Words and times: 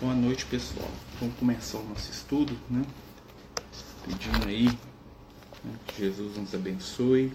Boa 0.00 0.14
noite, 0.14 0.46
pessoal. 0.46 0.88
Vamos 1.20 1.38
começar 1.38 1.76
o 1.76 1.86
nosso 1.86 2.10
estudo, 2.10 2.58
né? 2.70 2.82
Pedindo 4.06 4.48
aí 4.48 4.64
né, 4.64 5.74
que 5.88 5.98
Jesus 5.98 6.38
nos 6.38 6.54
abençoe, 6.54 7.30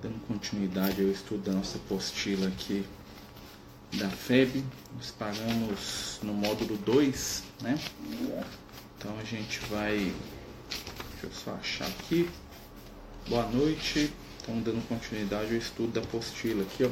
dando 0.00 0.18
continuidade 0.26 1.02
ao 1.02 1.08
estudo 1.08 1.42
da 1.42 1.52
nossa 1.52 1.76
apostila 1.76 2.48
aqui 2.48 2.86
da 3.98 4.08
FEB. 4.08 4.64
Nós 4.96 5.10
paramos 5.10 6.18
no 6.22 6.32
módulo 6.32 6.78
2, 6.78 7.44
né? 7.60 7.78
Então 8.96 9.18
a 9.18 9.24
gente 9.24 9.58
vai. 9.66 10.14
Deixa 11.10 11.26
eu 11.26 11.32
só 11.32 11.50
achar 11.52 11.86
aqui. 11.86 12.30
Boa 13.28 13.46
noite. 13.46 14.10
Estamos 14.38 14.64
dando 14.64 14.88
continuidade 14.88 15.52
ao 15.52 15.58
estudo 15.58 15.92
da 15.92 16.00
apostila 16.00 16.62
aqui, 16.62 16.84
ó. 16.84 16.90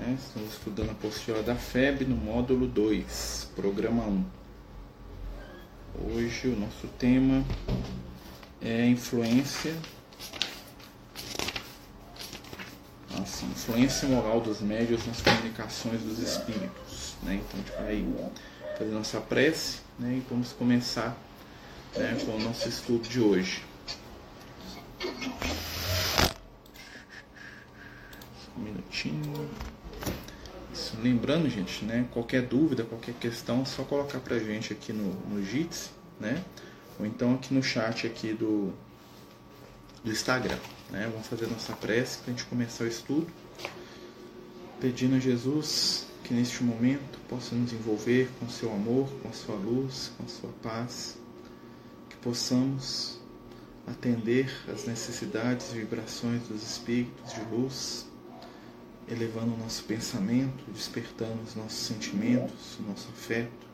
É, 0.00 0.12
estamos 0.12 0.52
estudando 0.52 0.90
a 0.90 0.92
apostila 0.92 1.42
da 1.42 1.56
FEB 1.56 2.04
no 2.04 2.14
módulo 2.14 2.68
2, 2.68 3.50
programa 3.56 4.04
1. 4.04 4.24
Hoje 6.14 6.48
o 6.48 6.56
nosso 6.56 6.86
tema 6.98 7.44
é 8.62 8.86
influência. 8.86 9.74
Influência 13.50 14.08
moral 14.08 14.40
dos 14.40 14.60
médios 14.60 15.04
nas 15.04 15.20
comunicações 15.20 16.00
dos 16.02 16.20
espíritos. 16.20 17.16
Né? 17.24 17.42
Então 17.42 17.84
a 17.84 17.92
gente 17.92 18.06
vai 18.06 18.32
fazer 18.78 18.90
nossa 18.92 19.20
prece 19.20 19.80
né? 19.98 20.14
e 20.18 20.26
vamos 20.30 20.52
começar 20.52 21.18
né, 21.96 22.16
com 22.24 22.36
o 22.36 22.40
nosso 22.40 22.68
estudo 22.68 23.08
de 23.08 23.20
hoje. 23.20 23.64
Um 28.56 28.60
minutinho. 28.60 29.48
Lembrando, 31.02 31.48
gente, 31.48 31.84
né? 31.84 32.06
Qualquer 32.12 32.42
dúvida, 32.42 32.84
qualquer 32.84 33.14
questão, 33.14 33.62
é 33.62 33.64
só 33.64 33.84
colocar 33.84 34.20
pra 34.20 34.38
gente 34.38 34.72
aqui 34.72 34.92
no, 34.92 35.14
no 35.28 35.44
Jitsi, 35.44 35.90
né? 36.18 36.42
Ou 36.98 37.06
então 37.06 37.34
aqui 37.34 37.54
no 37.54 37.62
chat 37.62 38.06
aqui 38.06 38.32
do, 38.32 38.72
do 40.02 40.10
Instagram. 40.10 40.58
Né? 40.90 41.08
Vamos 41.12 41.26
fazer 41.26 41.46
nossa 41.46 41.72
prece 41.74 42.18
para 42.18 42.32
a 42.32 42.36
gente 42.36 42.44
começar 42.46 42.84
o 42.84 42.88
estudo. 42.88 43.26
Pedindo 44.80 45.16
a 45.16 45.18
Jesus 45.18 46.06
que 46.24 46.34
neste 46.34 46.62
momento 46.62 47.18
possa 47.28 47.54
nos 47.54 47.72
envolver 47.72 48.28
com 48.38 48.48
seu 48.48 48.72
amor, 48.72 49.08
com 49.22 49.28
a 49.28 49.32
sua 49.32 49.54
luz, 49.54 50.12
com 50.16 50.24
a 50.24 50.28
sua 50.28 50.50
paz, 50.62 51.16
que 52.10 52.16
possamos 52.16 53.18
atender 53.86 54.52
às 54.68 54.84
necessidades 54.86 55.72
e 55.72 55.78
vibrações 55.78 56.42
dos 56.48 56.62
espíritos 56.62 57.32
de 57.32 57.40
luz 57.50 58.07
elevando 59.10 59.54
o 59.54 59.58
nosso 59.58 59.84
pensamento, 59.84 60.64
despertando 60.72 61.42
os 61.42 61.54
nossos 61.54 61.78
sentimentos, 61.78 62.78
o 62.78 62.82
nosso 62.82 63.08
afeto. 63.08 63.66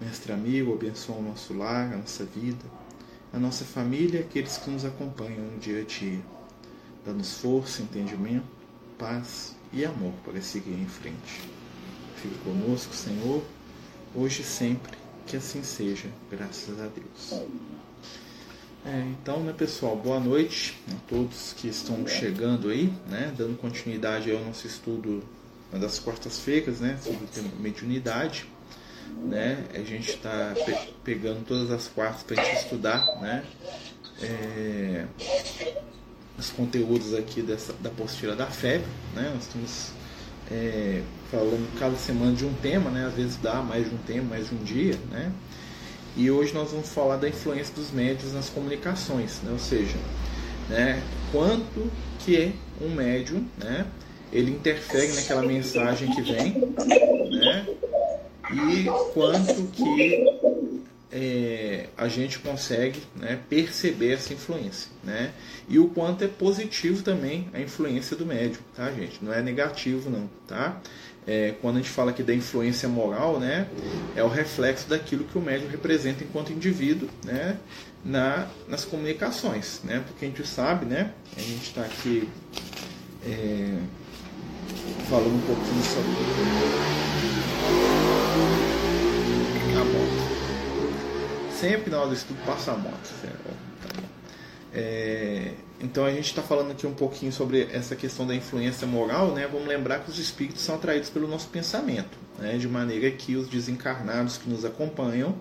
Mestre 0.00 0.32
amigo, 0.32 0.72
abençoa 0.74 1.16
o 1.16 1.22
nosso 1.22 1.54
lar, 1.54 1.92
a 1.92 1.96
nossa 1.96 2.24
vida, 2.24 2.64
a 3.32 3.38
nossa 3.38 3.64
família 3.64 4.20
e 4.20 4.22
aqueles 4.22 4.56
que 4.58 4.70
nos 4.70 4.84
acompanham 4.84 5.44
no 5.44 5.58
dia 5.58 5.80
a 5.80 5.84
dia. 5.84 6.20
Dá-nos 7.04 7.38
força, 7.38 7.82
entendimento, 7.82 8.46
paz 8.96 9.56
e 9.72 9.84
amor 9.84 10.12
para 10.24 10.40
seguir 10.40 10.72
em 10.72 10.86
frente. 10.86 11.48
Fique 12.16 12.38
conosco, 12.38 12.94
Senhor, 12.94 13.42
hoje 14.14 14.42
e 14.42 14.44
sempre, 14.44 14.96
que 15.26 15.36
assim 15.36 15.62
seja, 15.62 16.08
graças 16.30 16.80
a 16.80 16.86
Deus. 16.86 17.30
É, 18.90 19.04
então, 19.10 19.40
né, 19.40 19.52
pessoal, 19.52 19.94
boa 19.94 20.18
noite 20.18 20.74
a 20.90 21.10
todos 21.10 21.52
que 21.52 21.68
estão 21.68 22.06
chegando 22.06 22.70
aí, 22.70 22.90
né, 23.06 23.30
dando 23.36 23.54
continuidade 23.58 24.32
ao 24.32 24.42
nosso 24.42 24.66
estudo 24.66 25.22
das 25.70 25.98
quartas-feiras, 25.98 26.80
né, 26.80 26.98
sobre 27.02 27.22
o 27.22 27.26
tema 27.26 27.50
mediunidade. 27.60 28.46
Né, 29.24 29.62
a 29.74 29.80
gente 29.80 30.12
está 30.12 30.54
pe 30.64 30.94
pegando 31.04 31.44
todas 31.44 31.70
as 31.70 31.86
quartas 31.86 32.22
para 32.22 32.40
a 32.40 32.44
gente 32.44 32.62
estudar, 32.62 33.04
né, 33.20 33.44
é, 34.22 35.04
os 36.38 36.48
conteúdos 36.50 37.12
aqui 37.12 37.42
dessa, 37.42 37.74
da 37.74 37.90
apostila 37.90 38.34
da 38.34 38.46
FEB, 38.46 38.82
né, 39.14 39.30
nós 39.34 39.42
estamos 39.42 39.90
é, 40.50 41.02
falando 41.30 41.78
cada 41.78 41.96
semana 41.96 42.32
de 42.32 42.46
um 42.46 42.54
tema, 42.54 42.88
né, 42.88 43.04
às 43.04 43.14
vezes 43.14 43.36
dá 43.36 43.56
mais 43.60 43.86
de 43.86 43.94
um 43.94 43.98
tema, 43.98 44.30
mais 44.30 44.48
de 44.48 44.54
um 44.54 44.64
dia, 44.64 44.98
né, 45.10 45.30
e 46.18 46.30
hoje 46.32 46.52
nós 46.52 46.72
vamos 46.72 46.88
falar 46.88 47.16
da 47.16 47.28
influência 47.28 47.72
dos 47.72 47.92
médios 47.92 48.32
nas 48.32 48.50
comunicações, 48.50 49.40
né? 49.44 49.52
ou 49.52 49.58
seja, 49.58 49.96
né, 50.68 51.00
quanto 51.30 51.90
que 52.18 52.52
um 52.80 52.90
médium, 52.90 53.46
né, 53.56 53.86
ele 54.32 54.50
interfere 54.50 55.12
naquela 55.12 55.42
mensagem 55.42 56.10
que 56.12 56.20
vem, 56.20 56.54
né, 57.30 57.66
e 58.50 58.84
quanto 59.14 59.62
que 59.68 60.26
é, 61.10 61.86
a 61.96 62.08
gente 62.08 62.38
consegue 62.40 63.00
né, 63.16 63.38
perceber 63.48 64.12
essa 64.12 64.32
influência, 64.32 64.90
né? 65.02 65.32
E 65.68 65.78
o 65.78 65.88
quanto 65.88 66.22
é 66.24 66.28
positivo 66.28 67.02
também 67.02 67.48
a 67.52 67.60
influência 67.60 68.16
do 68.16 68.26
médium, 68.26 68.60
tá, 68.74 68.90
gente? 68.92 69.24
Não 69.24 69.32
é 69.32 69.42
negativo, 69.42 70.10
não, 70.10 70.28
tá? 70.46 70.80
É, 71.28 71.54
quando 71.60 71.76
a 71.76 71.78
gente 71.80 71.90
fala 71.90 72.10
aqui 72.10 72.22
da 72.22 72.34
influência 72.34 72.88
moral, 72.88 73.38
né, 73.38 73.68
é 74.16 74.24
o 74.24 74.28
reflexo 74.28 74.88
daquilo 74.88 75.24
que 75.24 75.36
o 75.36 75.42
médium 75.42 75.68
representa 75.68 76.24
enquanto 76.24 76.54
indivíduo, 76.54 77.06
né, 77.22 77.58
na, 78.02 78.46
nas 78.66 78.86
comunicações, 78.86 79.82
né, 79.84 80.02
porque 80.06 80.24
a 80.24 80.28
gente 80.28 80.46
sabe, 80.48 80.86
né, 80.86 81.12
a 81.36 81.40
gente 81.40 81.64
está 81.64 81.82
aqui 81.82 82.26
é, 83.26 83.76
falando 85.10 85.34
um 85.34 85.40
pouquinho 85.42 85.82
sobre 85.84 86.08
a 89.76 89.84
moto. 89.84 90.38
Sempre 91.60 91.90
na 91.90 91.98
hora 91.98 92.08
do 92.08 92.14
estudo 92.14 92.38
passa 92.46 92.72
a 92.72 92.76
moto. 92.76 93.10
Tá 93.22 94.02
é, 94.72 95.52
então 95.80 96.04
a 96.04 96.10
gente 96.10 96.26
está 96.26 96.42
falando 96.42 96.72
aqui 96.72 96.86
um 96.86 96.94
pouquinho 96.94 97.32
sobre 97.32 97.68
essa 97.70 97.94
questão 97.94 98.26
da 98.26 98.34
influência 98.34 98.86
moral, 98.86 99.32
né? 99.32 99.48
Vamos 99.50 99.68
lembrar 99.68 100.00
que 100.00 100.10
os 100.10 100.18
espíritos 100.18 100.62
são 100.62 100.74
atraídos 100.74 101.08
pelo 101.08 101.28
nosso 101.28 101.48
pensamento, 101.48 102.18
né? 102.38 102.58
De 102.58 102.66
maneira 102.66 103.10
que 103.12 103.36
os 103.36 103.48
desencarnados 103.48 104.36
que 104.36 104.48
nos 104.50 104.64
acompanham 104.64 105.36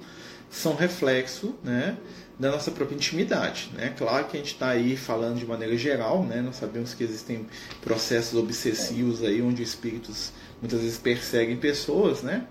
são 0.49 0.75
reflexo, 0.75 1.55
né? 1.63 1.97
Da 2.39 2.51
nossa 2.51 2.69
própria 2.69 2.95
intimidade, 2.95 3.71
né? 3.73 3.91
Claro 3.97 4.25
que 4.25 4.37
a 4.37 4.39
gente 4.39 4.53
está 4.53 4.69
aí 4.69 4.95
falando 4.95 5.39
de 5.39 5.45
maneira 5.45 5.75
geral, 5.75 6.23
né? 6.23 6.39
Nós 6.39 6.57
sabemos 6.57 6.93
que 6.93 7.03
existem 7.03 7.47
processos 7.81 8.37
obsessivos 8.37 9.23
aí 9.23 9.41
onde 9.41 9.63
espíritos 9.63 10.31
muitas 10.61 10.81
vezes 10.81 10.99
perseguem 10.99 11.57
pessoas, 11.57 12.21
né? 12.21 12.45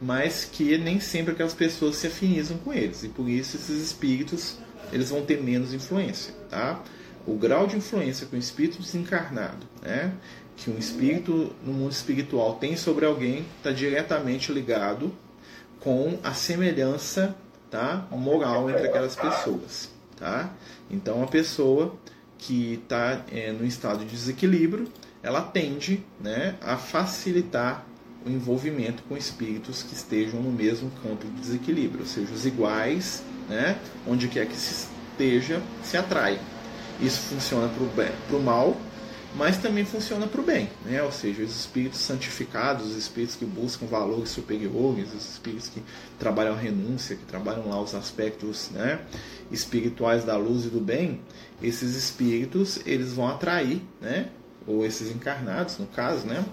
Mas 0.00 0.44
que 0.44 0.78
nem 0.78 1.00
sempre 1.00 1.32
aquelas 1.32 1.54
pessoas 1.54 1.96
se 1.96 2.06
afinizam 2.06 2.56
com 2.58 2.72
eles 2.72 3.02
e 3.02 3.08
por 3.08 3.28
isso 3.28 3.56
esses 3.56 3.82
espíritos 3.82 4.58
eles 4.92 5.10
vão 5.10 5.22
ter 5.22 5.42
menos 5.42 5.72
influência, 5.72 6.32
tá? 6.48 6.82
O 7.26 7.34
grau 7.34 7.66
de 7.66 7.76
influência 7.76 8.26
que 8.26 8.34
um 8.34 8.38
espírito 8.38 8.80
desencarnado, 8.80 9.66
né, 9.82 10.12
que 10.56 10.70
um 10.70 10.78
espírito 10.78 11.52
no 11.64 11.72
mundo 11.72 11.92
espiritual 11.92 12.56
tem 12.56 12.76
sobre 12.76 13.04
alguém, 13.04 13.44
está 13.56 13.72
diretamente 13.72 14.52
ligado 14.52 15.12
com 15.80 16.18
a 16.22 16.32
semelhança 16.34 17.34
tá, 17.70 18.06
moral 18.10 18.70
entre 18.70 18.86
aquelas 18.86 19.16
pessoas. 19.16 19.90
Tá? 20.16 20.52
Então, 20.90 21.22
a 21.22 21.26
pessoa 21.26 21.96
que 22.38 22.74
está 22.74 23.24
é, 23.32 23.50
no 23.50 23.64
estado 23.64 24.04
de 24.04 24.10
desequilíbrio, 24.10 24.88
ela 25.22 25.40
tende 25.40 26.04
né, 26.20 26.56
a 26.60 26.76
facilitar 26.76 27.84
o 28.24 28.30
envolvimento 28.30 29.02
com 29.08 29.16
espíritos 29.16 29.82
que 29.82 29.94
estejam 29.94 30.40
no 30.40 30.50
mesmo 30.50 30.90
campo 31.02 31.26
de 31.26 31.40
desequilíbrio, 31.40 32.00
ou 32.00 32.06
seja, 32.06 32.32
os 32.32 32.46
iguais, 32.46 33.22
né, 33.48 33.78
onde 34.06 34.28
quer 34.28 34.46
que 34.46 34.56
se 34.56 34.86
esteja, 35.12 35.60
se 35.82 35.96
atraem. 35.96 36.38
Isso 37.00 37.20
funciona 37.20 37.70
para 38.28 38.36
o 38.36 38.42
mal, 38.42 38.76
mas 39.34 39.56
também 39.56 39.84
funciona 39.84 40.26
para 40.26 40.40
o 40.40 40.44
bem, 40.44 40.68
né? 40.84 41.02
ou 41.02 41.10
seja, 41.10 41.42
os 41.42 41.50
espíritos 41.50 42.00
santificados, 42.00 42.86
os 42.86 42.96
espíritos 42.96 43.34
que 43.34 43.44
buscam 43.44 43.86
valores 43.86 44.28
superiores, 44.28 45.12
os 45.14 45.32
espíritos 45.32 45.68
que 45.68 45.82
trabalham 46.18 46.52
a 46.52 46.56
renúncia, 46.56 47.16
que 47.16 47.24
trabalham 47.24 47.68
lá 47.68 47.80
os 47.80 47.94
aspectos 47.94 48.70
né, 48.70 49.00
espirituais 49.50 50.24
da 50.24 50.36
luz 50.36 50.66
e 50.66 50.68
do 50.68 50.80
bem, 50.80 51.20
esses 51.62 51.96
espíritos 51.96 52.80
eles 52.84 53.14
vão 53.14 53.26
atrair, 53.26 53.80
né, 54.00 54.28
ou 54.66 54.84
esses 54.84 55.10
encarnados, 55.10 55.78
no 55.78 55.86
caso, 55.86 56.26
né, 56.26 56.44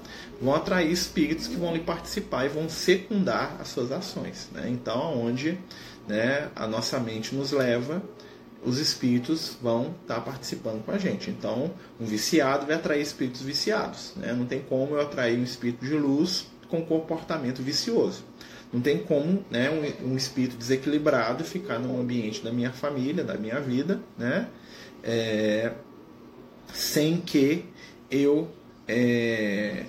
vão 0.42 0.56
atrair 0.56 0.92
espíritos 0.92 1.48
que 1.48 1.58
vão 1.58 1.74
lhe 1.74 1.82
participar 1.82 2.46
e 2.46 2.50
vão 2.50 2.70
secundar 2.70 3.58
as 3.60 3.68
suas 3.68 3.92
ações. 3.92 4.50
Né? 4.54 4.70
Então, 4.70 5.22
onde 5.22 5.60
né, 6.08 6.50
a 6.56 6.66
nossa 6.66 6.98
mente 6.98 7.36
nos 7.36 7.52
leva 7.52 8.02
os 8.64 8.78
espíritos 8.78 9.58
vão 9.62 9.96
estar 10.02 10.16
tá 10.16 10.22
participando 10.22 10.84
com 10.84 10.92
a 10.92 10.98
gente. 10.98 11.30
Então, 11.30 11.72
um 12.00 12.06
viciado 12.06 12.66
vai 12.66 12.76
atrair 12.76 13.02
espíritos 13.02 13.42
viciados. 13.42 14.14
Né? 14.16 14.34
Não 14.34 14.46
tem 14.46 14.62
como 14.62 14.96
eu 14.96 15.02
atrair 15.02 15.38
um 15.38 15.44
espírito 15.44 15.86
de 15.86 15.96
luz 15.96 16.48
com 16.68 16.84
comportamento 16.86 17.62
vicioso. 17.62 18.24
Não 18.72 18.82
tem 18.82 19.00
como 19.00 19.44
né, 19.50 19.70
um, 19.70 20.12
um 20.12 20.18
espírito 20.18 20.56
desequilibrado 20.56 21.44
ficar 21.44 21.80
no 21.80 22.00
ambiente 22.00 22.44
da 22.44 22.52
minha 22.52 22.72
família, 22.72 23.24
da 23.24 23.36
minha 23.36 23.60
vida, 23.60 24.00
né? 24.18 24.48
É, 25.04 25.72
sem 26.72 27.20
que 27.20 27.66
eu 28.12 28.50
é, 28.88 29.86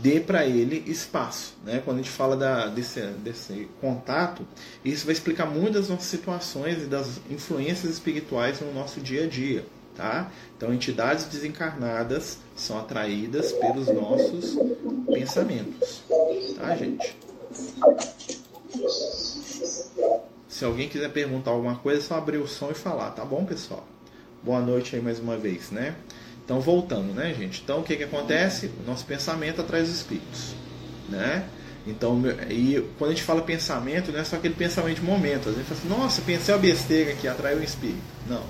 dê 0.00 0.20
para 0.20 0.46
ele 0.46 0.82
espaço. 0.86 1.54
Né? 1.64 1.80
Quando 1.84 1.98
a 1.98 2.02
gente 2.02 2.10
fala 2.10 2.36
da, 2.36 2.66
desse, 2.66 3.00
desse 3.00 3.68
contato, 3.80 4.46
isso 4.84 5.04
vai 5.04 5.12
explicar 5.12 5.46
muitas 5.46 5.82
das 5.82 5.88
nossas 5.88 6.06
situações 6.06 6.82
e 6.82 6.86
das 6.86 7.20
influências 7.30 7.92
espirituais 7.92 8.60
no 8.60 8.72
nosso 8.72 9.00
dia 9.00 9.24
a 9.24 9.26
dia. 9.26 9.64
Tá? 9.96 10.30
Então, 10.56 10.74
entidades 10.74 11.26
desencarnadas 11.26 12.38
são 12.56 12.78
atraídas 12.78 13.52
pelos 13.52 13.86
nossos 13.86 14.56
pensamentos. 15.06 16.02
Tá, 16.56 16.76
gente? 16.76 17.16
Se 20.48 20.64
alguém 20.64 20.88
quiser 20.88 21.12
perguntar 21.12 21.52
alguma 21.52 21.76
coisa, 21.76 22.00
é 22.00 22.02
só 22.02 22.16
abrir 22.16 22.38
o 22.38 22.48
som 22.48 22.70
e 22.70 22.74
falar, 22.74 23.10
tá 23.10 23.24
bom, 23.24 23.44
pessoal? 23.44 23.86
Boa 24.42 24.60
noite 24.60 24.96
aí 24.96 25.02
mais 25.02 25.20
uma 25.20 25.36
vez, 25.36 25.70
né? 25.70 25.94
Então, 26.44 26.60
voltando, 26.60 27.14
né, 27.14 27.34
gente? 27.34 27.62
Então, 27.62 27.80
o 27.80 27.82
que, 27.82 27.96
que 27.96 28.04
acontece? 28.04 28.70
O 28.82 28.86
nosso 28.86 29.04
pensamento 29.06 29.60
atrai 29.60 29.82
os 29.82 29.88
espíritos, 29.88 30.54
né? 31.08 31.44
Então, 31.86 32.22
e 32.50 32.82
quando 32.98 33.10
a 33.10 33.14
gente 33.14 33.24
fala 33.24 33.42
pensamento, 33.42 34.10
não 34.10 34.20
é 34.20 34.24
só 34.24 34.36
aquele 34.36 34.54
pensamento 34.54 34.96
de 34.96 35.02
momento. 35.02 35.48
A 35.48 35.52
gente 35.52 35.64
fala 35.64 35.80
assim, 35.80 35.88
nossa, 35.88 36.22
pensei 36.22 36.54
uma 36.54 36.60
besteira 36.60 37.14
que 37.14 37.28
atraiu 37.28 37.58
o 37.58 37.62
espírito. 37.62 38.02
Não, 38.26 38.42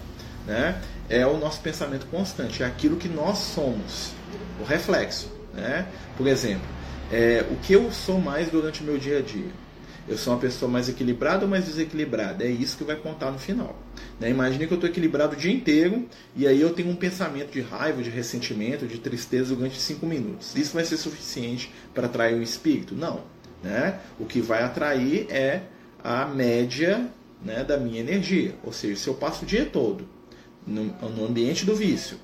né? 0.47 0.81
É 1.09 1.27
o 1.27 1.37
nosso 1.37 1.61
pensamento 1.61 2.07
constante, 2.07 2.63
é 2.63 2.67
aquilo 2.67 2.97
que 2.97 3.09
nós 3.09 3.39
somos, 3.39 4.13
o 4.61 4.65
reflexo, 4.65 5.31
né? 5.53 5.87
Por 6.17 6.27
exemplo, 6.27 6.67
é, 7.13 7.45
o 7.51 7.57
que 7.57 7.75
eu 7.75 7.93
sou 7.93 8.21
mais 8.21 8.49
durante 8.49 8.83
o 8.83 8.85
meu 8.85 8.99
dia 8.99 9.19
a 9.19 9.23
dia? 9.23 9.51
Eu 10.07 10.19
sou 10.19 10.35
uma 10.35 10.39
pessoa 10.39 10.71
mais 10.71 10.89
equilibrada 10.89 11.45
ou 11.45 11.51
mais 11.51 11.65
desequilibrada? 11.65 12.45
É 12.45 12.49
isso 12.49 12.77
que 12.77 12.85
vai 12.85 12.97
contar 12.97 13.31
no 13.31 13.39
final. 13.39 13.75
Né? 14.21 14.33
Que 14.33 14.65
eu 14.65 14.75
estou 14.75 14.89
equilibrado 14.89 15.35
o 15.35 15.37
dia 15.37 15.53
inteiro 15.53 16.07
e 16.37 16.47
aí 16.47 16.61
eu 16.61 16.75
tenho 16.75 16.91
um 16.91 16.97
pensamento 16.97 17.51
de 17.51 17.63
raiva, 17.63 18.03
de 18.03 18.11
ressentimento, 18.11 18.87
de 18.87 18.99
tristeza 18.99 19.55
durante 19.55 19.81
5 19.81 20.05
minutos. 20.05 20.55
Isso 20.55 20.75
vai 20.75 20.85
ser 20.85 20.99
suficiente 20.99 21.73
para 21.95 22.07
atrair 22.07 22.35
o 22.35 22.43
espírito? 22.43 22.95
Não. 22.95 23.23
Né? 23.63 23.99
O 24.19 24.27
que 24.27 24.43
vai 24.43 24.63
atrair 24.63 25.27
é 25.31 25.63
a 26.03 26.27
média 26.27 27.09
né, 27.43 27.65
da 27.65 27.79
minha 27.79 28.01
energia. 28.01 28.55
Ou 28.63 28.73
seja, 28.73 28.97
se 28.97 29.09
eu 29.09 29.15
passo 29.15 29.45
o 29.45 29.47
dia 29.47 29.65
todo 29.65 30.07
no, 30.67 30.85
no 30.85 31.25
ambiente 31.25 31.65
do 31.65 31.75
vício, 31.75 32.19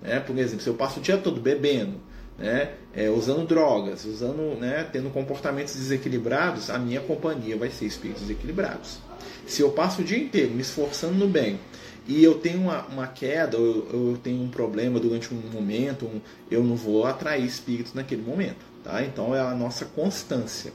né? 0.00 0.20
por 0.20 0.36
exemplo, 0.38 0.62
se 0.62 0.68
eu 0.68 0.74
passo 0.74 1.00
o 1.00 1.02
dia 1.02 1.18
todo 1.18 1.38
bebendo, 1.38 2.00
né, 2.38 2.72
é, 2.94 3.08
usando 3.10 3.46
drogas, 3.46 4.04
usando, 4.04 4.58
né, 4.60 4.88
tendo 4.92 5.10
comportamentos 5.10 5.74
desequilibrados, 5.74 6.70
a 6.70 6.78
minha 6.78 7.00
companhia 7.00 7.56
vai 7.56 7.70
ser 7.70 7.86
espíritos 7.86 8.22
desequilibrados. 8.22 8.98
Se 9.46 9.62
eu 9.62 9.70
passo 9.70 10.02
o 10.02 10.04
dia 10.04 10.18
inteiro 10.18 10.50
me 10.52 10.60
esforçando 10.60 11.14
no 11.14 11.28
bem 11.28 11.58
e 12.06 12.22
eu 12.22 12.34
tenho 12.34 12.60
uma, 12.62 12.86
uma 12.86 13.06
queda, 13.06 13.58
ou 13.58 13.88
eu, 13.92 14.18
tenho 14.22 14.42
um 14.42 14.48
problema 14.48 15.00
durante 15.00 15.32
um 15.32 15.40
momento, 15.52 16.06
um, 16.06 16.20
eu 16.50 16.62
não 16.62 16.76
vou 16.76 17.06
atrair 17.06 17.44
espíritos 17.44 17.94
naquele 17.94 18.22
momento. 18.22 18.64
Tá? 18.84 19.02
Então 19.02 19.34
é 19.34 19.40
a 19.40 19.54
nossa 19.54 19.84
constância. 19.84 20.72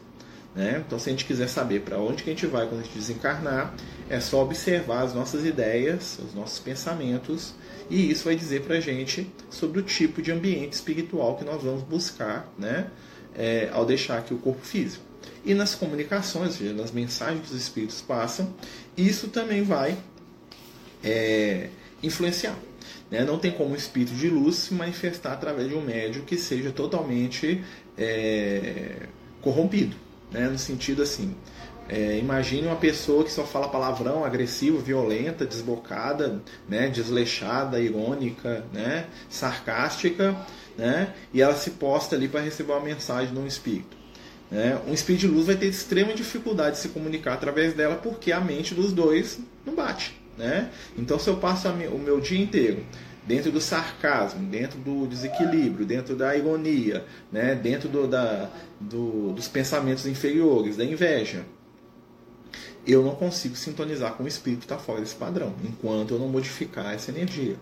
Né? 0.53 0.83
Então, 0.85 0.99
se 0.99 1.09
a 1.09 1.11
gente 1.11 1.25
quiser 1.25 1.47
saber 1.47 1.81
para 1.81 1.97
onde 1.97 2.23
que 2.23 2.29
a 2.29 2.33
gente 2.33 2.45
vai 2.45 2.67
quando 2.67 2.81
a 2.81 2.83
gente 2.83 2.97
desencarnar, 2.97 3.73
é 4.09 4.19
só 4.19 4.43
observar 4.43 5.03
as 5.03 5.13
nossas 5.13 5.45
ideias, 5.45 6.19
os 6.19 6.33
nossos 6.33 6.59
pensamentos, 6.59 7.53
e 7.89 8.11
isso 8.11 8.25
vai 8.25 8.35
dizer 8.35 8.61
para 8.61 8.75
a 8.75 8.79
gente 8.79 9.31
sobre 9.49 9.79
o 9.79 9.83
tipo 9.83 10.21
de 10.21 10.31
ambiente 10.31 10.73
espiritual 10.73 11.37
que 11.37 11.45
nós 11.45 11.63
vamos 11.63 11.83
buscar 11.83 12.51
né? 12.57 12.87
É, 13.33 13.69
ao 13.71 13.85
deixar 13.85 14.17
aqui 14.17 14.33
o 14.33 14.37
corpo 14.37 14.65
físico. 14.65 15.03
E 15.45 15.53
nas 15.53 15.73
comunicações, 15.73 16.49
ou 16.49 16.57
seja, 16.57 16.73
nas 16.73 16.91
mensagens 16.91 17.47
que 17.47 17.53
os 17.53 17.61
espíritos 17.61 18.01
passam, 18.01 18.53
isso 18.97 19.29
também 19.29 19.63
vai 19.63 19.97
é, 21.01 21.69
influenciar. 22.03 22.57
Né? 23.09 23.23
Não 23.23 23.39
tem 23.39 23.51
como 23.51 23.73
o 23.73 23.75
espírito 23.75 24.13
de 24.13 24.29
luz 24.29 24.55
se 24.57 24.73
manifestar 24.73 25.33
através 25.33 25.69
de 25.69 25.75
um 25.75 25.81
médium 25.81 26.23
que 26.23 26.37
seja 26.37 26.71
totalmente 26.71 27.63
é, 27.97 29.07
corrompido. 29.41 29.95
Né? 30.31 30.47
No 30.47 30.57
sentido 30.57 31.01
assim, 31.01 31.35
é, 31.89 32.17
imagine 32.17 32.67
uma 32.67 32.77
pessoa 32.77 33.23
que 33.23 33.31
só 33.31 33.43
fala 33.43 33.67
palavrão, 33.67 34.23
agressiva, 34.23 34.79
violenta, 34.79 35.45
desbocada, 35.45 36.41
né, 36.69 36.87
desleixada, 36.87 37.81
irônica, 37.81 38.63
né, 38.71 39.07
sarcástica, 39.29 40.33
né, 40.77 41.13
e 41.33 41.41
ela 41.41 41.53
se 41.53 41.71
posta 41.71 42.15
ali 42.15 42.29
para 42.29 42.39
receber 42.39 42.71
uma 42.71 42.79
mensagem 42.79 43.33
de 43.33 43.39
um 43.39 43.45
espírito. 43.45 43.97
Né? 44.49 44.79
Um 44.87 44.93
espírito 44.93 45.21
de 45.21 45.27
luz 45.27 45.47
vai 45.47 45.55
ter 45.55 45.67
extrema 45.67 46.13
dificuldade 46.13 46.75
de 46.75 46.81
se 46.81 46.89
comunicar 46.89 47.33
através 47.33 47.73
dela 47.73 47.95
porque 47.95 48.31
a 48.31 48.39
mente 48.39 48.73
dos 48.73 48.93
dois 48.93 49.39
não 49.65 49.75
bate. 49.75 50.19
Né? 50.37 50.69
Então, 50.97 51.19
se 51.19 51.29
eu 51.29 51.37
passo 51.37 51.69
o 51.69 51.99
meu 51.99 52.19
dia 52.19 52.41
inteiro 52.41 52.83
dentro 53.25 53.51
do 53.51 53.61
sarcasmo, 53.61 54.47
dentro 54.47 54.79
do 54.79 55.07
desequilíbrio, 55.07 55.85
dentro 55.85 56.15
da 56.15 56.35
ironia, 56.35 57.05
né? 57.31 57.55
dentro 57.55 57.87
do, 57.87 58.07
da, 58.07 58.49
do, 58.79 59.31
dos 59.33 59.47
pensamentos 59.47 60.05
inferiores, 60.05 60.77
da 60.77 60.83
inveja, 60.83 61.45
eu 62.85 63.03
não 63.03 63.13
consigo 63.13 63.55
sintonizar 63.55 64.13
com 64.13 64.23
o 64.23 64.27
espírito 64.27 64.61
que 64.61 64.65
está 64.65 64.77
fora 64.77 65.01
desse 65.01 65.13
padrão, 65.13 65.53
enquanto 65.63 66.15
eu 66.15 66.19
não 66.19 66.27
modificar 66.27 66.93
essa 66.93 67.11
energia. 67.11 67.55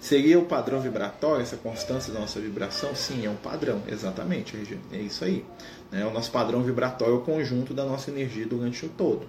Seria 0.00 0.36
o 0.38 0.46
padrão 0.46 0.80
vibratório, 0.80 1.42
essa 1.42 1.56
constância 1.56 2.12
da 2.12 2.18
nossa 2.18 2.40
vibração? 2.40 2.92
Sim, 2.94 3.24
é 3.24 3.30
um 3.30 3.36
padrão, 3.36 3.82
exatamente, 3.86 4.56
é 4.92 4.96
isso 4.98 5.24
aí. 5.24 5.44
Né? 5.92 6.04
O 6.04 6.10
nosso 6.10 6.32
padrão 6.32 6.62
vibratório 6.62 7.14
é 7.14 7.18
o 7.18 7.20
conjunto 7.20 7.72
da 7.72 7.84
nossa 7.84 8.10
energia 8.10 8.46
durante 8.46 8.84
o 8.84 8.88
todo. 8.88 9.28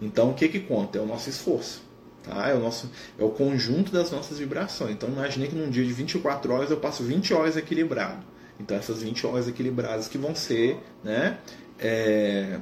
Então, 0.00 0.30
o 0.30 0.34
que, 0.34 0.48
que 0.48 0.60
conta? 0.60 0.98
É 0.98 1.00
o 1.00 1.06
nosso 1.06 1.28
esforço. 1.28 1.82
Tá? 2.24 2.48
É, 2.48 2.54
o 2.54 2.60
nosso, 2.60 2.90
é 3.18 3.22
o 3.22 3.30
conjunto 3.30 3.92
das 3.92 4.10
nossas 4.10 4.38
vibrações. 4.38 4.92
Então, 4.92 5.08
imagine 5.08 5.46
que 5.48 5.54
num 5.54 5.70
dia 5.70 5.84
de 5.84 5.92
24 5.92 6.52
horas 6.52 6.70
eu 6.70 6.78
passo 6.78 7.02
20 7.02 7.34
horas 7.34 7.56
equilibrado. 7.56 8.24
Então, 8.58 8.76
essas 8.76 9.02
20 9.02 9.26
horas 9.26 9.48
equilibradas 9.48 10.08
que 10.08 10.16
vão 10.16 10.34
ser, 10.34 10.78
né, 11.02 11.38
é, 11.78 12.58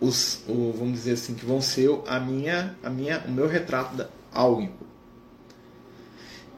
os, 0.00 0.42
o, 0.46 0.72
vamos 0.72 0.92
dizer 0.92 1.12
assim, 1.12 1.34
que 1.34 1.46
vão 1.46 1.60
ser 1.60 1.88
a 2.06 2.20
minha, 2.20 2.76
a 2.82 2.90
minha, 2.90 3.24
o 3.26 3.30
meu 3.30 3.46
retrato 3.46 3.96
da, 3.96 4.08
áurico. 4.32 4.84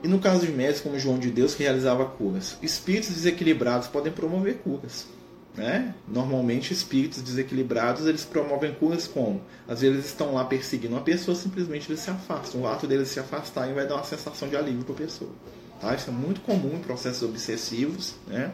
E 0.02 0.08
no 0.08 0.19
caso 0.19 0.46
de 0.46 0.52
médicos 0.52 0.82
como 0.82 0.99
João 0.99 1.19
de 1.19 1.31
Deus, 1.31 1.55
que 1.55 1.62
realizava 1.62 2.05
curas, 2.05 2.56
espíritos 2.62 3.11
desequilibrados 3.11 3.88
podem 3.88 4.12
promover 4.12 4.58
curas. 4.58 5.06
Né? 5.56 5.92
Normalmente, 6.06 6.72
espíritos 6.72 7.20
desequilibrados 7.20 8.06
eles 8.06 8.24
promovem 8.24 8.72
curas 8.74 9.08
como? 9.08 9.42
Às 9.66 9.80
vezes 9.80 9.96
eles 9.96 10.06
estão 10.06 10.34
lá 10.34 10.44
perseguindo 10.44 10.94
uma 10.94 11.02
pessoa, 11.02 11.34
simplesmente 11.34 11.90
eles 11.90 12.00
se 12.00 12.10
afastam. 12.10 12.60
O 12.60 12.66
ato 12.66 12.86
deles 12.86 13.08
se 13.08 13.18
afastarem 13.18 13.74
vai 13.74 13.86
dar 13.86 13.96
uma 13.96 14.04
sensação 14.04 14.48
de 14.48 14.56
alívio 14.56 14.84
para 14.84 14.94
a 14.94 14.98
pessoa. 14.98 15.30
Tá? 15.80 15.94
Isso 15.94 16.10
é 16.10 16.12
muito 16.12 16.40
comum 16.40 16.74
em 16.74 16.80
processos 16.80 17.22
obsessivos, 17.22 18.14
né? 18.26 18.52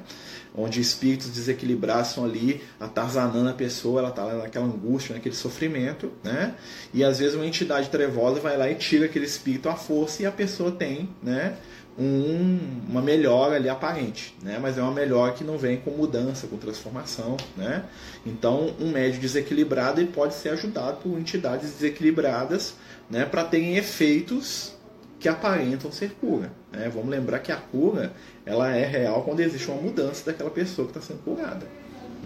onde 0.55 0.81
espíritos 0.81 1.29
desequilibrados 1.29 2.11
estão 2.11 2.25
ali 2.25 2.63
atazanando 2.79 3.49
a 3.49 3.55
pessoa, 3.55 4.01
ela 4.01 4.11
está 4.11 4.35
naquela 4.35 4.67
angústia, 4.67 5.15
naquele 5.15 5.35
sofrimento, 5.35 6.13
né? 6.23 6.55
e 6.93 7.03
às 7.03 7.19
vezes 7.19 7.35
uma 7.35 7.47
entidade 7.47 7.89
trevosa 7.89 8.41
vai 8.41 8.57
lá 8.57 8.71
e 8.71 8.75
tira 8.75 9.07
aquele 9.07 9.25
espírito 9.25 9.69
à 9.69 9.75
força 9.75 10.23
e 10.23 10.27
a 10.27 10.33
pessoa 10.33 10.71
tem 10.71 11.09
né? 11.23 11.57
Um, 11.99 12.59
uma 12.89 13.01
melhora 13.01 13.57
ali 13.57 13.69
aparente, 13.69 14.35
né? 14.43 14.59
mas 14.61 14.77
é 14.77 14.83
uma 14.83 14.93
melhora 14.93 15.33
que 15.33 15.45
não 15.45 15.57
vem 15.57 15.77
com 15.77 15.91
mudança, 15.91 16.47
com 16.47 16.57
transformação. 16.57 17.37
Né? 17.57 17.85
Então, 18.27 18.75
um 18.81 18.91
médio 18.91 19.21
desequilibrado 19.21 20.01
ele 20.01 20.11
pode 20.11 20.35
ser 20.35 20.51
ajudado 20.51 20.99
por 20.99 21.19
entidades 21.19 21.71
desequilibradas 21.71 22.75
né? 23.09 23.25
para 23.25 23.45
terem 23.45 23.77
efeitos 23.77 24.75
que 25.21 25.29
aparentam 25.29 25.91
ser 25.93 26.11
cura. 26.21 26.53
Né? 26.73 26.91
Vamos 26.93 27.09
lembrar 27.09 27.39
que 27.39 27.53
a 27.53 27.57
cura 27.57 28.13
ela 28.45 28.75
é 28.75 28.85
real 28.85 29.23
quando 29.23 29.41
existe 29.41 29.71
uma 29.71 29.81
mudança 29.81 30.27
daquela 30.27 30.51
pessoa 30.51 30.87
que 30.89 30.99
está 30.99 31.13
sendo 31.13 31.23
curada. 31.23 31.67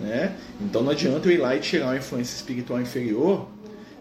Né? 0.00 0.36
Então 0.60 0.82
não 0.82 0.92
adianta 0.92 1.28
eu 1.28 1.32
ir 1.32 1.38
lá 1.38 1.54
e 1.56 1.60
tirar 1.60 1.86
uma 1.86 1.96
influência 1.96 2.36
espiritual 2.36 2.80
inferior 2.80 3.48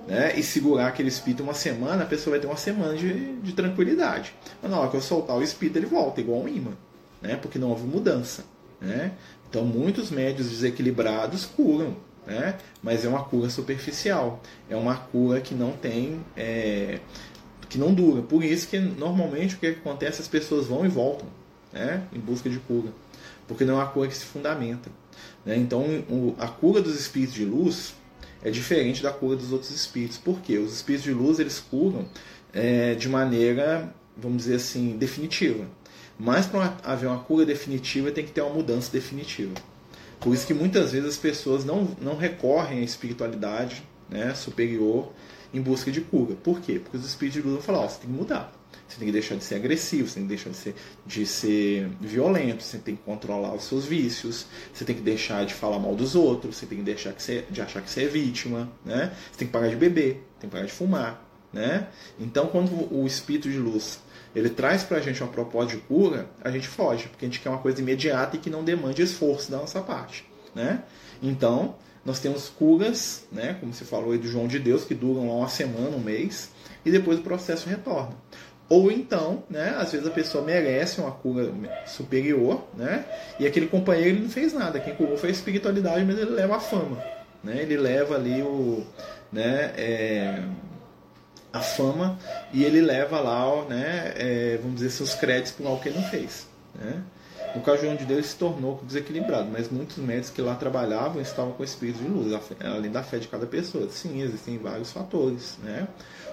né, 0.07 0.33
e 0.39 0.41
segurar 0.41 0.87
aquele 0.87 1.09
espírito 1.09 1.43
uma 1.43 1.53
semana, 1.53 2.03
a 2.03 2.05
pessoa 2.05 2.31
vai 2.31 2.39
ter 2.39 2.47
uma 2.47 2.57
semana 2.57 2.95
de, 2.95 3.35
de 3.35 3.51
tranquilidade. 3.53 4.33
Mas 4.61 4.71
na 4.71 4.79
hora 4.79 4.89
que 4.89 4.95
eu 4.95 5.01
soltar 5.01 5.35
o 5.35 5.43
espírito, 5.43 5.77
ele 5.77 5.85
volta, 5.85 6.21
igual 6.21 6.39
um 6.39 6.47
imã, 6.47 6.71
né, 7.21 7.35
porque 7.35 7.59
não 7.59 7.69
houve 7.69 7.85
mudança. 7.85 8.45
Né? 8.79 9.11
Então 9.49 9.65
muitos 9.65 10.09
médios 10.09 10.49
desequilibrados 10.49 11.45
curam, 11.45 11.97
né, 12.25 12.55
mas 12.81 13.03
é 13.03 13.09
uma 13.09 13.23
cura 13.23 13.49
superficial, 13.49 14.41
é 14.69 14.75
uma 14.75 14.95
cura 14.95 15.41
que 15.41 15.53
não 15.53 15.73
tem. 15.73 16.21
É, 16.35 16.99
que 17.69 17.77
não 17.77 17.93
dura. 17.93 18.21
Por 18.21 18.45
isso 18.45 18.69
que 18.69 18.79
normalmente 18.79 19.55
o 19.55 19.57
que 19.57 19.67
acontece, 19.67 20.21
as 20.21 20.27
pessoas 20.27 20.67
vão 20.67 20.85
e 20.85 20.87
voltam 20.87 21.27
né, 21.73 22.03
em 22.13 22.19
busca 22.19 22.49
de 22.49 22.59
cura, 22.59 22.93
porque 23.45 23.65
não 23.65 23.73
é 23.73 23.83
uma 23.83 23.87
cura 23.87 24.07
que 24.07 24.15
se 24.15 24.23
fundamenta. 24.23 24.89
Né? 25.45 25.57
Então 25.57 25.83
a 26.39 26.47
cura 26.47 26.81
dos 26.81 26.97
espíritos 26.97 27.35
de 27.35 27.43
luz 27.43 27.93
é 28.43 28.49
diferente 28.49 29.01
da 29.03 29.11
cura 29.11 29.35
dos 29.35 29.51
outros 29.51 29.71
espíritos. 29.71 30.17
Por 30.17 30.39
quê? 30.41 30.57
Os 30.57 30.73
espíritos 30.73 31.05
de 31.05 31.13
luz 31.13 31.39
eles 31.39 31.59
curam 31.59 32.07
é, 32.53 32.95
de 32.95 33.09
maneira, 33.09 33.93
vamos 34.15 34.43
dizer 34.43 34.55
assim, 34.55 34.97
definitiva. 34.97 35.65
Mas 36.19 36.45
para 36.45 36.75
haver 36.83 37.07
uma 37.07 37.19
cura 37.19 37.45
definitiva 37.45 38.11
tem 38.11 38.25
que 38.25 38.31
ter 38.31 38.41
uma 38.41 38.53
mudança 38.53 38.91
definitiva. 38.91 39.53
Por 40.19 40.33
isso 40.33 40.47
que 40.47 40.53
muitas 40.53 40.91
vezes 40.91 41.09
as 41.09 41.17
pessoas 41.17 41.63
não, 41.63 41.95
não 42.01 42.15
recorrem 42.15 42.79
à 42.79 42.81
espiritualidade 42.81 43.83
né, 44.09 44.33
superior 44.33 45.11
em 45.53 45.61
busca 45.61 45.91
de 45.91 46.01
cura. 46.01 46.35
Por 46.35 46.59
quê? 46.59 46.79
Porque 46.79 46.97
os 46.97 47.05
espíritos 47.05 47.41
de 47.41 47.47
luz 47.47 47.55
vão 47.55 47.63
falar, 47.63 47.85
oh, 47.85 47.89
você 47.89 47.99
tem 47.99 48.09
que 48.09 48.15
mudar. 48.15 48.51
Você 48.87 48.97
tem 48.97 49.07
que 49.07 49.11
deixar 49.11 49.35
de 49.35 49.43
ser 49.43 49.55
agressivo, 49.55 50.07
você 50.07 50.15
tem 50.15 50.23
que 50.23 50.29
deixar 50.29 50.49
de 50.49 50.55
ser, 50.55 50.75
de 51.05 51.25
ser 51.25 51.89
violento, 51.99 52.63
você 52.63 52.77
tem 52.77 52.95
que 52.95 53.03
controlar 53.03 53.53
os 53.53 53.63
seus 53.63 53.85
vícios, 53.85 54.45
você 54.73 54.85
tem 54.85 54.95
que 54.95 55.01
deixar 55.01 55.45
de 55.45 55.53
falar 55.53 55.77
mal 55.77 55.93
dos 55.93 56.15
outros, 56.15 56.55
você 56.55 56.65
tem 56.65 56.77
que 56.77 56.83
deixar 56.83 57.11
que 57.11 57.21
você, 57.21 57.43
de 57.49 57.61
achar 57.61 57.81
que 57.81 57.89
você 57.89 58.03
é 58.03 58.07
vítima, 58.07 58.71
né? 58.85 59.11
Você 59.31 59.39
tem 59.39 59.47
que 59.47 59.53
parar 59.53 59.67
de 59.67 59.75
beber, 59.75 60.25
tem 60.39 60.49
que 60.49 60.55
parar 60.55 60.65
de 60.65 60.71
fumar, 60.71 61.21
né? 61.51 61.87
Então, 62.17 62.47
quando 62.47 62.71
o 62.93 63.05
espírito 63.05 63.49
de 63.49 63.57
luz 63.57 63.99
ele 64.35 64.49
traz 64.49 64.83
para 64.83 64.97
a 64.97 65.01
gente 65.01 65.21
uma 65.21 65.31
proposta 65.31 65.75
de 65.75 65.81
cura, 65.81 66.29
a 66.41 66.51
gente 66.51 66.67
foge, 66.67 67.07
porque 67.07 67.25
a 67.25 67.27
gente 67.27 67.39
quer 67.39 67.49
uma 67.49 67.57
coisa 67.57 67.81
imediata 67.81 68.35
e 68.35 68.39
que 68.39 68.49
não 68.49 68.63
demande 68.63 69.01
esforço 69.01 69.49
da 69.49 69.57
nossa 69.57 69.81
parte, 69.81 70.25
né? 70.53 70.83
Então, 71.21 71.75
nós 72.05 72.19
temos 72.19 72.47
curas, 72.47 73.25
né, 73.31 73.57
como 73.59 73.73
você 73.73 73.83
falou 73.83 74.11
aí 74.11 74.17
do 74.17 74.27
João 74.27 74.47
de 74.47 74.59
Deus, 74.59 74.85
que 74.85 74.93
duram 74.93 75.27
uma 75.27 75.49
semana, 75.49 75.95
um 75.95 75.99
mês, 75.99 76.51
e 76.85 76.91
depois 76.91 77.19
o 77.19 77.21
processo 77.21 77.67
retorna. 77.67 78.15
Ou 78.69 78.91
então, 78.91 79.43
né, 79.49 79.75
às 79.77 79.93
vezes 79.93 80.05
a 80.05 80.11
pessoa 80.11 80.43
merece 80.43 80.99
uma 80.99 81.11
cura 81.11 81.51
superior, 81.85 82.67
né, 82.75 83.05
e 83.39 83.47
aquele 83.47 83.67
companheiro 83.67 84.09
ele 84.09 84.23
não 84.23 84.29
fez 84.29 84.53
nada. 84.53 84.79
Quem 84.79 84.93
curou 84.93 85.17
foi 85.17 85.29
a 85.29 85.31
espiritualidade, 85.31 86.03
mas 86.03 86.17
ele 86.17 86.31
leva 86.31 86.57
a 86.57 86.59
fama. 86.59 87.01
Né, 87.43 87.61
ele 87.61 87.77
leva 87.77 88.15
ali 88.15 88.41
o. 88.41 88.85
Né, 89.31 89.73
é, 89.77 90.43
a 91.51 91.59
fama 91.59 92.19
e 92.53 92.63
ele 92.63 92.81
leva 92.81 93.19
lá, 93.19 93.65
né, 93.65 94.13
é, 94.15 94.59
vamos 94.61 94.75
dizer, 94.75 94.89
seus 94.89 95.15
créditos 95.15 95.53
por 95.53 95.65
algo 95.65 95.81
que 95.81 95.89
ele 95.89 95.97
não 95.97 96.09
fez. 96.09 96.47
Né? 96.75 97.01
De 97.59 97.81
João 97.81 97.95
de 97.95 98.05
Deus 98.05 98.25
se 98.27 98.35
tornou 98.35 98.81
desequilibrado, 98.83 99.49
mas 99.51 99.69
muitos 99.69 99.97
médicos 99.97 100.29
que 100.31 100.41
lá 100.41 100.55
trabalhavam 100.55 101.21
estavam 101.21 101.51
com 101.53 101.63
espírito 101.63 101.99
de 101.99 102.07
luz, 102.07 102.33
além 102.63 102.91
da 102.91 103.03
fé 103.03 103.17
de 103.17 103.27
cada 103.27 103.45
pessoa. 103.45 103.87
Sim, 103.89 104.21
existem 104.21 104.57
vários 104.57 104.91
fatores. 104.91 105.57
Né? 105.63 105.87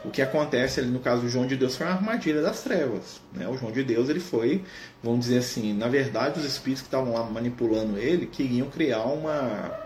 O 0.04 0.10
que 0.10 0.22
acontece 0.22 0.80
ali 0.80 0.90
no 0.90 1.00
caso 1.00 1.22
do 1.22 1.28
João 1.28 1.46
de 1.46 1.56
Deus 1.56 1.76
foi 1.76 1.86
uma 1.86 1.94
armadilha 1.94 2.42
das 2.42 2.62
trevas. 2.62 3.20
Né? 3.32 3.48
O 3.48 3.56
João 3.56 3.72
de 3.72 3.82
Deus 3.82 4.08
ele 4.08 4.20
foi, 4.20 4.64
vamos 5.02 5.20
dizer 5.20 5.38
assim, 5.38 5.72
na 5.72 5.88
verdade 5.88 6.38
os 6.38 6.44
espíritos 6.44 6.82
que 6.82 6.88
estavam 6.88 7.12
lá 7.12 7.24
manipulando 7.24 7.98
ele 7.98 8.26
queriam 8.26 8.68
criar 8.68 9.04
uma 9.04 9.84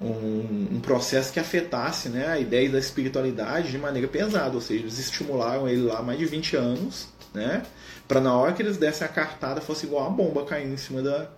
um, 0.00 0.76
um, 0.76 0.80
processo 0.80 1.32
que 1.32 1.38
afetasse 1.38 2.08
né, 2.08 2.26
a 2.26 2.38
ideia 2.38 2.70
da 2.70 2.78
espiritualidade 2.78 3.70
de 3.70 3.78
maneira 3.78 4.08
pesada, 4.08 4.54
ou 4.54 4.60
seja, 4.60 4.80
eles 4.82 4.98
estimularam 4.98 5.68
ele 5.68 5.82
lá 5.82 6.02
mais 6.02 6.18
de 6.18 6.24
20 6.24 6.56
anos, 6.56 7.08
né, 7.34 7.62
para 8.10 8.20
na 8.20 8.34
hora 8.34 8.52
que 8.52 8.60
eles 8.60 8.76
dessem 8.76 9.06
a 9.06 9.08
cartada 9.08 9.60
fosse 9.60 9.86
igual 9.86 10.02
uma 10.02 10.10
bomba 10.10 10.44
caindo 10.44 10.74
em 10.74 10.76
cima 10.76 11.00
da, 11.00 11.28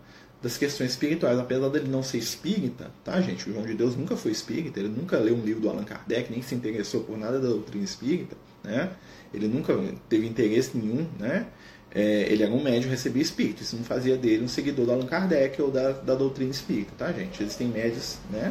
das 0.40 0.56
questões 0.56 0.92
espirituais, 0.92 1.38
apesar 1.38 1.68
dele 1.68 1.86
não 1.86 2.02
ser 2.02 2.16
espírita, 2.16 2.90
tá, 3.04 3.20
gente? 3.20 3.46
O 3.46 3.52
João 3.52 3.66
de 3.66 3.74
Deus 3.74 3.94
nunca 3.94 4.16
foi 4.16 4.32
espírita, 4.32 4.80
ele 4.80 4.88
nunca 4.88 5.18
leu 5.18 5.36
um 5.36 5.42
livro 5.42 5.60
do 5.60 5.68
Allan 5.68 5.84
Kardec, 5.84 6.32
nem 6.32 6.40
se 6.40 6.54
interessou 6.54 7.02
por 7.02 7.18
nada 7.18 7.38
da 7.38 7.48
doutrina 7.48 7.84
espírita, 7.84 8.34
né? 8.64 8.90
Ele 9.34 9.48
nunca 9.48 9.78
teve 10.08 10.26
interesse 10.26 10.74
nenhum, 10.74 11.06
né? 11.20 11.46
É, 11.94 12.32
ele 12.32 12.42
era 12.42 12.50
um 12.50 12.62
médium 12.62 12.90
recebia 12.90 13.20
espírito. 13.20 13.62
Isso 13.62 13.76
não 13.76 13.84
fazia 13.84 14.16
dele 14.16 14.42
um 14.42 14.48
seguidor 14.48 14.86
do 14.86 14.92
Allan 14.92 15.04
Kardec 15.04 15.60
ou 15.60 15.70
da, 15.70 15.92
da 15.92 16.14
doutrina 16.14 16.52
espírita, 16.52 16.92
tá, 16.96 17.12
gente? 17.12 17.42
Existem 17.42 17.68
médios, 17.68 18.16
né? 18.30 18.50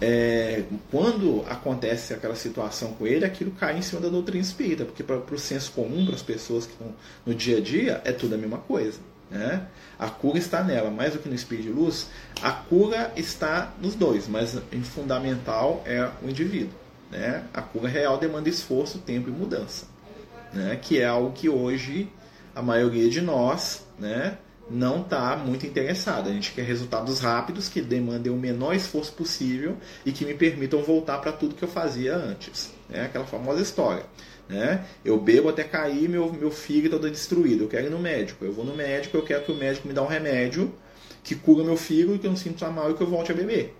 É, 0.00 0.64
quando 0.90 1.44
acontece 1.48 2.12
aquela 2.12 2.34
situação 2.34 2.92
com 2.94 3.06
ele, 3.06 3.24
aquilo 3.24 3.52
cai 3.52 3.78
em 3.78 3.82
cima 3.82 4.00
da 4.00 4.08
doutrina 4.08 4.42
espírita, 4.42 4.84
porque 4.84 5.02
para 5.02 5.16
o 5.16 5.38
senso 5.38 5.72
comum, 5.72 6.06
para 6.06 6.14
as 6.14 6.22
pessoas 6.22 6.66
que 6.66 6.72
estão 6.72 6.88
no 7.24 7.34
dia 7.34 7.58
a 7.58 7.60
dia, 7.60 8.00
é 8.04 8.12
tudo 8.12 8.34
a 8.34 8.38
mesma 8.38 8.58
coisa. 8.58 8.98
Né? 9.30 9.66
A 9.98 10.10
cura 10.10 10.38
está 10.38 10.62
nela, 10.62 10.90
mais 10.90 11.12
do 11.12 11.18
que 11.18 11.28
no 11.28 11.34
espírito 11.34 11.68
de 11.68 11.72
luz, 11.72 12.08
a 12.42 12.50
cura 12.50 13.12
está 13.16 13.72
nos 13.80 13.94
dois, 13.94 14.28
mas 14.28 14.58
em 14.72 14.82
fundamental 14.82 15.82
é 15.86 16.10
o 16.22 16.28
indivíduo. 16.28 16.74
Né? 17.10 17.44
A 17.54 17.62
cura 17.62 17.88
real 17.88 18.18
demanda 18.18 18.48
esforço, 18.48 18.98
tempo 18.98 19.28
e 19.28 19.32
mudança, 19.32 19.86
né? 20.52 20.78
que 20.80 20.98
é 20.98 21.06
algo 21.06 21.32
que 21.32 21.48
hoje 21.48 22.10
a 22.54 22.60
maioria 22.62 23.08
de 23.08 23.20
nós 23.20 23.86
né, 23.98 24.36
não 24.72 25.02
está 25.02 25.36
muito 25.36 25.66
interessada. 25.66 26.30
A 26.30 26.32
gente 26.32 26.52
quer 26.52 26.62
resultados 26.62 27.20
rápidos 27.20 27.68
que 27.68 27.80
demandem 27.80 28.32
o 28.32 28.36
menor 28.36 28.74
esforço 28.74 29.12
possível 29.12 29.76
e 30.04 30.12
que 30.12 30.24
me 30.24 30.34
permitam 30.34 30.82
voltar 30.82 31.18
para 31.18 31.32
tudo 31.32 31.54
que 31.54 31.62
eu 31.62 31.68
fazia 31.68 32.16
antes. 32.16 32.72
Né? 32.88 33.04
Aquela 33.04 33.26
famosa 33.26 33.60
história. 33.60 34.04
Né? 34.48 34.84
Eu 35.04 35.18
bebo 35.20 35.48
até 35.48 35.62
cair, 35.62 36.08
meu, 36.08 36.32
meu 36.32 36.50
fígado 36.50 36.96
está 36.96 37.08
destruído. 37.08 37.64
Eu 37.64 37.68
quero 37.68 37.86
ir 37.86 37.90
no 37.90 37.98
médico. 37.98 38.44
Eu 38.44 38.52
vou 38.52 38.64
no 38.64 38.74
médico, 38.74 39.16
eu 39.16 39.22
quero 39.22 39.44
que 39.44 39.52
o 39.52 39.56
médico 39.56 39.86
me 39.86 39.94
dê 39.94 40.00
um 40.00 40.06
remédio 40.06 40.72
que 41.22 41.34
cura 41.34 41.62
meu 41.62 41.76
fígado, 41.76 42.18
que 42.18 42.26
eu 42.26 42.30
não 42.30 42.36
sinto 42.36 42.64
mal 42.70 42.90
e 42.90 42.94
que 42.94 43.00
eu 43.02 43.06
volte 43.06 43.30
a 43.30 43.34
beber. 43.34 43.76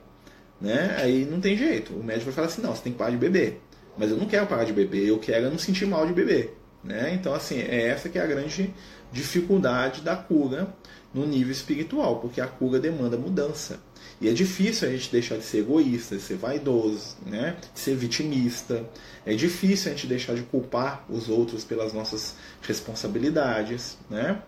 Né? 0.60 0.96
Aí 0.98 1.24
não 1.24 1.40
tem 1.40 1.56
jeito. 1.56 1.92
O 1.92 2.04
médico 2.04 2.26
vai 2.26 2.34
falar 2.34 2.46
assim: 2.46 2.62
não, 2.62 2.74
você 2.74 2.82
tem 2.82 2.92
que 2.92 2.98
parar 2.98 3.10
de 3.10 3.16
beber. 3.16 3.60
Mas 3.96 4.10
eu 4.10 4.16
não 4.16 4.26
quero 4.26 4.46
parar 4.46 4.64
de 4.64 4.72
beber, 4.72 5.06
eu 5.06 5.18
quero 5.18 5.50
não 5.50 5.58
sentir 5.58 5.86
mal 5.86 6.06
de 6.06 6.12
beber. 6.12 6.56
Né? 6.82 7.12
Então, 7.14 7.34
assim, 7.34 7.60
é 7.60 7.88
essa 7.88 8.08
que 8.08 8.18
é 8.18 8.22
a 8.22 8.26
grande 8.26 8.72
dificuldade 9.12 10.00
da 10.00 10.16
cura 10.16 10.74
no 11.12 11.26
nível 11.26 11.52
espiritual, 11.52 12.20
porque 12.20 12.40
a 12.40 12.46
cura 12.46 12.80
demanda 12.80 13.16
mudança. 13.16 13.78
E 14.20 14.28
é 14.28 14.32
difícil 14.32 14.88
a 14.88 14.90
gente 14.92 15.10
deixar 15.10 15.36
de 15.36 15.44
ser 15.44 15.58
egoísta, 15.58 16.16
de 16.16 16.22
ser 16.22 16.36
vaidoso, 16.36 17.16
né? 17.26 17.56
de 17.74 17.80
ser 17.80 17.96
vitimista. 17.96 18.84
É 19.26 19.34
difícil 19.34 19.90
a 19.90 19.94
gente 19.94 20.06
deixar 20.06 20.34
de 20.34 20.42
culpar 20.42 21.04
os 21.08 21.28
outros 21.28 21.64
pelas 21.64 21.92
nossas 21.92 22.36
responsabilidades. 22.62 23.98
Né? 24.08 24.40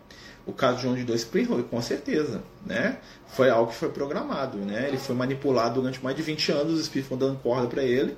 O 0.46 0.52
caso 0.52 0.76
de 0.76 0.82
João 0.84 0.94
de 0.94 1.04
Dois 1.04 1.24
Pirro, 1.24 1.62
com 1.64 1.80
certeza, 1.80 2.42
né? 2.66 2.98
Foi 3.28 3.48
algo 3.48 3.72
que 3.72 3.78
foi 3.78 3.88
programado, 3.88 4.58
né? 4.58 4.88
Ele 4.88 4.98
foi 4.98 5.14
manipulado 5.14 5.80
durante 5.80 6.04
mais 6.04 6.14
de 6.14 6.22
20 6.22 6.52
anos, 6.52 6.74
os 6.74 6.80
espíritos 6.80 7.08
foram 7.08 7.28
dando 7.28 7.40
corda 7.40 7.66
para 7.66 7.82
ele, 7.82 8.14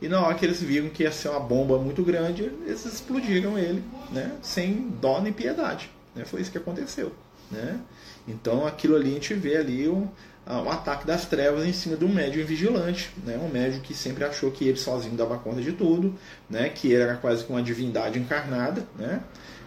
e 0.00 0.08
na 0.08 0.20
hora 0.20 0.34
que 0.34 0.44
eles 0.44 0.62
viram 0.62 0.88
que 0.88 1.02
ia 1.02 1.12
ser 1.12 1.28
uma 1.28 1.40
bomba 1.40 1.78
muito 1.78 2.02
grande, 2.02 2.44
eles 2.64 2.84
explodiram 2.86 3.58
ele, 3.58 3.84
né? 4.10 4.32
Sem 4.42 4.88
dó 5.00 5.20
nem 5.20 5.32
piedade. 5.32 5.90
Né? 6.14 6.24
Foi 6.24 6.40
isso 6.40 6.50
que 6.50 6.58
aconteceu. 6.58 7.12
Né? 7.50 7.78
Então 8.26 8.66
aquilo 8.66 8.96
ali 8.96 9.10
a 9.10 9.14
gente 9.14 9.34
vê 9.34 9.56
ali 9.56 9.88
um, 9.88 10.08
um 10.46 10.70
ataque 10.70 11.06
das 11.06 11.26
trevas 11.26 11.66
em 11.66 11.72
cima 11.72 11.96
de 11.96 12.04
um 12.04 12.08
médium 12.08 12.46
vigilante, 12.46 13.10
né? 13.24 13.38
um 13.38 13.48
médium 13.48 13.80
que 13.80 13.92
sempre 13.92 14.24
achou 14.24 14.50
que 14.50 14.66
ele 14.66 14.78
sozinho 14.78 15.16
dava 15.16 15.36
conta 15.36 15.60
de 15.60 15.72
tudo, 15.72 16.14
né? 16.48 16.68
que 16.68 16.92
ele 16.92 17.02
era 17.02 17.16
quase 17.16 17.44
que 17.44 17.52
uma 17.52 17.62
divindade 17.62 18.18
encarnada. 18.18 18.86
Né? 18.96 19.20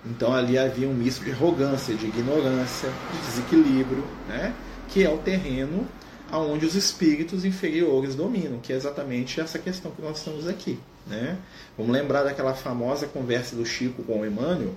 Então 0.06 0.34
ali 0.34 0.58
havia 0.58 0.88
um 0.88 0.94
misto 0.94 1.24
de 1.24 1.32
arrogância, 1.32 1.94
de 1.94 2.08
ignorância, 2.08 2.90
de 3.12 3.28
desequilíbrio, 3.28 4.04
né? 4.28 4.54
que 4.88 5.04
é 5.04 5.10
o 5.10 5.18
terreno 5.18 5.88
aonde 6.34 6.66
os 6.66 6.74
espíritos 6.74 7.46
inferiores 7.46 8.16
dominam, 8.16 8.58
que 8.58 8.74
é 8.74 8.76
exatamente 8.76 9.40
essa 9.40 9.60
questão 9.60 9.92
que 9.92 10.02
nós 10.02 10.18
estamos 10.18 10.48
aqui. 10.48 10.80
Né? 11.06 11.38
Vamos 11.78 11.94
lembrar 11.94 12.24
daquela 12.24 12.56
famosa 12.56 13.06
conversa 13.06 13.56
do 13.56 13.64
Chico 13.64 14.02
com 14.02 14.22
o 14.22 14.26
Emmanuel, 14.26 14.74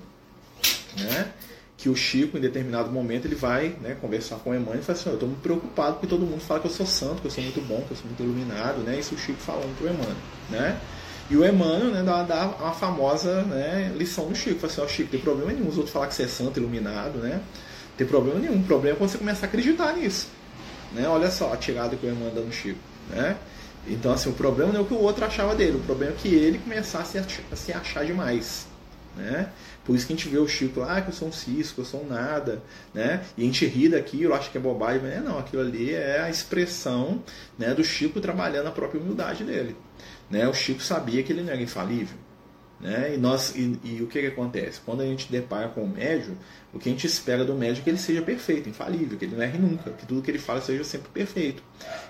né? 0.98 1.32
que 1.78 1.88
o 1.88 1.96
Chico, 1.96 2.36
em 2.36 2.42
determinado 2.42 2.90
momento, 2.90 3.24
ele 3.24 3.34
vai 3.34 3.74
né, 3.80 3.96
conversar 3.98 4.36
com 4.36 4.50
o 4.50 4.54
Emmanuel 4.54 4.80
e 4.80 4.82
fala 4.82 4.98
assim, 4.98 5.08
eu 5.08 5.14
estou 5.14 5.28
muito 5.30 5.40
preocupado 5.40 5.94
porque 5.94 6.06
todo 6.06 6.26
mundo 6.26 6.40
fala 6.40 6.60
que 6.60 6.66
eu 6.66 6.70
sou 6.70 6.86
santo, 6.86 7.22
que 7.22 7.26
eu 7.26 7.30
sou 7.30 7.42
muito 7.42 7.60
bom, 7.62 7.80
que 7.86 7.92
eu 7.92 7.96
sou 7.96 8.06
muito 8.06 8.22
iluminado, 8.22 8.80
né? 8.80 8.98
Isso 8.98 9.14
o 9.14 9.18
Chico 9.18 9.38
falando 9.40 9.76
para 9.78 9.86
o 9.86 9.90
Emmanuel, 9.90 10.16
né? 10.50 10.78
E 11.30 11.36
o 11.36 11.44
Emmanuel 11.44 11.90
né, 11.90 12.02
dá, 12.02 12.22
dá 12.22 12.46
uma 12.46 12.72
famosa 12.72 13.42
né, 13.42 13.92
lição 13.96 14.28
do 14.28 14.34
Chico. 14.34 14.60
Fala 14.60 14.72
assim, 14.72 14.82
oh, 14.82 14.88
Chico, 14.88 15.10
tem 15.10 15.20
problema 15.20 15.52
nenhum 15.52 15.68
os 15.68 15.76
outros 15.76 15.92
falar 15.92 16.06
que 16.06 16.14
você 16.14 16.24
é 16.24 16.28
santo, 16.28 16.58
iluminado, 16.58 17.18
né? 17.18 17.40
Tem 17.96 18.06
problema 18.06 18.38
nenhum. 18.38 18.60
O 18.60 18.64
problema 18.64 18.96
é 18.96 18.98
quando 18.98 19.10
você 19.10 19.18
começar 19.18 19.46
a 19.46 19.48
acreditar 19.48 19.92
nisso. 19.94 20.28
Né? 20.92 21.08
Olha 21.08 21.30
só 21.30 21.52
a 21.52 21.56
tirada 21.56 21.96
que 21.96 22.06
o 22.06 22.08
irmão 22.08 22.32
dá 22.34 22.40
no 22.40 22.52
Chico. 22.52 22.78
Né? 23.10 23.36
Então, 23.86 24.12
assim, 24.12 24.30
o 24.30 24.32
problema 24.32 24.72
não 24.72 24.80
é 24.80 24.82
o 24.82 24.86
que 24.86 24.94
o 24.94 25.00
outro 25.00 25.24
achava 25.24 25.54
dele, 25.54 25.76
o 25.76 25.80
problema 25.80 26.12
é 26.12 26.16
que 26.16 26.28
ele 26.28 26.58
começasse 26.58 27.18
a 27.18 27.56
se 27.56 27.72
achar 27.72 28.04
demais. 28.04 28.66
Né? 29.16 29.48
Por 29.84 29.94
isso 29.94 30.06
que 30.06 30.12
a 30.12 30.16
gente 30.16 30.28
vê 30.28 30.38
o 30.38 30.48
Chico 30.48 30.80
lá, 30.80 30.96
ah, 30.96 31.00
que 31.00 31.08
eu 31.08 31.14
sou 31.14 31.28
um 31.28 31.32
cisco, 31.32 31.80
eu 31.80 31.84
sou 31.84 32.02
um 32.02 32.08
nada, 32.08 32.60
né? 32.92 33.24
E 33.38 33.42
a 33.42 33.44
gente 33.46 33.64
ri 33.64 33.88
daquilo, 33.88 34.34
acha 34.34 34.50
que 34.50 34.58
é 34.58 34.60
bobagem, 34.60 35.00
mas 35.00 35.12
é 35.12 35.20
não, 35.20 35.38
aquilo 35.38 35.62
ali 35.62 35.94
é 35.94 36.20
a 36.20 36.28
expressão 36.28 37.22
né, 37.56 37.72
do 37.72 37.84
Chico 37.84 38.20
trabalhando 38.20 38.66
a 38.66 38.72
própria 38.72 39.00
humildade 39.00 39.44
dele. 39.44 39.76
Né? 40.28 40.46
O 40.48 40.52
Chico 40.52 40.82
sabia 40.82 41.22
que 41.22 41.32
ele 41.32 41.42
não 41.42 41.52
era 41.52 41.62
infalível. 41.62 42.16
Né? 42.80 43.14
E, 43.14 43.16
nós, 43.16 43.54
e, 43.56 43.78
e, 43.82 44.02
o 44.02 44.06
que, 44.06 44.20
que 44.20 44.26
acontece? 44.26 44.80
Quando 44.84 45.00
a 45.00 45.06
gente 45.06 45.30
depara 45.32 45.68
com 45.68 45.82
o 45.82 45.88
médio, 45.88 46.36
o 46.74 46.78
que 46.78 46.88
a 46.88 46.92
gente 46.92 47.06
espera 47.06 47.44
do 47.44 47.54
médio 47.54 47.80
é 47.80 47.84
que 47.84 47.88
ele 47.88 47.98
seja 47.98 48.20
perfeito, 48.20 48.68
infalível, 48.68 49.18
que 49.18 49.24
ele 49.24 49.34
não 49.34 49.42
erre 49.42 49.58
nunca, 49.58 49.90
que 49.92 50.04
tudo 50.04 50.20
que 50.20 50.30
ele 50.30 50.38
fala 50.38 50.60
seja 50.60 50.84
sempre 50.84 51.08
perfeito. 51.08 51.62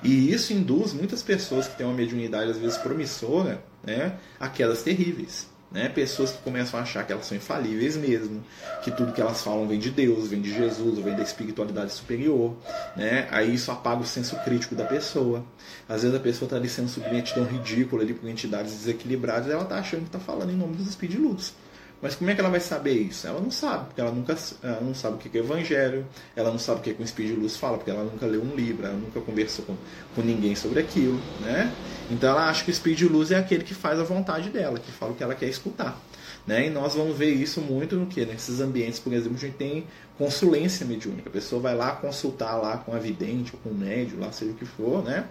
E 0.03 0.33
isso 0.33 0.53
induz 0.53 0.93
muitas 0.93 1.23
pessoas 1.23 1.69
que 1.69 1.77
têm 1.77 1.87
uma 1.87 1.95
mediunidade 1.95 2.51
às 2.51 2.59
vezes 2.59 2.77
promissora 2.79 3.63
né, 3.85 4.17
a 4.41 4.49
quedas 4.49 4.83
terríveis. 4.83 5.49
Né? 5.71 5.89
Pessoas 5.89 6.31
que 6.31 6.39
começam 6.39 6.79
a 6.79 6.83
achar 6.83 7.05
que 7.05 7.13
elas 7.13 7.27
são 7.27 7.37
infalíveis 7.37 7.97
mesmo, 7.97 8.43
que 8.83 8.91
tudo 8.91 9.13
que 9.13 9.21
elas 9.21 9.43
falam 9.43 9.67
vem 9.67 9.79
de 9.79 9.91
Deus, 9.91 10.29
vem 10.29 10.41
de 10.41 10.55
Jesus, 10.55 10.99
vem 10.99 11.17
da 11.17 11.23
espiritualidade 11.23 11.93
superior. 11.93 12.55
Né? 12.97 13.27
Aí 13.31 13.55
isso 13.55 13.71
apaga 13.71 14.03
o 14.03 14.07
senso 14.07 14.37
crítico 14.45 14.75
da 14.75 14.85
pessoa. 14.85 15.45
Às 15.89 16.03
vezes 16.03 16.17
a 16.17 16.21
pessoa 16.21 16.47
está 16.47 16.57
ali 16.57 16.69
sendo 16.69 16.89
submetida 16.89 17.41
a 17.41 17.43
um 17.43 17.47
ridículo 17.47 18.03
ali 18.03 18.15
por 18.15 18.29
entidades 18.29 18.73
desequilibradas 18.73 19.49
e 19.49 19.53
ela 19.53 19.65
está 19.65 19.79
achando 19.79 20.01
que 20.01 20.07
está 20.07 20.21
falando 20.21 20.51
em 20.51 20.57
nome 20.57 20.77
dos 20.77 20.89
espíritos. 20.89 21.53
Mas 22.00 22.15
como 22.15 22.31
é 22.31 22.35
que 22.35 22.41
ela 22.41 22.50
vai 22.50 22.61
saber 22.61 22.93
isso? 22.93 23.26
Ela 23.26 23.41
não 23.41 23.50
sabe, 23.50 23.87
porque 23.87 24.00
ela 24.00 24.12
nunca 24.12 24.37
ela 24.62 24.81
não 24.81 24.95
sabe 24.95 25.17
o 25.17 25.19
que 25.19 25.37
é 25.37 25.41
evangelho, 25.41 26.07
ela 26.35 26.50
não 26.50 26.59
sabe 26.59 26.81
o 26.81 26.83
que, 26.83 26.91
é 26.91 26.95
que 26.95 27.03
o 27.03 27.05
Espírito 27.05 27.35
de 27.35 27.41
Luz 27.41 27.57
fala, 27.57 27.79
porque 27.79 27.91
ela 27.91 28.05
nunca 28.05 28.26
leu 28.26 28.43
um 28.43 28.55
livro, 28.55 28.85
ela 28.85 28.97
nunca 28.97 29.21
conversou 29.21 29.65
com, 29.65 29.75
com 30.15 30.21
ninguém 30.21 30.55
sobre 30.55 30.81
aquilo, 30.81 31.21
né? 31.41 31.73
Então 32.11 32.31
ela 32.31 32.49
acha 32.49 32.65
que 32.65 32.71
o 32.71 32.73
Espírito 32.73 32.99
de 32.99 33.09
Luz 33.09 33.31
é 33.31 33.37
aquele 33.37 33.65
que 33.65 33.75
faz 33.75 33.99
a 33.99 34.05
vontade 34.05 34.50
dela, 34.50 34.79
que 34.79 34.93
fala 34.93 35.12
o 35.12 35.15
que 35.15 35.23
ela 35.23 35.35
quer 35.35 35.49
escutar. 35.49 36.00
Né? 36.47 36.69
E 36.69 36.71
nós 36.71 36.95
vamos 36.95 37.17
ver 37.17 37.33
isso 37.33 37.61
muito 37.61 37.97
no 37.97 38.07
que? 38.07 38.25
Nesses 38.25 38.61
ambientes, 38.61 39.00
por 39.00 39.12
exemplo, 39.12 39.37
a 39.37 39.41
gente 39.41 39.57
tem 39.57 39.85
consulência 40.17 40.87
mediúnica. 40.87 41.29
A 41.29 41.33
pessoa 41.33 41.61
vai 41.61 41.75
lá 41.75 41.91
consultar 41.97 42.55
lá 42.57 42.76
com 42.76 42.95
a 42.95 42.99
vidente 42.99 43.53
ou 43.53 43.61
com 43.61 43.71
o 43.71 43.75
médio, 43.75 44.21
lá 44.21 44.31
seja 44.31 44.53
o 44.53 44.55
que 44.55 44.65
for, 44.65 45.03
né? 45.03 45.26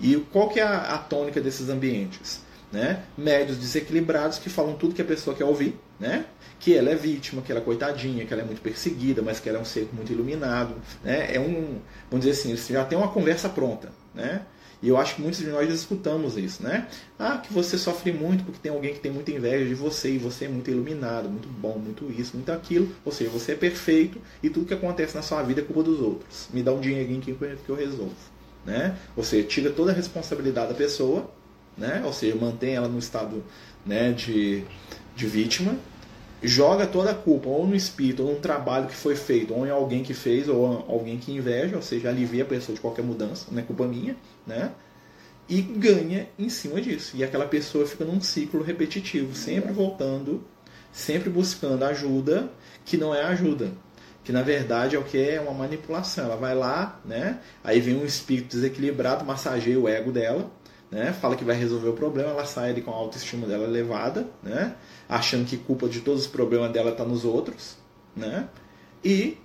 E 0.00 0.14
qual 0.32 0.48
que 0.48 0.60
é 0.60 0.62
a, 0.62 0.94
a 0.94 0.98
tônica 0.98 1.40
desses 1.40 1.68
ambientes? 1.68 2.40
Né? 2.70 3.02
Médios 3.18 3.58
desequilibrados 3.58 4.38
que 4.38 4.48
falam 4.48 4.74
tudo 4.74 4.94
que 4.94 5.02
a 5.02 5.04
pessoa 5.04 5.34
quer 5.34 5.44
ouvir, 5.44 5.76
né? 6.00 6.24
Que 6.58 6.74
ela 6.74 6.90
é 6.90 6.94
vítima, 6.94 7.42
que 7.42 7.52
ela 7.52 7.60
é 7.60 7.64
coitadinha, 7.64 8.24
que 8.24 8.32
ela 8.32 8.42
é 8.42 8.44
muito 8.44 8.62
perseguida, 8.62 9.22
mas 9.22 9.38
que 9.38 9.48
ela 9.48 9.58
é 9.58 9.60
um 9.60 9.64
ser 9.64 9.88
muito 9.92 10.10
iluminado, 10.10 10.74
né? 11.04 11.34
É 11.34 11.38
um, 11.38 11.78
vamos 12.10 12.26
dizer 12.26 12.30
assim, 12.30 12.56
você 12.56 12.72
já 12.72 12.84
tem 12.84 12.98
uma 12.98 13.08
conversa 13.08 13.48
pronta, 13.48 13.92
né? 14.14 14.42
E 14.82 14.88
eu 14.88 14.96
acho 14.96 15.16
que 15.16 15.22
muitos 15.22 15.40
de 15.40 15.48
nós 15.48 15.70
escutamos 15.70 16.38
isso, 16.38 16.62
né? 16.62 16.88
Ah, 17.18 17.36
que 17.36 17.52
você 17.52 17.76
sofre 17.76 18.12
muito 18.12 18.44
porque 18.44 18.58
tem 18.62 18.72
alguém 18.72 18.94
que 18.94 19.00
tem 19.00 19.12
muita 19.12 19.30
inveja 19.30 19.66
de 19.66 19.74
você 19.74 20.12
e 20.12 20.18
você 20.18 20.46
é 20.46 20.48
muito 20.48 20.70
iluminado, 20.70 21.28
muito 21.28 21.48
bom, 21.48 21.78
muito 21.78 22.10
isso, 22.18 22.34
muito 22.34 22.50
aquilo. 22.50 22.88
Ou 23.04 23.12
seja, 23.12 23.30
você 23.30 23.52
é 23.52 23.54
perfeito 23.54 24.18
e 24.42 24.48
tudo 24.48 24.64
que 24.64 24.72
acontece 24.72 25.14
na 25.14 25.20
sua 25.20 25.42
vida 25.42 25.60
é 25.60 25.64
culpa 25.64 25.82
dos 25.82 26.00
outros. 26.00 26.48
Me 26.52 26.62
dá 26.62 26.72
um 26.72 26.80
dinheirinho 26.80 27.20
que 27.20 27.36
eu 27.68 27.74
resolvo, 27.76 28.14
né? 28.64 28.96
Ou 29.14 29.22
seja, 29.22 29.46
tira 29.46 29.70
toda 29.70 29.92
a 29.92 29.94
responsabilidade 29.94 30.68
da 30.68 30.74
pessoa, 30.74 31.30
né? 31.76 32.00
Ou 32.02 32.12
seja, 32.12 32.34
mantém 32.34 32.74
ela 32.74 32.88
no 32.88 32.98
estado, 32.98 33.44
né, 33.84 34.12
de, 34.12 34.64
de 35.14 35.26
vítima 35.26 35.76
joga 36.42 36.86
toda 36.86 37.10
a 37.10 37.14
culpa 37.14 37.48
ou 37.48 37.66
no 37.66 37.74
espírito, 37.74 38.22
ou 38.22 38.34
no 38.34 38.40
trabalho 38.40 38.86
que 38.86 38.94
foi 38.94 39.14
feito, 39.14 39.54
ou 39.54 39.66
em 39.66 39.70
alguém 39.70 40.02
que 40.02 40.14
fez, 40.14 40.48
ou 40.48 40.84
alguém 40.88 41.18
que 41.18 41.32
inveja, 41.32 41.76
ou 41.76 41.82
seja, 41.82 42.08
alivia 42.08 42.42
a 42.42 42.46
pessoa 42.46 42.74
de 42.74 42.80
qualquer 42.80 43.02
mudança, 43.04 43.46
não 43.50 43.58
é 43.58 43.62
culpa 43.62 43.86
minha, 43.86 44.16
né? 44.46 44.72
E 45.48 45.60
ganha 45.60 46.28
em 46.38 46.48
cima 46.48 46.80
disso. 46.80 47.16
E 47.16 47.24
aquela 47.24 47.46
pessoa 47.46 47.86
fica 47.86 48.04
num 48.04 48.20
ciclo 48.20 48.62
repetitivo, 48.62 49.34
sempre 49.34 49.72
voltando, 49.72 50.44
sempre 50.92 51.28
buscando 51.28 51.84
ajuda 51.84 52.50
que 52.84 52.96
não 52.96 53.14
é 53.14 53.22
ajuda. 53.24 53.72
Que 54.22 54.32
na 54.32 54.42
verdade 54.42 54.94
é 54.94 54.98
o 54.98 55.02
que 55.02 55.18
é 55.18 55.40
uma 55.40 55.52
manipulação. 55.52 56.26
Ela 56.26 56.36
vai 56.36 56.54
lá, 56.54 57.00
né? 57.04 57.40
Aí 57.64 57.80
vem 57.80 57.96
um 57.96 58.04
espírito 58.04 58.54
desequilibrado, 58.54 59.24
massageia 59.24 59.78
o 59.78 59.88
ego 59.88 60.12
dela, 60.12 60.50
né? 60.90 61.12
Fala 61.12 61.36
que 61.36 61.44
vai 61.44 61.56
resolver 61.56 61.88
o 61.88 61.92
problema, 61.92 62.30
ela 62.30 62.44
sai 62.44 62.70
ali 62.70 62.82
com 62.82 62.90
a 62.90 62.94
autoestima 62.94 63.46
dela 63.46 63.64
elevada, 63.64 64.26
né? 64.42 64.76
Achando 65.08 65.46
que 65.46 65.56
culpa 65.56 65.88
de 65.88 66.00
todos 66.00 66.22
os 66.22 66.26
problemas 66.26 66.72
dela 66.72 66.90
está 66.90 67.04
nos 67.04 67.24
outros, 67.24 67.76
né? 68.16 68.48
E 69.04 69.38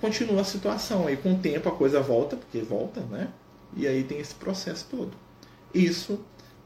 continua 0.00 0.40
a 0.40 0.44
situação. 0.44 1.06
Aí 1.06 1.16
com 1.16 1.34
o 1.34 1.38
tempo 1.38 1.68
a 1.68 1.72
coisa 1.72 2.00
volta, 2.00 2.36
porque 2.36 2.60
volta, 2.60 3.00
né? 3.00 3.28
E 3.76 3.86
aí 3.86 4.02
tem 4.04 4.18
esse 4.18 4.34
processo 4.34 4.86
todo. 4.90 5.12
Isso 5.72 6.18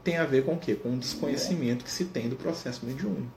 tem 0.03 0.17
a 0.17 0.25
ver 0.25 0.45
com 0.45 0.53
o 0.53 0.59
quê? 0.59 0.75
Com 0.75 0.93
o 0.93 0.97
desconhecimento 0.97 1.83
que 1.83 1.91
se 1.91 2.05
tem 2.05 2.27
do 2.27 2.35
processo 2.35 2.85
mediúnico. 2.85 3.31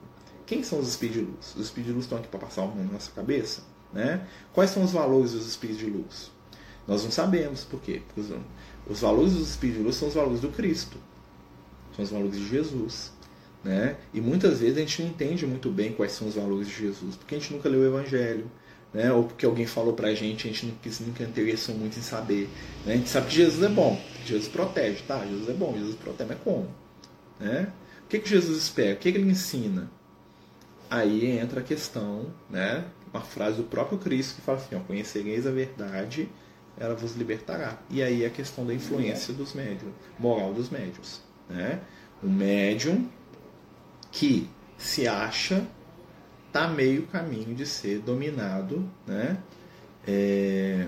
Quem 0.45 0.63
são 0.63 0.79
os 0.79 0.87
espíritos 0.87 1.21
de 1.21 1.27
luz? 1.31 1.55
Os 1.55 1.65
espíritos 1.65 1.85
de 1.85 1.93
luz 1.93 2.05
estão 2.05 2.17
aqui 2.17 2.27
para 2.27 2.39
passar 2.39 2.63
o 2.63 2.67
mundo 2.67 2.87
na 2.87 2.93
nossa 2.93 3.11
cabeça? 3.11 3.63
Né? 3.91 4.27
Quais 4.53 4.69
são 4.69 4.83
os 4.83 4.91
valores 4.91 5.31
dos 5.31 5.47
espíritos 5.47 5.83
de 5.83 5.89
luz? 5.89 6.31
Nós 6.87 7.03
não 7.03 7.11
sabemos 7.11 7.63
por 7.63 7.81
quê. 7.81 8.01
Porque 8.07 8.31
os 8.87 9.01
valores 9.01 9.33
dos 9.33 9.49
Espíritos 9.49 9.95
são 9.95 10.07
os 10.07 10.13
valores 10.13 10.41
do 10.41 10.49
Cristo, 10.49 10.97
são 11.95 12.03
os 12.03 12.11
valores 12.11 12.37
de 12.37 12.47
Jesus. 12.47 13.13
Né? 13.63 13.97
E 14.13 14.21
muitas 14.21 14.59
vezes 14.59 14.77
a 14.77 14.81
gente 14.81 15.01
não 15.01 15.09
entende 15.09 15.47
muito 15.47 15.71
bem 15.71 15.91
quais 15.91 16.11
são 16.11 16.27
os 16.27 16.35
valores 16.35 16.67
de 16.67 16.75
Jesus, 16.75 17.15
porque 17.15 17.33
a 17.33 17.39
gente 17.39 17.51
nunca 17.51 17.67
leu 17.67 17.81
o 17.81 17.85
Evangelho, 17.85 18.49
né? 18.93 19.11
ou 19.11 19.23
porque 19.23 19.43
alguém 19.45 19.65
falou 19.65 19.93
pra 19.93 20.13
gente, 20.13 20.47
a 20.47 20.51
gente 20.51 20.67
nunca, 20.67 20.89
nunca 21.01 21.23
interessou 21.23 21.73
muito 21.73 21.97
em 21.97 22.01
saber. 22.03 22.47
Né? 22.85 22.93
A 22.93 22.97
gente 22.97 23.09
sabe 23.09 23.27
que 23.27 23.35
Jesus 23.35 23.63
é 23.63 23.69
bom, 23.69 23.99
Jesus 24.23 24.47
protege, 24.47 25.01
tá? 25.07 25.25
Jesus 25.25 25.49
é 25.49 25.53
bom, 25.53 25.73
Jesus 25.75 25.95
protege, 25.95 26.29
mas 26.29 26.39
como? 26.43 26.69
Né? 27.39 27.71
O 28.05 28.07
que, 28.07 28.19
que 28.19 28.29
Jesus 28.29 28.55
espera? 28.55 28.93
O 28.93 28.97
que, 28.97 29.11
que 29.11 29.17
ele 29.17 29.31
ensina? 29.31 29.89
Aí 30.87 31.25
entra 31.39 31.61
a 31.61 31.63
questão, 31.63 32.31
né? 32.47 32.85
uma 33.15 33.21
frase 33.21 33.57
do 33.57 33.63
próprio 33.63 33.97
Cristo 33.97 34.35
que 34.35 34.41
fala 34.41 34.57
assim: 34.57 34.75
ó, 34.75 34.79
conhecereis 34.79 35.47
a 35.47 35.51
verdade 35.51 36.29
ela 36.77 36.95
vos 36.95 37.15
libertará. 37.15 37.77
E 37.89 38.01
aí 38.03 38.25
a 38.25 38.29
questão 38.29 38.65
da 38.65 38.73
influência 38.73 39.33
dos 39.33 39.53
médios, 39.53 39.91
moral 40.19 40.53
dos 40.53 40.69
médios. 40.69 41.21
Né? 41.49 41.79
O 42.23 42.27
médium 42.27 43.09
que 44.11 44.49
se 44.77 45.07
acha 45.07 45.65
está 46.47 46.67
meio 46.67 47.07
caminho 47.07 47.53
de 47.53 47.65
ser 47.65 47.99
dominado 47.99 48.89
né? 49.05 49.37
É, 50.07 50.87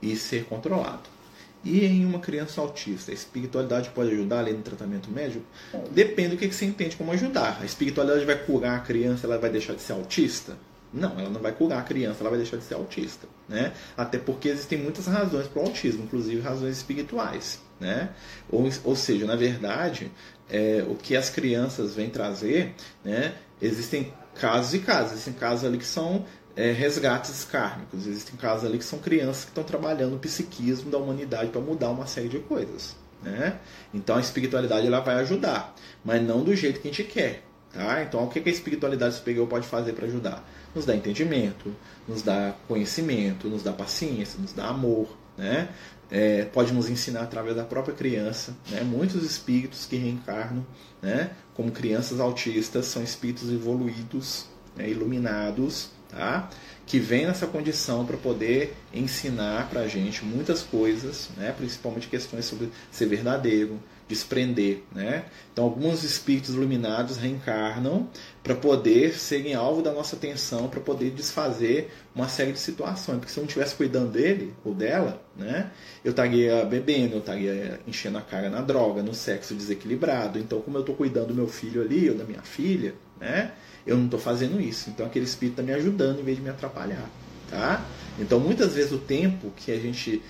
e 0.00 0.16
ser 0.16 0.44
controlado. 0.44 1.16
E 1.64 1.84
em 1.84 2.04
uma 2.04 2.20
criança 2.20 2.60
autista, 2.60 3.10
a 3.10 3.14
espiritualidade 3.14 3.90
pode 3.90 4.12
ajudar 4.12 4.38
além 4.38 4.54
do 4.54 4.62
tratamento 4.62 5.10
médico? 5.10 5.44
Depende 5.90 6.30
do 6.30 6.36
que 6.36 6.50
você 6.50 6.64
entende 6.64 6.96
como 6.96 7.10
ajudar. 7.10 7.58
A 7.60 7.64
espiritualidade 7.64 8.24
vai 8.24 8.36
curar 8.36 8.76
a 8.76 8.80
criança, 8.80 9.26
ela 9.26 9.36
vai 9.36 9.50
deixar 9.50 9.74
de 9.74 9.82
ser 9.82 9.92
autista? 9.92 10.56
Não, 10.92 11.18
ela 11.18 11.30
não 11.30 11.40
vai 11.40 11.52
curar 11.52 11.80
a 11.80 11.82
criança, 11.82 12.20
ela 12.20 12.30
vai 12.30 12.38
deixar 12.38 12.56
de 12.56 12.64
ser 12.64 12.74
autista. 12.74 13.26
Né? 13.48 13.72
Até 13.96 14.18
porque 14.18 14.48
existem 14.48 14.78
muitas 14.78 15.06
razões 15.06 15.46
para 15.46 15.62
o 15.62 15.66
autismo, 15.66 16.04
inclusive 16.04 16.40
razões 16.40 16.76
espirituais. 16.76 17.60
Né? 17.78 18.10
Ou, 18.50 18.68
ou 18.84 18.96
seja, 18.96 19.26
na 19.26 19.36
verdade, 19.36 20.10
é, 20.48 20.84
o 20.88 20.94
que 20.94 21.16
as 21.16 21.28
crianças 21.30 21.94
vêm 21.94 22.08
trazer, 22.08 22.74
né, 23.04 23.34
existem 23.60 24.12
casos 24.34 24.74
e 24.74 24.78
casos. 24.80 25.12
Existem 25.12 25.34
casos 25.34 25.64
ali 25.64 25.78
que 25.78 25.84
são 25.84 26.24
é, 26.56 26.72
resgates 26.72 27.44
kármicos, 27.44 28.06
existem 28.06 28.36
casos 28.36 28.64
ali 28.64 28.78
que 28.78 28.84
são 28.84 28.98
crianças 28.98 29.44
que 29.44 29.50
estão 29.50 29.64
trabalhando 29.64 30.16
o 30.16 30.18
psiquismo 30.18 30.90
da 30.90 30.98
humanidade 30.98 31.50
para 31.50 31.60
mudar 31.60 31.90
uma 31.90 32.06
série 32.06 32.28
de 32.28 32.38
coisas. 32.38 32.96
Né? 33.22 33.58
Então 33.92 34.16
a 34.16 34.20
espiritualidade 34.20 34.86
ela 34.86 35.00
vai 35.00 35.16
ajudar, 35.16 35.74
mas 36.04 36.22
não 36.22 36.42
do 36.42 36.54
jeito 36.54 36.80
que 36.80 36.88
a 36.88 36.90
gente 36.90 37.04
quer. 37.04 37.42
Tá? 37.72 38.02
Então 38.02 38.24
o 38.24 38.28
que 38.28 38.38
a 38.38 38.52
espiritualidade 38.52 39.16
superior 39.16 39.46
pode 39.46 39.66
fazer 39.66 39.92
para 39.92 40.06
ajudar? 40.06 40.44
nos 40.76 40.84
dá 40.84 40.94
entendimento, 40.94 41.74
nos 42.06 42.20
dá 42.20 42.54
conhecimento, 42.68 43.48
nos 43.48 43.62
dá 43.62 43.72
paciência, 43.72 44.38
nos 44.38 44.52
dá 44.52 44.66
amor, 44.66 45.08
né? 45.36 45.70
É, 46.08 46.44
pode 46.44 46.72
nos 46.72 46.88
ensinar 46.88 47.22
através 47.22 47.56
da 47.56 47.64
própria 47.64 47.92
criança. 47.92 48.54
Né? 48.70 48.82
Muitos 48.82 49.24
espíritos 49.24 49.86
que 49.86 49.96
reencarnam 49.96 50.64
né? 51.02 51.32
como 51.52 51.72
crianças 51.72 52.20
autistas 52.20 52.86
são 52.86 53.02
espíritos 53.02 53.50
evoluídos, 53.50 54.46
né? 54.76 54.88
iluminados, 54.88 55.90
tá? 56.08 56.48
que 56.86 57.00
vêm 57.00 57.26
nessa 57.26 57.48
condição 57.48 58.06
para 58.06 58.16
poder 58.16 58.76
ensinar 58.94 59.68
para 59.68 59.80
a 59.80 59.88
gente 59.88 60.24
muitas 60.24 60.62
coisas, 60.62 61.30
né? 61.36 61.52
principalmente 61.58 62.06
questões 62.06 62.44
sobre 62.44 62.70
ser 62.92 63.06
verdadeiro, 63.06 63.80
desprender. 64.08 64.82
Né? 64.94 65.24
Então, 65.52 65.64
alguns 65.64 66.04
espíritos 66.04 66.54
iluminados 66.54 67.16
reencarnam 67.16 68.08
para 68.42 68.54
poder 68.54 69.14
serem 69.14 69.54
alvo 69.54 69.82
da 69.82 69.92
nossa 69.92 70.16
atenção, 70.16 70.68
para 70.68 70.80
poder 70.80 71.10
desfazer 71.10 71.92
uma 72.14 72.28
série 72.28 72.52
de 72.52 72.58
situações. 72.58 73.18
Porque 73.18 73.32
se 73.32 73.38
eu 73.38 73.42
não 73.42 73.48
estivesse 73.48 73.74
cuidando 73.74 74.12
dele 74.12 74.54
ou 74.64 74.72
dela, 74.72 75.22
né, 75.36 75.70
eu 76.04 76.10
estaria 76.10 76.64
bebendo, 76.64 77.14
eu 77.14 77.20
estaria 77.20 77.80
enchendo 77.86 78.18
a 78.18 78.22
cara 78.22 78.48
na 78.48 78.60
droga, 78.60 79.02
no 79.02 79.14
sexo 79.14 79.54
desequilibrado. 79.54 80.38
Então, 80.38 80.60
como 80.60 80.76
eu 80.76 80.80
estou 80.80 80.94
cuidando 80.94 81.28
do 81.28 81.34
meu 81.34 81.48
filho 81.48 81.82
ali 81.82 82.08
ou 82.08 82.16
da 82.16 82.24
minha 82.24 82.42
filha, 82.42 82.94
né, 83.20 83.52
eu 83.86 83.96
não 83.96 84.04
estou 84.04 84.20
fazendo 84.20 84.60
isso. 84.60 84.90
Então, 84.90 85.06
aquele 85.06 85.24
espírito 85.24 85.60
está 85.60 85.62
me 85.62 85.72
ajudando 85.72 86.20
em 86.20 86.24
vez 86.24 86.36
de 86.36 86.42
me 86.42 86.50
atrapalhar. 86.50 87.08
Tá? 87.50 87.84
Então, 88.18 88.40
muitas 88.40 88.74
vezes 88.74 88.90
o 88.90 88.98
tempo 88.98 89.52
que 89.56 89.70
a 89.70 89.78
gente 89.78 90.20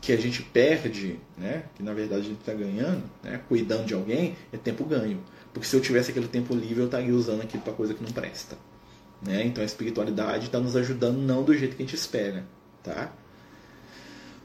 que 0.00 0.12
a 0.12 0.16
gente 0.16 0.42
perde, 0.42 1.18
né, 1.36 1.64
que 1.74 1.82
na 1.82 1.92
verdade 1.92 2.22
a 2.22 2.24
gente 2.24 2.40
está 2.40 2.52
ganhando, 2.52 3.02
né, 3.22 3.40
cuidando 3.48 3.86
de 3.86 3.94
alguém, 3.94 4.36
é 4.52 4.56
tempo 4.56 4.84
ganho. 4.84 5.20
Porque 5.52 5.66
se 5.66 5.74
eu 5.74 5.80
tivesse 5.80 6.10
aquele 6.10 6.28
tempo 6.28 6.54
livre, 6.54 6.80
eu 6.80 6.86
estaria 6.86 7.14
usando 7.14 7.42
aquilo 7.42 7.62
para 7.62 7.72
coisa 7.72 7.94
que 7.94 8.02
não 8.02 8.12
presta. 8.12 8.56
Né? 9.22 9.44
Então 9.44 9.62
a 9.62 9.64
espiritualidade 9.64 10.46
está 10.46 10.60
nos 10.60 10.76
ajudando 10.76 11.16
não 11.16 11.42
do 11.42 11.56
jeito 11.56 11.76
que 11.76 11.82
a 11.82 11.86
gente 11.86 11.94
espera. 11.94 12.44
Tá? 12.82 13.12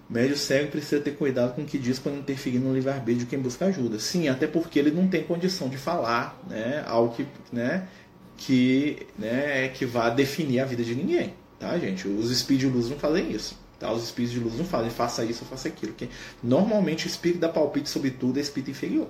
O 0.10 0.13
médio 0.13 0.38
cego 0.38 0.69
precisa 0.71 1.01
ter 1.01 1.12
cuidado 1.12 1.56
com 1.56 1.62
o 1.62 1.65
que 1.65 1.77
diz 1.77 1.99
para 1.99 2.12
não 2.12 2.19
interferir 2.19 2.60
no 2.60 2.73
livre-arbítrio 2.73 3.19
de 3.19 3.25
quem 3.25 3.39
busca 3.39 3.65
ajuda. 3.65 3.99
Sim, 3.99 4.27
até 4.27 4.47
porque 4.47 4.77
ele 4.77 4.91
não 4.91 5.08
tem 5.08 5.23
condição 5.23 5.69
de 5.69 5.77
falar 5.77 6.41
né, 6.49 6.84
algo 6.86 7.15
que, 7.15 7.25
né, 7.51 7.88
que, 8.36 9.08
né, 9.17 9.69
que 9.69 9.86
vá 9.86 10.10
definir 10.10 10.60
a 10.60 10.65
vida 10.65 10.84
de 10.84 10.95
ninguém. 10.95 11.34
Tá, 11.60 11.77
gente? 11.77 12.08
Os 12.08 12.32
espíritos 12.32 12.69
de 12.69 12.75
luz 12.75 12.89
não 12.89 12.97
fazem 12.97 13.32
isso. 13.32 13.61
Tá? 13.81 13.91
Os 13.91 14.03
espíritos 14.03 14.31
de 14.31 14.39
luz 14.39 14.55
não 14.59 14.63
fazem, 14.63 14.91
faça 14.91 15.25
isso 15.25 15.43
ou 15.43 15.49
faça 15.49 15.67
aquilo. 15.67 15.91
Que 15.93 16.07
normalmente 16.43 17.07
o 17.07 17.09
espírito 17.09 17.39
dá 17.39 17.49
palpite 17.49 17.89
sobre 17.89 18.11
tudo 18.11 18.37
é 18.37 18.41
espírito 18.41 18.69
inferior. 18.69 19.07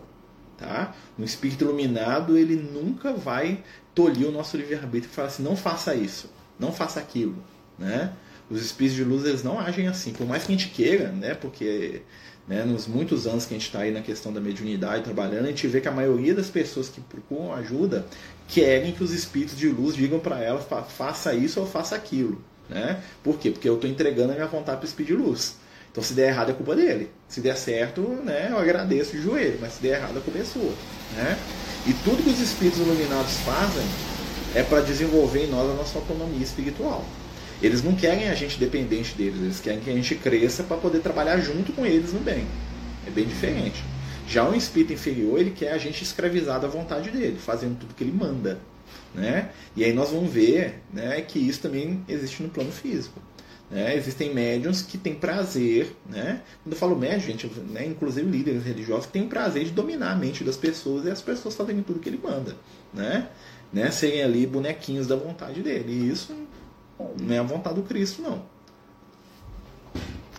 Tá? 0.57 0.95
Um 1.19 1.25
espírito 1.25 1.65
iluminado, 1.65 2.37
ele 2.37 2.55
nunca 2.55 3.11
vai 3.11 3.61
tolir 3.93 4.25
o 4.25 4.31
nosso 4.31 4.55
livre-arbítrio 4.55 5.11
e 5.11 5.13
falar 5.13 5.27
assim, 5.27 5.43
não 5.43 5.57
faça 5.57 5.93
isso, 5.93 6.29
não 6.57 6.71
faça 6.71 7.01
aquilo. 7.01 7.35
Né? 7.77 8.13
Os 8.49 8.63
espíritos 8.63 8.95
de 8.95 9.03
luz 9.03 9.25
eles 9.25 9.43
não 9.43 9.59
agem 9.59 9.89
assim, 9.89 10.13
por 10.13 10.25
mais 10.25 10.45
que 10.45 10.53
a 10.53 10.57
gente 10.57 10.69
queira, 10.69 11.09
né? 11.11 11.33
Porque 11.33 12.01
né, 12.47 12.63
nos 12.63 12.87
muitos 12.87 13.27
anos 13.27 13.45
que 13.45 13.53
a 13.53 13.57
gente 13.57 13.67
está 13.67 13.79
aí 13.79 13.91
na 13.91 14.01
questão 14.01 14.31
da 14.31 14.39
mediunidade 14.39 15.03
trabalhando, 15.03 15.45
a 15.45 15.49
gente 15.49 15.67
vê 15.67 15.81
que 15.81 15.87
a 15.87 15.91
maioria 15.91 16.33
das 16.33 16.49
pessoas 16.49 16.87
que 16.87 17.01
procuram 17.01 17.53
ajuda 17.53 18.05
querem 18.47 18.93
que 18.93 19.03
os 19.03 19.11
espíritos 19.11 19.57
de 19.57 19.67
luz 19.67 19.95
digam 19.95 20.19
para 20.19 20.41
ela 20.41 20.61
faça 20.61 21.33
isso 21.33 21.59
ou 21.59 21.67
faça 21.67 21.95
aquilo. 21.95 22.41
Né? 22.71 23.01
Por 23.21 23.37
quê? 23.37 23.51
Porque 23.51 23.67
eu 23.67 23.75
estou 23.75 23.89
entregando 23.89 24.31
a 24.31 24.35
minha 24.35 24.47
vontade 24.47 24.79
para 24.79 25.03
o 25.03 25.05
de 25.05 25.13
luz. 25.13 25.57
Então 25.91 26.01
se 26.01 26.13
der 26.13 26.29
errado 26.29 26.51
é 26.51 26.53
culpa 26.53 26.73
dele. 26.73 27.09
Se 27.27 27.41
der 27.41 27.57
certo, 27.57 28.01
né, 28.23 28.47
eu 28.49 28.57
agradeço 28.57 29.11
de 29.11 29.21
joelho, 29.21 29.57
mas 29.59 29.73
se 29.73 29.81
der 29.81 29.99
errado 29.99 30.17
a 30.17 30.21
culpa 30.21 30.39
é 30.39 30.43
sua. 30.45 30.73
Né? 31.15 31.37
E 31.85 31.93
tudo 32.05 32.23
que 32.23 32.29
os 32.29 32.39
espíritos 32.39 32.79
iluminados 32.79 33.33
fazem 33.39 33.85
é 34.55 34.63
para 34.63 34.81
desenvolver 34.81 35.45
em 35.45 35.49
nós 35.49 35.69
a 35.69 35.73
nossa 35.73 35.99
autonomia 35.99 36.41
espiritual. 36.41 37.05
Eles 37.61 37.83
não 37.83 37.93
querem 37.93 38.29
a 38.29 38.33
gente 38.33 38.57
dependente 38.57 39.13
deles, 39.15 39.39
eles 39.39 39.59
querem 39.59 39.81
que 39.81 39.89
a 39.89 39.93
gente 39.93 40.15
cresça 40.15 40.63
para 40.63 40.77
poder 40.77 40.99
trabalhar 40.99 41.37
junto 41.39 41.73
com 41.73 41.85
eles 41.85 42.13
no 42.13 42.19
bem. 42.19 42.47
É 43.05 43.11
bem 43.11 43.25
diferente. 43.25 43.83
Já 44.27 44.47
um 44.47 44.55
espírito 44.55 44.93
inferior, 44.93 45.39
ele 45.39 45.51
quer 45.51 45.73
a 45.73 45.77
gente 45.77 46.03
escravizado 46.03 46.65
à 46.65 46.69
vontade 46.69 47.11
dele, 47.11 47.37
fazendo 47.37 47.77
tudo 47.77 47.93
que 47.93 48.03
ele 48.03 48.13
manda. 48.13 48.59
Né? 49.13 49.49
E 49.75 49.83
aí 49.83 49.93
nós 49.93 50.09
vamos 50.09 50.31
ver 50.31 50.81
né, 50.93 51.21
que 51.21 51.39
isso 51.39 51.61
também 51.61 52.03
existe 52.07 52.41
no 52.41 52.49
plano 52.49 52.71
físico. 52.71 53.19
Né? 53.69 53.95
Existem 53.95 54.33
médiums 54.33 54.81
que 54.81 54.97
têm 54.97 55.15
prazer, 55.15 55.95
né? 56.09 56.41
quando 56.63 56.73
eu 56.73 56.79
falo 56.79 56.95
médium, 56.95 57.19
gente, 57.19 57.47
né, 57.69 57.85
inclusive 57.85 58.29
líderes 58.29 58.63
religiosos, 58.63 59.05
têm 59.05 59.27
prazer 59.27 59.65
de 59.65 59.71
dominar 59.71 60.11
a 60.11 60.15
mente 60.15 60.43
das 60.43 60.57
pessoas 60.57 61.05
e 61.05 61.09
as 61.09 61.21
pessoas 61.21 61.55
fazerem 61.55 61.81
tudo 61.81 61.99
que 61.99 62.09
ele 62.09 62.19
manda. 62.21 62.55
Né? 62.93 63.29
Né? 63.71 63.89
Serem 63.91 64.23
ali 64.23 64.45
bonequinhos 64.45 65.07
da 65.07 65.15
vontade 65.15 65.61
dele. 65.61 65.91
E 65.91 66.09
isso 66.09 66.35
não 67.19 67.33
é 67.33 67.39
a 67.39 67.43
vontade 67.43 67.75
do 67.75 67.83
Cristo, 67.83 68.21
não. 68.21 68.43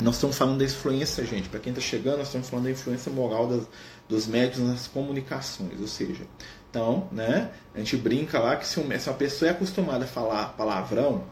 Nós 0.02 0.16
estamos 0.16 0.36
falando 0.36 0.58
da 0.58 0.64
influência, 0.64 1.24
gente. 1.24 1.48
Para 1.48 1.60
quem 1.60 1.70
está 1.70 1.80
chegando, 1.80 2.18
nós 2.18 2.26
estamos 2.26 2.50
falando 2.50 2.64
da 2.64 2.72
influência 2.72 3.10
moral 3.10 3.46
das, 3.46 3.66
dos 4.08 4.26
médios 4.26 4.58
nas 4.58 4.88
comunicações. 4.88 5.80
Ou 5.80 5.86
seja, 5.86 6.26
então, 6.72 7.06
né, 7.12 7.50
a 7.74 7.78
gente 7.80 7.98
brinca 7.98 8.38
lá 8.38 8.56
que 8.56 8.66
se, 8.66 8.80
uma, 8.80 8.96
pessoa 9.14 9.50
é 9.50 9.52
acostumada 9.52 10.06
a 10.06 10.08
falar 10.08 10.54
palavrão, 10.56 11.22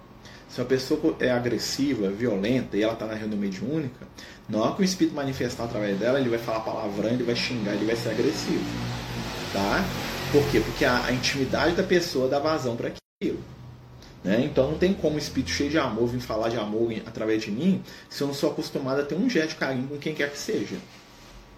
se 0.50 0.60
uma 0.60 0.66
pessoa 0.66 1.16
é 1.18 1.30
agressiva, 1.30 2.10
violenta 2.10 2.76
e 2.76 2.82
ela 2.82 2.92
está 2.92 3.06
na 3.06 3.14
reunião 3.14 3.40
mediúnica, 3.40 4.06
na 4.46 4.58
hora 4.58 4.74
que 4.74 4.82
o 4.82 4.84
espírito 4.84 5.16
manifestar 5.16 5.64
através 5.64 5.98
dela, 5.98 6.20
ele 6.20 6.28
vai 6.28 6.38
falar 6.38 6.60
palavrão, 6.60 7.08
ele 7.08 7.24
vai 7.24 7.34
xingar, 7.34 7.72
ele 7.72 7.86
vai 7.86 7.96
ser 7.96 8.10
agressivo. 8.10 8.62
Tá? 9.50 9.82
Por 10.30 10.46
quê? 10.50 10.60
Porque 10.60 10.84
a, 10.84 11.06
a 11.06 11.12
intimidade 11.12 11.74
da 11.74 11.84
pessoa 11.84 12.28
dá 12.28 12.38
vazão 12.38 12.76
para 12.76 12.88
aquilo. 12.90 13.42
Né? 14.22 14.42
Então 14.44 14.72
não 14.72 14.76
tem 14.76 14.92
como 14.92 15.14
um 15.14 15.18
espírito 15.18 15.52
cheio 15.52 15.70
de 15.70 15.78
amor 15.78 16.06
vir 16.08 16.20
falar 16.20 16.50
de 16.50 16.58
amor 16.58 16.92
através 17.06 17.42
de 17.42 17.50
mim 17.50 17.82
se 18.10 18.22
eu 18.22 18.26
não 18.26 18.34
sou 18.34 18.50
acostumado 18.50 19.00
a 19.00 19.04
ter 19.04 19.14
um 19.14 19.30
gesto 19.30 19.50
de 19.50 19.54
carinho 19.54 19.88
com 19.88 19.96
quem 19.96 20.14
quer 20.14 20.30
que 20.30 20.38
seja. 20.38 20.76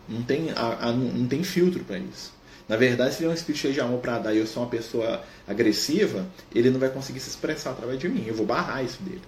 Não 0.09 0.23
tem, 0.23 0.53
a, 0.53 0.89
a, 0.89 0.93
não 0.93 1.27
tem 1.27 1.43
filtro 1.43 1.83
para 1.83 1.99
isso. 1.99 2.42
Na 2.73 2.79
verdade, 2.79 3.15
se 3.15 3.21
ele 3.21 3.29
é 3.29 3.31
um 3.33 3.35
espírito 3.35 3.61
cheio 3.61 3.75
de 3.75 3.83
amor 3.83 4.01
para 4.01 4.19
dar 4.19 4.33
e 4.33 4.39
eu 4.39 4.47
sou 4.47 4.63
uma 4.63 4.69
pessoa 4.71 5.23
agressiva, 5.47 6.27
ele 6.55 6.71
não 6.71 6.81
vai 6.81 6.89
conseguir 6.89 7.21
se 7.21 7.29
expressar 7.29 7.73
através 7.73 7.99
de 7.99 8.09
mim. 8.09 8.25
Eu 8.27 8.35
vou 8.35 8.47
barrar 8.47 8.83
isso 8.83 9.03
dele. 9.03 9.21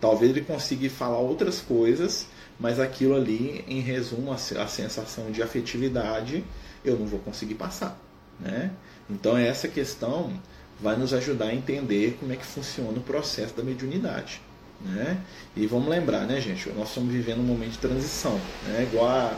Talvez 0.00 0.30
ele 0.30 0.42
consiga 0.42 0.88
falar 0.88 1.18
outras 1.18 1.60
coisas, 1.60 2.28
mas 2.60 2.78
aquilo 2.78 3.16
ali, 3.16 3.64
em 3.66 3.80
resumo, 3.80 4.30
a, 4.30 4.38
sensação 4.38 5.32
de 5.32 5.42
afetividade, 5.42 6.44
eu 6.84 6.96
não 6.96 7.06
vou 7.06 7.18
conseguir 7.18 7.56
passar. 7.56 8.00
Né? 8.38 8.70
Então, 9.10 9.36
essa 9.36 9.66
questão 9.66 10.32
vai 10.80 10.94
nos 10.96 11.12
ajudar 11.12 11.46
a 11.46 11.54
entender 11.56 12.16
como 12.20 12.32
é 12.32 12.36
que 12.36 12.46
funciona 12.46 12.96
o 12.96 13.02
processo 13.02 13.52
da 13.52 13.64
mediunidade. 13.64 14.40
Né? 14.80 15.20
E 15.56 15.66
vamos 15.66 15.88
lembrar, 15.88 16.24
né, 16.24 16.40
gente? 16.40 16.68
Nós 16.68 16.90
estamos 16.90 17.12
vivendo 17.12 17.40
um 17.40 17.46
momento 17.46 17.72
de 17.72 17.78
transição, 17.78 18.40
né? 18.68 18.88
igual 18.88 19.08
a 19.08 19.36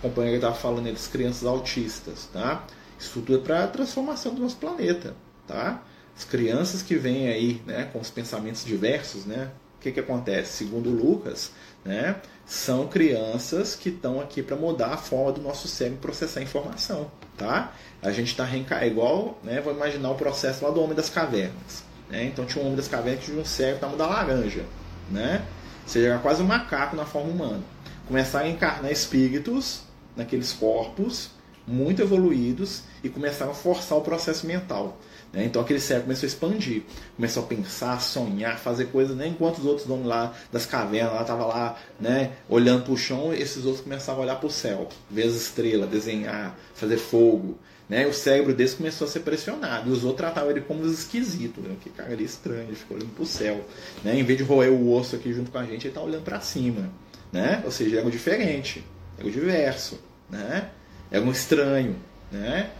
companheira 0.00 0.38
estava 0.38 0.54
falando 0.54 0.90
das 0.90 1.06
crianças 1.06 1.44
autistas. 1.44 2.26
Tá? 2.32 2.64
Isso 2.98 3.20
tudo 3.20 3.36
é 3.36 3.38
para 3.38 3.64
a 3.64 3.66
transformação 3.66 4.34
do 4.34 4.42
nosso 4.42 4.56
planeta. 4.56 5.14
Tá? 5.46 5.82
As 6.16 6.24
crianças 6.24 6.82
que 6.82 6.96
vêm 6.96 7.28
aí 7.28 7.62
né, 7.66 7.88
com 7.92 8.00
os 8.00 8.10
pensamentos 8.10 8.64
diversos, 8.64 9.26
né? 9.26 9.50
o 9.78 9.82
que, 9.82 9.92
que 9.92 10.00
acontece? 10.00 10.52
Segundo 10.64 10.90
Lucas, 10.90 11.52
né, 11.84 12.16
são 12.46 12.88
crianças 12.88 13.76
que 13.76 13.90
estão 13.90 14.20
aqui 14.20 14.42
para 14.42 14.56
mudar 14.56 14.94
a 14.94 14.96
forma 14.96 15.32
do 15.32 15.42
nosso 15.42 15.68
cérebro 15.68 16.00
processar 16.00 16.42
informação. 16.42 17.10
Tá? 17.36 17.72
A 18.02 18.10
gente 18.10 18.28
está 18.28 18.44
reencarnando, 18.44 18.88
é 18.88 18.90
igual, 18.90 19.38
né, 19.44 19.60
vou 19.60 19.74
imaginar 19.74 20.10
o 20.10 20.14
processo 20.14 20.64
lá 20.64 20.70
do 20.70 20.82
Homem 20.82 20.96
das 20.96 21.10
Cavernas. 21.10 21.84
Né? 22.08 22.24
Então 22.24 22.46
tinha 22.46 22.62
um 22.62 22.66
Homem 22.66 22.76
das 22.76 22.88
Cavernas 22.88 23.20
que 23.20 23.26
tinha 23.26 23.40
um 23.40 23.44
cérebro 23.44 23.80
tamanho 23.80 23.98
da 23.98 24.06
laranja. 24.06 24.64
Né? 25.10 25.44
Seja, 25.86 26.08
era 26.08 26.18
quase 26.18 26.42
um 26.42 26.46
macaco 26.46 26.96
na 26.96 27.04
forma 27.04 27.30
humana. 27.30 27.62
Começaram 28.08 28.46
a 28.46 28.48
encarnar 28.48 28.90
espíritos 28.90 29.82
naqueles 30.16 30.52
corpos 30.52 31.30
muito 31.66 32.02
evoluídos 32.02 32.82
e 33.02 33.08
começaram 33.08 33.50
a 33.52 33.54
forçar 33.54 33.98
o 33.98 34.02
processo 34.02 34.46
mental. 34.46 34.98
Né? 35.32 35.44
Então 35.44 35.60
aquele 35.60 35.80
cérebro 35.80 36.06
começou 36.06 36.26
a 36.26 36.28
expandir, 36.28 36.82
começou 37.16 37.42
a 37.42 37.46
pensar, 37.46 38.00
sonhar, 38.00 38.58
fazer 38.58 38.86
coisas, 38.86 39.16
né? 39.16 39.26
enquanto 39.26 39.58
os 39.58 39.66
outros 39.66 39.86
donos 39.86 40.06
lá 40.06 40.34
das 40.52 40.64
cavernas 40.64 41.14
lá 41.14 41.20
estavam 41.22 41.48
lá 41.48 41.78
né? 42.00 42.32
olhando 42.48 42.84
para 42.84 42.92
o 42.92 42.96
chão, 42.96 43.34
esses 43.34 43.64
outros 43.64 43.82
começavam 43.82 44.22
a 44.22 44.24
olhar 44.24 44.36
para 44.36 44.46
o 44.46 44.50
céu, 44.50 44.88
ver 45.10 45.24
as 45.24 45.34
estrelas, 45.34 45.90
desenhar, 45.90 46.58
fazer 46.74 46.96
fogo. 46.96 47.58
Né? 47.88 48.06
O 48.06 48.12
cérebro 48.12 48.52
desse 48.52 48.76
começou 48.76 49.06
a 49.06 49.10
ser 49.10 49.20
pressionado. 49.20 49.88
E 49.88 49.92
os 49.92 50.02
outros 50.02 50.16
tratavam 50.16 50.50
ele 50.50 50.60
como 50.60 50.84
esquisito. 50.86 51.60
Né? 51.60 51.76
Que 51.80 51.90
cara 51.90 52.12
ali 52.12 52.24
estranho, 52.24 52.64
ele 52.64 52.74
ficou 52.74 52.96
olhando 52.96 53.14
para 53.14 53.22
o 53.22 53.26
céu. 53.26 53.64
Né? 54.02 54.18
Em 54.18 54.24
vez 54.24 54.38
de 54.38 54.44
roer 54.44 54.72
o 54.72 54.92
osso 54.92 55.14
aqui 55.14 55.32
junto 55.32 55.50
com 55.50 55.58
a 55.58 55.64
gente, 55.64 55.86
ele 55.86 55.88
está 55.88 56.00
olhando 56.00 56.24
para 56.24 56.40
cima. 56.40 56.90
Né? 57.32 57.62
Ou 57.64 57.70
seja, 57.70 57.96
é 57.96 57.98
algo 57.98 58.10
diferente, 58.10 58.84
é 59.16 59.22
algo 59.22 59.30
diverso. 59.30 60.00
Né? 60.28 60.70
É 61.10 61.18
algo 61.18 61.30
estranho. 61.30 61.96
Né? 62.30 62.70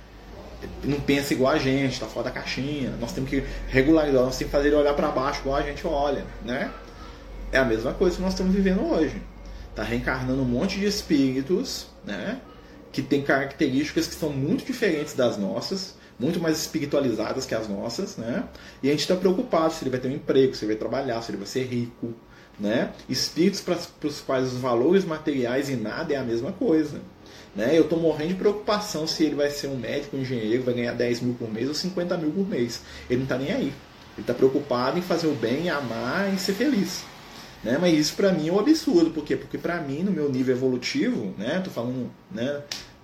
não 0.83 1.01
pensa 1.01 1.35
igual 1.35 1.53
a 1.53 1.59
gente, 1.59 1.95
está 1.95 2.07
fora 2.07 2.25
da 2.25 2.31
caixinha. 2.31 2.91
Nós 3.01 3.12
temos 3.12 3.29
que 3.29 3.43
regularizar, 3.69 4.23
nós 4.23 4.39
temos 4.39 4.53
que 4.53 4.57
fazer 4.57 4.69
ele 4.69 4.77
olhar 4.77 4.95
para 4.95 5.09
baixo 5.09 5.41
igual 5.41 5.57
a 5.57 5.62
gente 5.62 5.87
olha, 5.87 6.25
né? 6.45 6.71
É 7.53 7.59
a 7.59 7.65
mesma 7.65 7.93
coisa 7.93 8.17
que 8.17 8.23
nós 8.23 8.33
estamos 8.33 8.55
vivendo 8.55 8.83
hoje. 8.83 9.21
Está 9.71 9.83
reencarnando 9.83 10.41
um 10.43 10.47
monte 10.47 10.79
de 10.79 10.87
espíritos, 10.87 11.87
né? 12.05 12.41
Que 12.93 13.03
tem 13.03 13.23
características 13.23 14.07
que 14.07 14.15
são 14.15 14.31
muito 14.31 14.65
diferentes 14.65 15.15
das 15.15 15.37
nossas, 15.37 15.95
muito 16.19 16.41
mais 16.41 16.59
espiritualizadas 16.59 17.45
que 17.45 17.55
as 17.55 17.69
nossas, 17.69 18.17
né? 18.17 18.45
E 18.83 18.89
a 18.89 18.93
gente 18.93 19.01
está 19.01 19.15
preocupado 19.15 19.73
se 19.75 19.83
ele 19.85 19.91
vai 19.91 20.01
ter 20.01 20.09
um 20.09 20.12
emprego, 20.12 20.55
se 20.55 20.65
ele 20.65 20.73
vai 20.73 20.81
trabalhar, 20.81 21.21
se 21.23 21.31
ele 21.31 21.39
vai 21.39 21.47
ser 21.47 21.65
rico, 21.65 22.15
né? 22.59 22.93
Espíritos 23.09 23.61
para 23.61 23.79
os 24.05 24.21
quais 24.21 24.53
os 24.53 24.59
valores 24.59 25.05
materiais 25.05 25.69
e 25.69 25.77
nada 25.77 26.15
é 26.15 26.17
a 26.17 26.25
mesma 26.25 26.53
coisa. 26.53 27.01
Né? 27.57 27.77
Eu 27.77 27.85
estou 27.85 27.99
morrendo 27.99 28.29
de 28.29 28.35
preocupação 28.35 29.07
se 29.07 29.25
ele 29.25 29.35
vai 29.35 29.49
ser 29.49 29.69
um 29.69 29.77
médico, 29.77 30.16
um 30.16 30.21
engenheiro, 30.21 30.62
vai 30.62 30.75
ganhar 30.75 30.92
10 30.92 31.23
mil 31.23 31.35
por 31.35 31.51
mês 31.51 31.69
ou 31.69 31.75
50 31.75 32.16
mil 32.19 32.31
por 32.31 32.47
mês. 32.47 32.83
Ele 33.09 33.19
não 33.19 33.25
está 33.25 33.38
nem 33.38 33.51
aí. 33.51 33.62
Ele 33.62 34.21
está 34.21 34.35
preocupado 34.35 34.99
em 34.99 35.03
fazer 35.03 35.27
o 35.27 35.35
bem, 35.35 35.71
amar 35.71 36.33
e 36.33 36.38
ser 36.38 36.53
feliz. 36.53 37.03
Né? 37.64 37.79
Mas 37.81 37.99
isso 37.99 38.14
para 38.14 38.31
mim 38.31 38.49
é 38.49 38.53
um 38.53 38.61
absurdo. 38.61 39.11
Por 39.11 39.25
quê? 39.25 39.37
Porque 39.37 39.57
para 39.57 39.81
mim, 39.81 40.03
no 40.03 40.12
meu 40.12 40.31
nível 40.31 40.55
evolutivo, 40.55 41.35
né? 41.38 41.61
tô 41.64 41.71
falando, 41.71 42.11
né? 42.31 42.61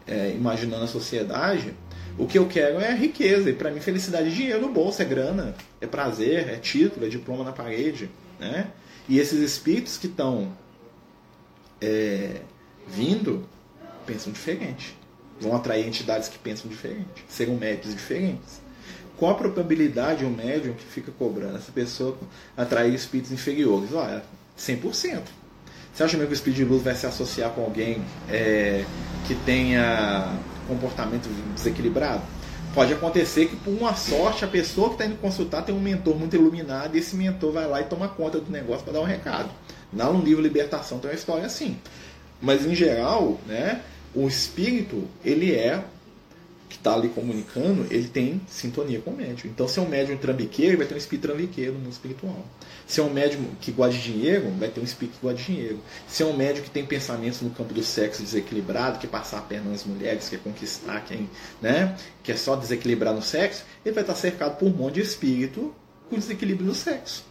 É, 0.06 0.30
imaginando 0.30 0.82
a 0.82 0.88
sociedade, 0.88 1.72
o 2.18 2.26
que 2.26 2.36
eu 2.36 2.46
quero 2.46 2.80
é 2.80 2.94
riqueza. 2.94 3.48
E 3.48 3.52
para 3.52 3.70
mim, 3.70 3.80
felicidade 3.80 4.28
é 4.28 4.30
dinheiro 4.30 4.60
no 4.60 4.68
bolso, 4.68 5.00
é 5.00 5.04
grana, 5.04 5.54
é 5.80 5.86
prazer, 5.86 6.48
é 6.48 6.56
título, 6.56 7.06
é 7.06 7.08
diploma 7.08 7.44
na 7.44 7.52
parede. 7.52 8.10
Né? 8.38 8.66
E 9.08 9.18
esses 9.18 9.40
espíritos 9.40 9.96
que 9.96 10.08
estão 10.08 10.52
é, 11.80 12.40
vindo 12.86 13.46
pensam 14.02 14.32
diferente. 14.32 14.96
Vão 15.40 15.56
atrair 15.56 15.86
entidades 15.86 16.28
que 16.28 16.38
pensam 16.38 16.70
diferente. 16.70 17.24
Serão 17.28 17.56
médios 17.56 17.94
diferentes. 17.94 18.60
Qual 19.16 19.32
a 19.32 19.34
probabilidade 19.34 20.24
o 20.24 20.30
médium 20.30 20.74
que 20.74 20.84
fica 20.84 21.12
cobrando 21.12 21.56
essa 21.56 21.70
pessoa 21.70 22.16
atrair 22.56 22.94
espíritos 22.94 23.32
inferiores? 23.32 23.92
Olha, 23.92 24.22
100%. 24.58 25.22
Você 25.92 26.02
acha 26.02 26.16
mesmo 26.16 26.28
que 26.28 26.32
o 26.32 26.36
espírito 26.36 26.56
de 26.56 26.64
luz 26.64 26.82
vai 26.82 26.94
se 26.94 27.06
associar 27.06 27.50
com 27.50 27.62
alguém 27.62 28.02
é, 28.30 28.84
que 29.26 29.34
tenha 29.44 30.32
comportamento 30.66 31.28
desequilibrado? 31.54 32.22
Pode 32.74 32.94
acontecer 32.94 33.46
que, 33.46 33.56
por 33.56 33.70
uma 33.70 33.94
sorte, 33.94 34.46
a 34.46 34.48
pessoa 34.48 34.88
que 34.88 34.94
está 34.94 35.04
indo 35.04 35.16
consultar 35.16 35.62
tem 35.62 35.74
um 35.74 35.80
mentor 35.80 36.16
muito 36.16 36.34
iluminado 36.34 36.96
e 36.96 36.98
esse 36.98 37.14
mentor 37.14 37.52
vai 37.52 37.68
lá 37.68 37.82
e 37.82 37.84
toma 37.84 38.08
conta 38.08 38.40
do 38.40 38.50
negócio 38.50 38.82
para 38.82 38.94
dar 38.94 39.00
um 39.00 39.04
recado. 39.04 39.50
Lá 39.94 40.10
no 40.10 40.22
livro 40.22 40.42
Libertação 40.42 40.98
tem 40.98 41.10
uma 41.10 41.14
história 41.14 41.44
assim. 41.44 41.76
Mas, 42.42 42.66
em 42.66 42.74
geral, 42.74 43.40
né, 43.46 43.81
o 44.14 44.26
espírito, 44.26 45.09
ele 45.24 45.55
é 45.55 45.85
que 46.72 46.78
está 46.78 46.94
ali 46.94 47.11
comunicando, 47.11 47.87
ele 47.90 48.09
tem 48.09 48.40
sintonia 48.48 48.98
com 49.00 49.11
o 49.11 49.16
médium. 49.16 49.50
Então, 49.50 49.68
se 49.68 49.78
é 49.78 49.83
um 49.83 49.88
médium 49.88 50.16
trambiqueiro, 50.16 50.78
vai 50.78 50.87
ter 50.87 50.94
um 50.94 50.98
espírito 50.98 51.28
trambiqueiro 51.28 51.74
no 51.74 51.81
mundo 51.81 51.92
espiritual. 51.92 52.44
Se 52.87 52.98
é 52.98 53.02
um 53.02 53.12
médium 53.12 53.44
que 53.61 53.70
gosta 53.70 53.92
de 53.92 54.02
dinheiro, 54.02 54.50
vai 54.59 54.70
ter 54.70 54.81
um 54.81 54.85
espírito 54.85 55.18
que 55.18 55.22
gosta 55.22 55.38
de 55.38 55.44
dinheiro. 55.44 55.78
Se 56.09 56.22
é 56.22 56.26
um 56.26 56.35
médium 56.35 56.64
que 56.64 56.70
tem 56.70 56.85
pensamentos 56.85 57.42
no 57.42 57.50
campo 57.50 57.74
do 57.74 57.83
sexo 57.83 58.22
desequilibrado, 58.22 58.98
que 58.98 59.07
é 59.07 59.09
passar 59.09 59.38
a 59.38 59.42
perna 59.42 59.70
nas 59.70 59.85
mulheres, 59.85 60.31
que 60.31 60.37
é 60.37 60.38
conquistar, 60.38 61.05
quem, 61.05 61.28
né, 61.61 61.94
que 62.22 62.33
é 62.33 62.37
só 62.37 62.57
desequilibrar 62.57 63.14
no 63.14 63.22
sexo, 63.22 63.64
ele 63.85 63.94
vai 63.94 64.02
estar 64.02 64.14
cercado 64.14 64.57
por 64.57 64.66
um 64.66 64.72
monte 64.72 64.94
de 64.94 65.02
espírito 65.02 65.74
com 66.09 66.18
desequilíbrio 66.18 66.66
no 66.66 66.74
sexo. 66.74 67.24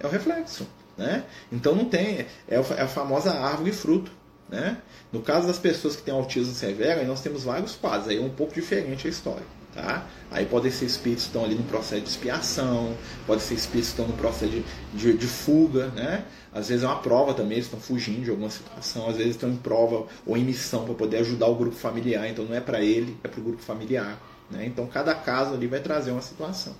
É 0.00 0.06
o 0.06 0.10
reflexo. 0.10 0.66
Né? 0.96 1.24
Então 1.52 1.74
não 1.74 1.84
tem, 1.84 2.20
é, 2.20 2.26
é 2.48 2.56
a 2.56 2.88
famosa 2.88 3.32
árvore 3.32 3.70
e 3.70 3.72
fruto. 3.72 4.10
Né? 4.48 4.78
No 5.12 5.20
caso 5.20 5.46
das 5.46 5.58
pessoas 5.58 5.94
que 5.94 6.02
têm 6.02 6.14
autismo 6.14 6.54
severo, 6.54 7.00
aí 7.00 7.06
nós 7.06 7.20
temos 7.20 7.44
vários 7.44 7.74
quadros, 7.74 8.08
aí 8.08 8.16
é 8.16 8.20
um 8.20 8.30
pouco 8.30 8.54
diferente 8.54 9.06
a 9.06 9.10
história. 9.10 9.58
Tá? 9.74 10.06
Aí 10.30 10.46
podem 10.46 10.70
ser 10.70 10.86
espíritos 10.86 11.24
que 11.24 11.30
estão 11.30 11.44
ali 11.44 11.54
no 11.54 11.62
processo 11.64 12.02
de 12.02 12.08
expiação, 12.08 12.96
pode 13.26 13.42
ser 13.42 13.54
espíritos 13.54 13.92
que 13.92 14.00
estão 14.00 14.08
no 14.08 14.20
processo 14.20 14.50
de, 14.50 14.64
de, 14.94 15.12
de, 15.16 15.26
fuga, 15.26 15.88
né? 15.88 16.24
Às 16.52 16.68
vezes 16.68 16.82
é 16.82 16.86
uma 16.86 16.98
prova 17.00 17.34
também, 17.34 17.58
eles 17.58 17.66
estão 17.66 17.78
fugindo 17.78 18.24
de 18.24 18.30
alguma 18.30 18.50
situação, 18.50 19.08
às 19.08 19.16
vezes 19.16 19.32
estão 19.36 19.50
em 19.50 19.56
prova 19.56 20.06
ou 20.26 20.36
em 20.36 20.42
missão 20.42 20.84
para 20.84 20.94
poder 20.94 21.18
ajudar 21.18 21.46
o 21.46 21.54
grupo 21.54 21.76
familiar, 21.76 22.28
então 22.28 22.44
não 22.44 22.56
é 22.56 22.60
para 22.60 22.80
ele, 22.80 23.16
é 23.22 23.28
para 23.28 23.40
o 23.40 23.44
grupo 23.44 23.62
familiar. 23.62 24.18
Né? 24.50 24.66
Então 24.66 24.86
cada 24.86 25.14
caso 25.14 25.54
ali 25.54 25.66
vai 25.66 25.80
trazer 25.80 26.10
uma 26.10 26.22
situação. 26.22 26.74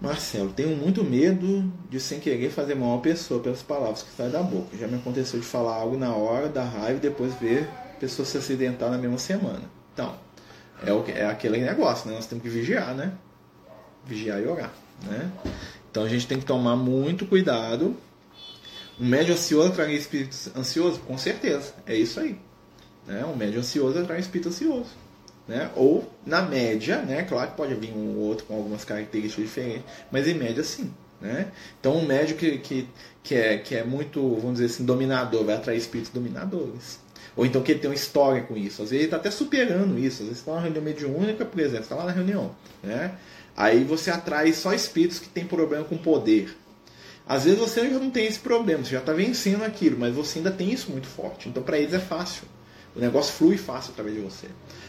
Marcelo, 0.00 0.52
tenho 0.52 0.76
muito 0.76 1.02
medo 1.02 1.72
de 1.88 1.98
sem 1.98 2.20
querer 2.20 2.50
fazer 2.50 2.74
mal 2.74 2.98
a 2.98 3.00
pessoa 3.00 3.40
pelas 3.40 3.62
palavras 3.62 4.02
que 4.02 4.10
saem 4.16 4.30
da 4.30 4.42
boca. 4.42 4.76
Já 4.76 4.86
me 4.86 4.96
aconteceu 4.96 5.40
de 5.40 5.46
falar 5.46 5.76
algo 5.76 5.96
na 5.96 6.14
hora 6.14 6.48
da 6.48 6.62
raiva 6.62 6.98
e 6.98 7.00
depois 7.00 7.34
ver 7.34 7.68
a 7.96 8.00
pessoa 8.00 8.26
se 8.26 8.36
acidentar 8.36 8.90
na 8.90 8.98
mesma 8.98 9.18
semana. 9.18 9.62
Então, 9.92 10.14
é, 10.84 10.92
o, 10.92 11.04
é 11.06 11.26
aquele 11.26 11.58
negócio, 11.58 12.08
né? 12.08 12.16
Nós 12.16 12.26
temos 12.26 12.42
que 12.42 12.50
vigiar, 12.50 12.94
né? 12.94 13.12
Vigiar 14.04 14.40
e 14.40 14.46
orar, 14.46 14.72
né? 15.02 15.30
Então 15.90 16.02
a 16.02 16.08
gente 16.08 16.26
tem 16.26 16.38
que 16.38 16.44
tomar 16.44 16.76
muito 16.76 17.24
cuidado. 17.24 17.96
Um 19.00 19.06
médio 19.06 19.34
ansioso 19.34 19.68
atrai 19.68 19.94
espírito 19.94 20.36
ansioso? 20.56 21.00
Com 21.00 21.16
certeza, 21.16 21.72
é 21.86 21.96
isso 21.96 22.20
aí. 22.20 22.38
Né? 23.06 23.24
Um 23.24 23.36
médio 23.36 23.60
ansioso 23.60 23.98
atrai 23.98 24.18
espírito 24.18 24.48
ansioso. 24.48 24.90
Né? 25.46 25.70
Ou, 25.76 26.10
na 26.24 26.42
média, 26.42 26.98
né? 27.02 27.22
claro 27.22 27.50
que 27.50 27.56
pode 27.56 27.74
vir 27.74 27.92
um 27.92 28.16
ou 28.16 28.24
outro 28.24 28.46
com 28.46 28.56
algumas 28.56 28.84
características 28.84 29.44
diferentes, 29.44 29.84
mas 30.10 30.26
em 30.26 30.34
média 30.34 30.64
sim. 30.64 30.90
Né? 31.20 31.48
Então, 31.78 31.96
um 31.96 32.06
médio 32.06 32.36
que, 32.36 32.58
que, 32.58 32.88
que, 33.22 33.34
é, 33.34 33.58
que 33.58 33.74
é 33.74 33.84
muito, 33.84 34.20
vamos 34.36 34.54
dizer 34.54 34.66
assim, 34.66 34.84
dominador, 34.84 35.44
vai 35.44 35.56
atrair 35.56 35.78
espíritos 35.78 36.12
dominadores. 36.12 36.98
Ou 37.36 37.44
então 37.44 37.62
que 37.62 37.72
ele 37.72 37.80
tem 37.80 37.90
uma 37.90 37.96
história 37.96 38.42
com 38.42 38.56
isso. 38.56 38.82
Às 38.82 38.90
vezes 38.90 38.92
ele 38.92 39.04
está 39.04 39.16
até 39.16 39.30
superando 39.30 39.98
isso. 39.98 40.22
Às 40.22 40.28
vezes 40.28 40.38
está 40.38 40.52
numa 40.52 40.62
reunião 40.62 40.82
mediúnica, 40.82 41.44
por 41.44 41.58
exemplo, 41.60 41.82
está 41.82 41.96
lá 41.96 42.04
na 42.04 42.12
reunião. 42.12 42.54
Né? 42.82 43.12
Aí 43.56 43.84
você 43.84 44.10
atrai 44.10 44.52
só 44.52 44.72
espíritos 44.72 45.18
que 45.18 45.28
têm 45.28 45.46
problema 45.46 45.84
com 45.84 45.96
poder. 45.96 46.56
Às 47.26 47.44
vezes 47.44 47.58
você 47.58 47.80
ainda 47.80 47.98
não 47.98 48.10
tem 48.10 48.26
esse 48.26 48.38
problema, 48.38 48.84
você 48.84 48.90
já 48.90 48.98
está 48.98 49.12
vencendo 49.12 49.64
aquilo, 49.64 49.98
mas 49.98 50.14
você 50.14 50.38
ainda 50.38 50.50
tem 50.50 50.70
isso 50.70 50.90
muito 50.90 51.06
forte. 51.06 51.48
Então 51.48 51.62
para 51.62 51.78
eles 51.78 51.94
é 51.94 51.98
fácil. 51.98 52.44
O 52.94 53.00
negócio 53.00 53.32
flui 53.32 53.56
fácil 53.56 53.92
através 53.92 54.16
de 54.16 54.22
você. 54.22 54.46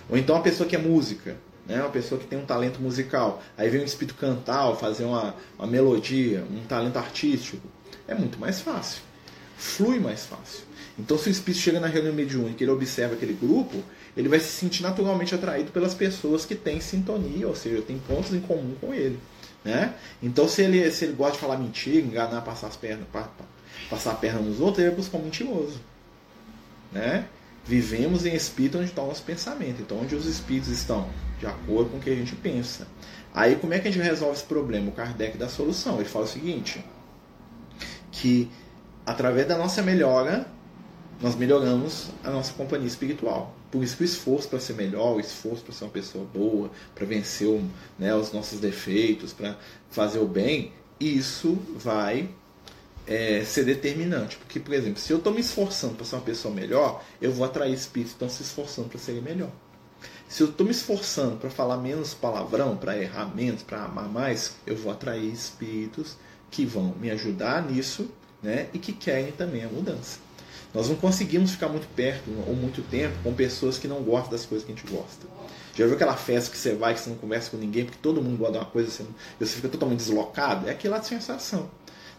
Ou 0.09 0.17
então 0.17 0.35
uma 0.35 0.43
pessoa 0.43 0.67
que 0.67 0.75
é 0.75 0.79
música, 0.79 1.37
né? 1.65 1.81
uma 1.81 1.89
pessoa 1.89 2.19
que 2.19 2.27
tem 2.27 2.37
um 2.37 2.45
talento 2.45 2.79
musical. 2.79 3.41
Aí 3.57 3.69
vem 3.69 3.81
um 3.81 3.85
espírito 3.85 4.15
cantar, 4.15 4.67
ou 4.69 4.75
fazer 4.75 5.05
uma, 5.05 5.35
uma 5.57 5.67
melodia, 5.67 6.43
um 6.51 6.65
talento 6.65 6.97
artístico. 6.97 7.67
É 8.07 8.13
muito 8.13 8.39
mais 8.39 8.61
fácil. 8.61 9.01
Flui 9.57 9.99
mais 9.99 10.25
fácil. 10.25 10.63
Então, 10.97 11.17
se 11.17 11.27
o 11.27 11.31
espírito 11.31 11.61
chega 11.61 11.79
na 11.79 11.87
reunião 11.87 12.13
mediúnica 12.13 12.61
e 12.61 12.63
ele 12.63 12.71
observa 12.71 13.15
aquele 13.15 13.33
grupo, 13.33 13.83
ele 14.15 14.29
vai 14.29 14.39
se 14.39 14.47
sentir 14.47 14.81
naturalmente 14.83 15.35
atraído 15.35 15.71
pelas 15.71 15.93
pessoas 15.93 16.45
que 16.45 16.55
têm 16.55 16.79
sintonia, 16.79 17.47
ou 17.47 17.55
seja, 17.55 17.81
têm 17.81 17.99
pontos 17.99 18.33
em 18.33 18.39
comum 18.39 18.75
com 18.79 18.93
ele. 18.93 19.19
Né? 19.63 19.93
Então, 20.21 20.47
se 20.47 20.61
ele, 20.61 20.89
se 20.91 21.05
ele 21.05 21.13
gosta 21.13 21.33
de 21.33 21.39
falar 21.39 21.57
mentira, 21.57 22.05
enganar, 22.05 22.41
passar 22.41 22.67
as 22.67 22.77
pernas, 22.77 23.07
passar 23.89 24.11
a 24.11 24.15
perna 24.15 24.39
nos 24.39 24.59
outros, 24.59 24.79
ele 24.79 24.89
vai 24.89 24.97
buscar 24.97 25.17
um 25.17 25.23
mentiroso. 25.23 25.81
Né? 26.91 27.27
Vivemos 27.65 28.25
em 28.25 28.36
espírito 28.36 28.78
onde 28.78 28.89
está 28.89 29.01
o 29.01 29.08
nosso 29.08 29.23
pensamento, 29.23 29.82
então 29.82 29.99
onde 29.99 30.15
os 30.15 30.25
espíritos 30.25 30.69
estão 30.69 31.10
de 31.39 31.47
acordo 31.47 31.89
com 31.89 31.97
o 31.97 31.99
que 31.99 32.10
a 32.10 32.15
gente 32.15 32.36
pensa. 32.36 32.88
Aí, 33.34 33.56
como 33.56 33.73
é 33.73 33.80
que 33.80 33.88
a 33.88 33.91
gente 33.91 34.04
resolve 34.04 34.36
esse 34.36 34.45
problema? 34.45 34.89
O 34.89 34.91
Kardec 34.91 35.38
dá 35.38 35.47
a 35.47 35.49
solução. 35.49 35.95
Ele 35.95 36.06
fala 36.06 36.25
o 36.25 36.28
seguinte: 36.28 36.84
que 38.12 38.49
através 39.06 39.47
da 39.47 39.58
nossa 39.58 39.82
melhora, 39.82 40.47
nós 41.21 41.36
melhoramos 41.36 42.12
a 42.23 42.30
nossa 42.30 42.54
companhia 42.54 42.88
espiritual. 42.88 43.56
Por 43.71 43.84
isso 43.84 43.97
que 43.97 44.04
o 44.04 44.06
esforço 44.06 44.47
para 44.47 44.60
ser 44.60 44.73
melhor, 44.73 45.15
o 45.15 45.19
esforço 45.19 45.63
para 45.63 45.73
ser 45.73 45.86
uma 45.86 45.91
pessoa 45.91 46.25
boa, 46.25 46.69
para 46.93 47.06
vencer 47.06 47.62
né, 47.99 48.15
os 48.15 48.32
nossos 48.32 48.60
defeitos, 48.60 49.34
para 49.34 49.58
fazer 49.89 50.19
o 50.19 50.28
bem, 50.28 50.71
isso 50.99 51.58
vai 51.75 52.30
é, 53.07 53.43
ser 53.45 53.63
determinante. 53.65 54.37
Porque, 54.37 54.59
por 54.59 54.73
exemplo, 54.73 54.99
se 54.99 55.11
eu 55.11 55.17
estou 55.17 55.33
me 55.33 55.41
esforçando 55.41 55.95
para 55.95 56.05
ser 56.05 56.15
uma 56.15 56.21
pessoa 56.21 56.53
melhor, 56.53 57.03
eu 57.21 57.31
vou 57.31 57.45
atrair 57.45 57.73
espíritos 57.73 58.13
que 58.13 58.23
estão 58.23 58.29
se 58.29 58.43
esforçando 58.43 58.89
para 58.89 58.99
serem 58.99 59.21
melhor. 59.21 59.51
Se 60.27 60.41
eu 60.41 60.49
estou 60.49 60.65
me 60.65 60.71
esforçando 60.71 61.37
para 61.37 61.49
falar 61.49 61.77
menos 61.77 62.13
palavrão, 62.13 62.75
para 62.75 62.97
errar 62.97 63.33
menos, 63.35 63.61
para 63.61 63.83
amar 63.83 64.09
mais, 64.09 64.55
eu 64.65 64.75
vou 64.75 64.91
atrair 64.91 65.31
espíritos 65.31 66.17
que 66.49 66.65
vão 66.65 66.95
me 66.99 67.11
ajudar 67.11 67.63
nisso 67.63 68.09
né, 68.41 68.67
e 68.73 68.79
que 68.79 68.91
querem 68.91 69.31
também 69.31 69.63
a 69.63 69.67
mudança. 69.67 70.19
Nós 70.73 70.89
não 70.89 70.95
conseguimos 70.95 71.51
ficar 71.51 71.69
muito 71.69 71.87
perto 71.95 72.29
ou 72.47 72.55
muito 72.55 72.81
tempo 72.81 73.15
com 73.23 73.33
pessoas 73.33 73.77
que 73.77 73.87
não 73.87 74.03
gostam 74.03 74.31
das 74.31 74.45
coisas 74.45 74.65
que 74.65 74.73
a 74.73 74.75
gente 74.75 74.91
gosta. 74.91 75.25
Já 75.73 75.85
viu 75.85 75.95
aquela 75.95 76.15
festa 76.15 76.51
que 76.51 76.57
você 76.57 76.73
vai 76.73 76.93
que 76.93 76.99
você 76.99 77.09
não 77.09 77.17
conversa 77.17 77.51
com 77.51 77.57
ninguém 77.57 77.85
porque 77.85 77.99
todo 78.01 78.21
mundo 78.21 78.37
gosta 78.37 78.53
de 78.53 78.59
uma 78.59 78.65
coisa 78.65 78.89
você, 78.89 79.05
você 79.39 79.55
fica 79.55 79.69
totalmente 79.69 79.99
deslocado? 79.99 80.67
É 80.67 80.71
aquela 80.71 81.01
sensação. 81.01 81.69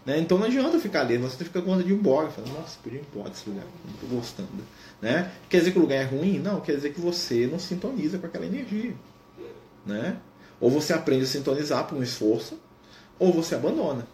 Né? 0.07 0.19
Então 0.19 0.37
não 0.37 0.45
adianta 0.45 0.79
ficar 0.79 1.01
ali, 1.01 1.17
você 1.17 1.43
fica 1.43 1.61
com 1.61 1.71
vontade 1.71 1.89
de 1.89 1.93
ir 1.93 1.97
embora. 1.97 2.29
Fala, 2.29 2.47
Nossa, 2.47 2.79
podia 2.81 3.01
ir 3.01 3.05
embora 3.11 3.29
desse 3.29 3.49
lugar, 3.49 3.65
não 3.85 3.93
estou 3.93 4.09
gostando. 4.09 4.49
Né? 5.01 5.29
Quer 5.49 5.59
dizer 5.59 5.71
que 5.73 5.77
o 5.77 5.81
lugar 5.81 5.97
é 5.97 6.05
ruim? 6.05 6.39
Não, 6.39 6.61
quer 6.61 6.75
dizer 6.75 6.93
que 6.93 7.01
você 7.01 7.45
não 7.45 7.59
sintoniza 7.59 8.17
com 8.17 8.25
aquela 8.25 8.45
energia. 8.45 8.95
Né? 9.85 10.15
Ou 10.61 10.71
você 10.71 10.93
aprende 10.93 11.25
a 11.25 11.27
sintonizar 11.27 11.85
por 11.87 11.97
um 11.97 12.01
esforço, 12.01 12.57
ou 13.19 13.33
você 13.33 13.55
abandona. 13.55 14.07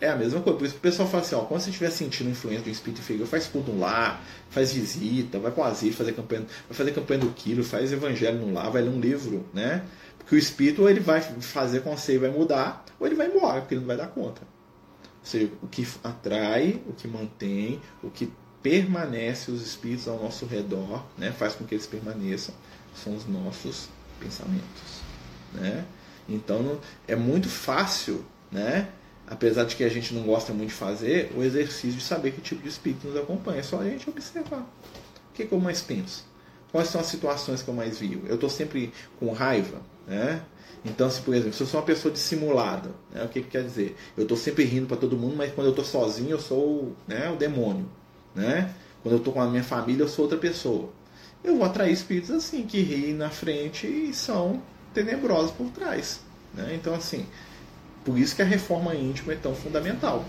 É 0.00 0.08
a 0.08 0.16
mesma 0.16 0.40
coisa. 0.40 0.58
Por 0.58 0.64
isso 0.64 0.74
que 0.74 0.78
o 0.78 0.82
pessoal 0.82 1.06
fala 1.06 1.22
assim, 1.22 1.34
ó, 1.34 1.40
quando 1.40 1.60
você 1.60 1.68
estiver 1.68 1.90
sentindo 1.90 2.30
influência 2.30 2.64
do 2.64 2.70
espírito 2.70 3.00
inferior, 3.00 3.26
faz 3.26 3.46
culto 3.46 3.70
no 3.72 3.80
lar, 3.80 4.22
faz 4.48 4.72
visita, 4.72 5.38
vai 5.38 5.52
para 5.52 5.70
o 5.70 5.92
fazer 5.92 6.12
campanha, 6.12 6.46
vai 6.66 6.76
fazer 6.76 6.92
campanha 6.92 7.20
do 7.20 7.30
quilo, 7.32 7.62
faz 7.62 7.92
evangelho 7.92 8.38
no 8.38 8.54
lar, 8.54 8.70
vai 8.70 8.80
ler 8.80 8.90
um 8.90 9.00
livro, 9.00 9.44
né? 9.52 9.84
Porque 10.16 10.34
o 10.34 10.38
espírito 10.38 10.82
ou 10.82 10.88
ele 10.88 11.00
vai 11.00 11.20
fazer 11.20 11.80
com 11.80 11.94
você 11.94 12.14
e 12.14 12.18
vai 12.18 12.30
mudar, 12.30 12.86
ou 12.98 13.06
ele 13.06 13.14
vai 13.14 13.26
embora, 13.26 13.60
porque 13.60 13.74
ele 13.74 13.80
não 13.82 13.88
vai 13.88 13.98
dar 13.98 14.08
conta. 14.08 14.55
Ou 15.26 15.30
seja, 15.30 15.52
o 15.60 15.66
que 15.66 15.84
atrai, 16.04 16.80
o 16.86 16.92
que 16.92 17.08
mantém, 17.08 17.80
o 18.00 18.08
que 18.08 18.32
permanece 18.62 19.50
os 19.50 19.60
espíritos 19.60 20.06
ao 20.06 20.22
nosso 20.22 20.46
redor, 20.46 21.04
né? 21.18 21.32
faz 21.32 21.56
com 21.56 21.64
que 21.64 21.74
eles 21.74 21.84
permaneçam, 21.84 22.54
são 22.94 23.12
os 23.16 23.26
nossos 23.26 23.88
pensamentos. 24.20 25.00
Né? 25.52 25.84
Então 26.28 26.78
é 27.08 27.16
muito 27.16 27.48
fácil 27.48 28.24
né? 28.52 28.88
apesar 29.26 29.64
de 29.64 29.74
que 29.74 29.82
a 29.82 29.88
gente 29.88 30.14
não 30.14 30.22
gosta 30.22 30.52
muito 30.52 30.68
de 30.68 30.76
fazer, 30.76 31.32
o 31.36 31.42
exercício 31.42 31.98
de 31.98 32.04
saber 32.04 32.30
que 32.30 32.40
tipo 32.40 32.62
de 32.62 32.68
espírito 32.68 33.08
nos 33.08 33.16
acompanha. 33.16 33.58
É 33.58 33.62
só 33.64 33.80
a 33.80 33.84
gente 33.84 34.08
observar. 34.08 34.60
O 34.60 35.34
que, 35.34 35.44
que 35.44 35.52
eu 35.52 35.58
mais 35.58 35.80
penso? 35.80 36.24
Quais 36.70 36.88
são 36.88 37.00
as 37.00 37.08
situações 37.08 37.62
que 37.62 37.68
eu 37.68 37.74
mais 37.74 37.98
vivo? 37.98 38.28
Eu 38.28 38.36
estou 38.36 38.48
sempre 38.48 38.92
com 39.18 39.32
raiva, 39.32 39.80
né? 40.06 40.42
Então, 40.84 41.10
se 41.10 41.20
por 41.20 41.34
exemplo, 41.34 41.52
se 41.52 41.62
eu 41.62 41.66
sou 41.66 41.80
uma 41.80 41.86
pessoa 41.86 42.12
dissimulada, 42.12 42.90
né, 43.12 43.24
o 43.24 43.28
que, 43.28 43.40
que 43.40 43.48
quer 43.48 43.64
dizer? 43.64 43.96
Eu 44.16 44.22
estou 44.22 44.36
sempre 44.36 44.64
rindo 44.64 44.86
para 44.86 44.96
todo 44.96 45.16
mundo, 45.16 45.34
mas 45.36 45.52
quando 45.52 45.66
eu 45.66 45.70
estou 45.70 45.84
sozinho 45.84 46.30
eu 46.30 46.40
sou 46.40 46.94
né, 47.08 47.28
o 47.28 47.36
demônio, 47.36 47.88
né? 48.34 48.72
Quando 49.02 49.14
eu 49.14 49.18
estou 49.18 49.32
com 49.32 49.40
a 49.40 49.46
minha 49.46 49.64
família 49.64 50.04
eu 50.04 50.08
sou 50.08 50.24
outra 50.24 50.38
pessoa. 50.38 50.90
Eu 51.42 51.56
vou 51.56 51.66
atrair 51.66 51.92
espíritos 51.92 52.30
assim 52.30 52.64
que 52.66 52.80
riem 52.80 53.14
na 53.14 53.30
frente 53.30 53.86
e 53.86 54.14
são 54.14 54.62
tenebrosos 54.94 55.50
por 55.50 55.66
trás, 55.70 56.20
né? 56.54 56.72
Então, 56.74 56.94
assim, 56.94 57.26
por 58.04 58.16
isso 58.16 58.36
que 58.36 58.42
a 58.42 58.44
reforma 58.44 58.94
íntima 58.94 59.32
é 59.32 59.36
tão 59.36 59.54
fundamental. 59.54 60.24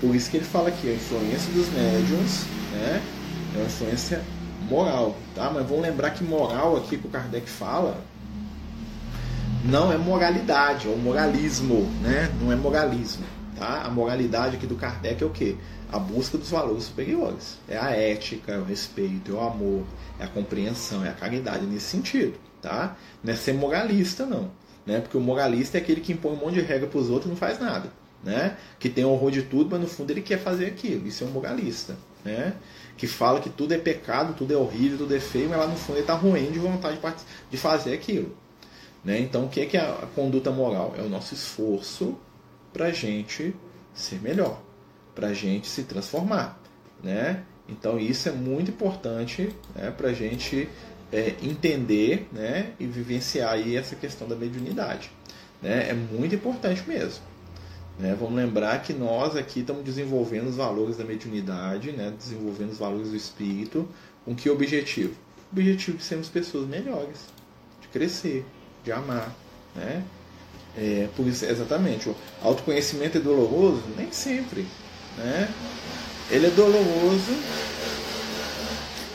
Por 0.00 0.14
isso 0.16 0.30
que 0.30 0.38
ele 0.38 0.44
fala 0.44 0.68
aqui, 0.68 0.88
a 0.88 0.94
influência 0.94 1.52
dos 1.52 1.68
médiums 1.68 2.44
né, 2.72 3.02
é 3.54 3.58
uma 3.58 3.66
influência 3.66 4.22
moral. 4.68 5.16
Tá? 5.34 5.50
Mas 5.50 5.66
vamos 5.66 5.82
lembrar 5.82 6.10
que 6.10 6.24
moral 6.24 6.76
aqui 6.76 6.96
que 6.96 7.06
o 7.06 7.10
Kardec 7.10 7.48
fala 7.48 8.02
não 9.64 9.92
é 9.92 9.98
moralidade, 9.98 10.88
é 10.88 10.90
o 10.90 10.96
moralismo, 10.96 11.88
né? 12.02 12.30
não 12.40 12.52
é 12.52 12.56
moralismo. 12.56 13.24
Tá? 13.56 13.82
A 13.82 13.90
moralidade 13.90 14.56
aqui 14.56 14.66
do 14.66 14.76
Kardec 14.76 15.22
é 15.22 15.26
o 15.26 15.30
quê? 15.30 15.56
A 15.92 15.98
busca 15.98 16.38
dos 16.38 16.50
valores 16.50 16.84
superiores. 16.84 17.58
É 17.68 17.76
a 17.76 17.90
ética, 17.90 18.52
é 18.52 18.58
o 18.58 18.64
respeito, 18.64 19.32
é 19.32 19.34
o 19.34 19.40
amor, 19.40 19.84
é 20.18 20.24
a 20.24 20.28
compreensão, 20.28 21.04
é 21.04 21.08
a 21.08 21.14
caridade 21.14 21.66
nesse 21.66 21.86
sentido. 21.86 22.38
Tá? 22.62 22.96
Não 23.22 23.32
é 23.32 23.36
ser 23.36 23.54
moralista, 23.54 24.26
não 24.26 24.50
né? 24.90 25.00
Porque 25.00 25.16
o 25.16 25.20
moralista 25.20 25.78
é 25.78 25.80
aquele 25.80 26.00
que 26.00 26.12
impõe 26.12 26.32
um 26.32 26.36
monte 26.36 26.54
de 26.54 26.60
regra 26.60 26.88
para 26.88 26.98
os 26.98 27.08
outros 27.08 27.26
e 27.26 27.28
não 27.28 27.36
faz 27.36 27.58
nada, 27.58 27.92
né? 28.24 28.56
Que 28.78 28.88
tem 28.88 29.04
horror 29.04 29.30
de 29.30 29.42
tudo, 29.42 29.70
mas 29.70 29.80
no 29.80 29.86
fundo 29.86 30.10
ele 30.10 30.20
quer 30.20 30.38
fazer 30.38 30.66
aquilo. 30.66 31.06
Isso 31.06 31.24
é 31.24 31.26
um 31.26 31.30
moralista, 31.30 31.96
né? 32.24 32.54
Que 32.96 33.06
fala 33.06 33.40
que 33.40 33.48
tudo 33.48 33.72
é 33.72 33.78
pecado, 33.78 34.34
tudo 34.34 34.52
é 34.52 34.56
horrível, 34.56 34.98
tudo 34.98 35.14
é 35.14 35.20
feio, 35.20 35.48
mas 35.48 35.58
lá 35.58 35.66
no 35.66 35.76
fundo 35.76 35.96
ele 35.96 36.00
está 36.02 36.14
ruim 36.14 36.50
de 36.50 36.58
vontade 36.58 36.98
de 37.50 37.56
fazer 37.56 37.94
aquilo. 37.94 38.34
Né? 39.04 39.18
Então, 39.20 39.46
o 39.46 39.48
que 39.48 39.60
é, 39.60 39.66
que 39.66 39.76
é 39.76 39.80
a 39.80 40.06
conduta 40.14 40.50
moral? 40.50 40.94
É 40.96 41.02
o 41.02 41.08
nosso 41.08 41.34
esforço 41.34 42.18
para 42.72 42.86
a 42.86 42.92
gente 42.92 43.54
ser 43.94 44.20
melhor, 44.20 44.60
para 45.14 45.28
a 45.28 45.34
gente 45.34 45.68
se 45.68 45.84
transformar. 45.84 46.60
Né? 47.02 47.42
Então, 47.68 47.98
isso 47.98 48.28
é 48.28 48.32
muito 48.32 48.70
importante 48.70 49.54
né, 49.74 49.90
para 49.90 50.08
a 50.08 50.12
gente 50.12 50.68
é, 51.12 51.34
entender 51.42 52.28
né, 52.32 52.72
e 52.78 52.86
vivenciar 52.86 53.52
aí 53.52 53.76
essa 53.76 53.96
questão 53.96 54.28
da 54.28 54.36
mediunidade. 54.36 55.10
Né? 55.62 55.90
É 55.90 55.94
muito 55.94 56.34
importante 56.34 56.82
mesmo. 56.86 57.22
Né? 57.98 58.16
Vamos 58.18 58.34
lembrar 58.34 58.82
que 58.82 58.92
nós 58.92 59.36
aqui 59.36 59.60
estamos 59.60 59.84
desenvolvendo 59.84 60.48
os 60.48 60.56
valores 60.56 60.96
da 60.96 61.04
mediunidade, 61.04 61.92
né? 61.92 62.12
desenvolvendo 62.16 62.70
os 62.70 62.78
valores 62.78 63.10
do 63.10 63.16
espírito. 63.16 63.88
Com 64.24 64.34
que 64.34 64.50
objetivo? 64.50 65.14
O 65.50 65.56
objetivo 65.56 65.96
de 65.96 66.04
sermos 66.04 66.28
pessoas 66.28 66.68
melhores, 66.68 67.26
de 67.80 67.88
crescer, 67.88 68.44
de 68.84 68.92
amar. 68.92 69.34
Né? 69.74 70.02
É, 70.76 71.08
por 71.16 71.26
isso, 71.26 71.44
exatamente, 71.44 72.08
o 72.08 72.16
autoconhecimento 72.42 73.18
é 73.18 73.20
doloroso? 73.20 73.82
Nem 73.96 74.10
sempre. 74.12 74.66
Né? 75.16 75.48
Ele 76.30 76.46
é 76.46 76.50
doloroso 76.50 77.32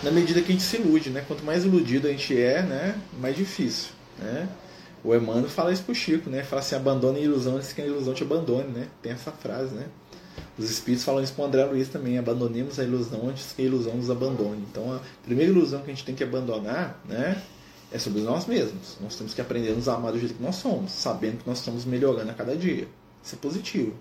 na 0.04 0.12
medida 0.12 0.42
que 0.42 0.50
a 0.50 0.52
gente 0.52 0.64
se 0.64 0.78
ilude. 0.78 1.10
Né? 1.10 1.24
Quanto 1.28 1.44
mais 1.44 1.64
iludido 1.64 2.08
a 2.08 2.12
gente 2.12 2.40
é, 2.40 2.62
né? 2.62 2.96
mais 3.20 3.36
difícil. 3.36 3.90
Né? 4.20 4.48
O 5.06 5.14
Emmanuel 5.14 5.48
fala 5.48 5.72
isso 5.72 5.84
pro 5.84 5.94
Chico, 5.94 6.32
né? 6.32 6.44
Fala 6.44 6.62
assim, 6.64 6.76
abandone 6.76 7.20
a 7.20 7.22
ilusão 7.22 7.58
antes 7.58 7.72
que 7.72 7.80
a 7.80 7.86
ilusão 7.86 8.12
te 8.16 8.24
abandone, 8.24 8.70
né? 8.70 8.88
Tem 9.04 9.12
essa 9.12 9.32
frase, 9.32 9.76
né? 9.76 9.86
Os 10.58 10.72
espíritos 10.72 11.06
falam 11.06 11.24
isso 11.24 11.34
pro 11.34 11.44
André 11.44 11.64
Luiz 11.64 11.90
também, 11.90 12.18
abandonemos 12.18 12.80
a 12.80 12.84
ilusão 12.84 13.30
antes 13.30 13.52
que 13.52 13.62
a 13.62 13.66
ilusão 13.66 13.96
nos 13.96 14.10
abandone. 14.10 14.66
Então 14.72 14.94
a 14.94 15.00
primeira 15.24 15.52
ilusão 15.52 15.82
que 15.82 15.92
a 15.92 15.94
gente 15.94 16.04
tem 16.04 16.16
que 16.16 16.24
abandonar, 16.24 17.00
né? 17.08 17.40
É 17.96 17.98
sobre 17.98 18.22
nós 18.24 18.46
mesmos. 18.46 18.98
Nós 19.00 19.16
temos 19.16 19.34
que 19.34 19.40
aprender 19.40 19.72
a 19.72 19.74
nos 19.74 19.88
amar 19.88 20.12
do 20.12 20.20
jeito 20.20 20.36
que 20.36 20.44
nós 20.44 20.58
somos, 20.58 20.92
sabendo 20.92 21.38
que 21.38 21.48
nós 21.48 21.60
estamos 21.60 21.86
melhorando 21.86 22.30
a 22.30 22.34
cada 22.34 22.54
dia. 22.54 22.90
Isso 23.24 23.36
é 23.36 23.38
positivo. 23.38 23.96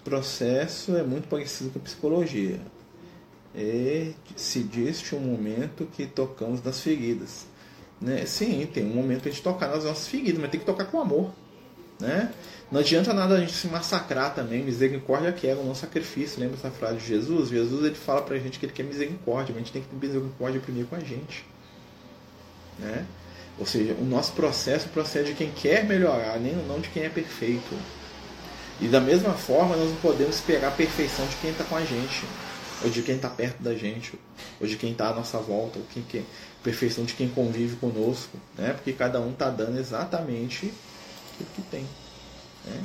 O 0.00 0.02
processo 0.02 0.96
é 0.96 1.04
muito 1.04 1.28
parecido 1.28 1.70
com 1.70 1.78
a 1.78 1.82
psicologia 1.82 2.60
é, 3.54 4.14
se 4.34 4.64
deste 4.64 5.14
um 5.14 5.20
momento 5.20 5.86
que 5.86 6.08
tocamos 6.08 6.60
nas 6.60 6.80
feridas. 6.80 7.46
Né? 8.00 8.26
Sim, 8.26 8.66
tem 8.66 8.84
um 8.84 8.96
momento 8.96 9.28
a 9.28 9.30
gente 9.30 9.44
tocar 9.44 9.68
nas 9.68 9.84
nossas 9.84 10.08
feridas, 10.08 10.40
mas 10.40 10.50
tem 10.50 10.58
que 10.58 10.66
tocar 10.66 10.86
com 10.86 11.00
amor. 11.00 11.30
Né? 12.00 12.32
Não 12.70 12.80
adianta 12.80 13.12
nada 13.12 13.36
a 13.36 13.40
gente 13.40 13.52
se 13.52 13.66
massacrar 13.66 14.34
também, 14.34 14.62
misericórdia 14.62 15.32
quer 15.32 15.56
o 15.56 15.64
nosso 15.64 15.80
sacrifício. 15.80 16.38
Lembra 16.38 16.56
essa 16.56 16.70
frase 16.70 16.98
de 16.98 17.06
Jesus? 17.06 17.48
Jesus 17.48 17.84
ele 17.84 17.94
fala 17.94 18.22
para 18.22 18.36
a 18.36 18.38
gente 18.38 18.58
que 18.58 18.66
ele 18.66 18.72
quer 18.72 18.84
misericórdia, 18.84 19.54
mas 19.54 19.56
a 19.56 19.58
gente 19.64 19.72
tem 19.72 19.82
que 19.82 19.88
ter 19.88 20.06
misericórdia 20.06 20.60
primeiro 20.60 20.88
com 20.88 20.96
a 20.96 21.00
gente. 21.00 21.44
Né? 22.78 23.06
Ou 23.58 23.66
seja, 23.66 23.94
o 23.94 24.04
nosso 24.04 24.32
processo 24.32 24.88
procede 24.90 25.30
de 25.30 25.34
quem 25.34 25.50
quer 25.50 25.84
melhorar, 25.84 26.38
nem 26.38 26.54
não 26.54 26.78
de 26.78 26.88
quem 26.90 27.02
é 27.02 27.08
perfeito. 27.08 27.74
E 28.80 28.86
da 28.86 29.00
mesma 29.00 29.32
forma, 29.32 29.76
nós 29.76 29.90
não 29.90 29.96
podemos 29.96 30.36
esperar 30.36 30.68
a 30.68 30.70
perfeição 30.70 31.26
de 31.26 31.36
quem 31.36 31.50
está 31.50 31.64
com 31.64 31.74
a 31.74 31.84
gente 31.84 32.24
ou 32.82 32.90
de 32.90 33.02
quem 33.02 33.16
está 33.16 33.28
perto 33.28 33.62
da 33.62 33.74
gente, 33.74 34.18
ou 34.60 34.66
de 34.66 34.76
quem 34.76 34.92
está 34.92 35.08
à 35.08 35.14
nossa 35.14 35.38
volta, 35.38 35.78
ou 35.78 35.84
quem, 35.92 36.02
quem, 36.02 36.24
perfeição 36.62 37.04
de 37.04 37.14
quem 37.14 37.28
convive 37.28 37.76
conosco, 37.76 38.36
né? 38.56 38.72
porque 38.72 38.92
cada 38.92 39.20
um 39.20 39.30
está 39.30 39.50
dando 39.50 39.78
exatamente 39.78 40.72
o 41.42 41.46
que 41.46 41.62
tem. 41.62 41.82
Né? 42.64 42.82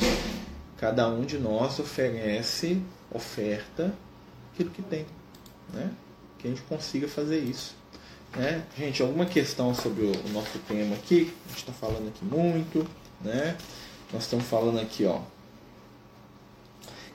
Cada 0.78 1.08
um 1.08 1.24
de 1.24 1.38
nós 1.38 1.80
oferece, 1.80 2.82
oferta 3.12 3.94
aquilo 4.54 4.70
que 4.70 4.82
tem. 4.82 5.06
Né? 5.74 5.92
Que 6.38 6.48
a 6.48 6.50
gente 6.50 6.62
consiga 6.64 7.08
fazer 7.08 7.40
isso. 7.40 7.76
Né? 8.36 8.64
Gente, 8.78 9.02
alguma 9.02 9.26
questão 9.26 9.74
sobre 9.74 10.04
o 10.04 10.30
nosso 10.30 10.58
tema 10.68 10.96
aqui? 10.96 11.34
A 11.46 11.50
gente 11.50 11.60
está 11.60 11.74
falando 11.74 12.08
aqui 12.08 12.26
muito. 12.26 12.88
Né? 13.22 13.58
Nós 14.12 14.24
estamos 14.24 14.46
falando 14.46 14.80
aqui, 14.80 15.06
ó. 15.06 15.22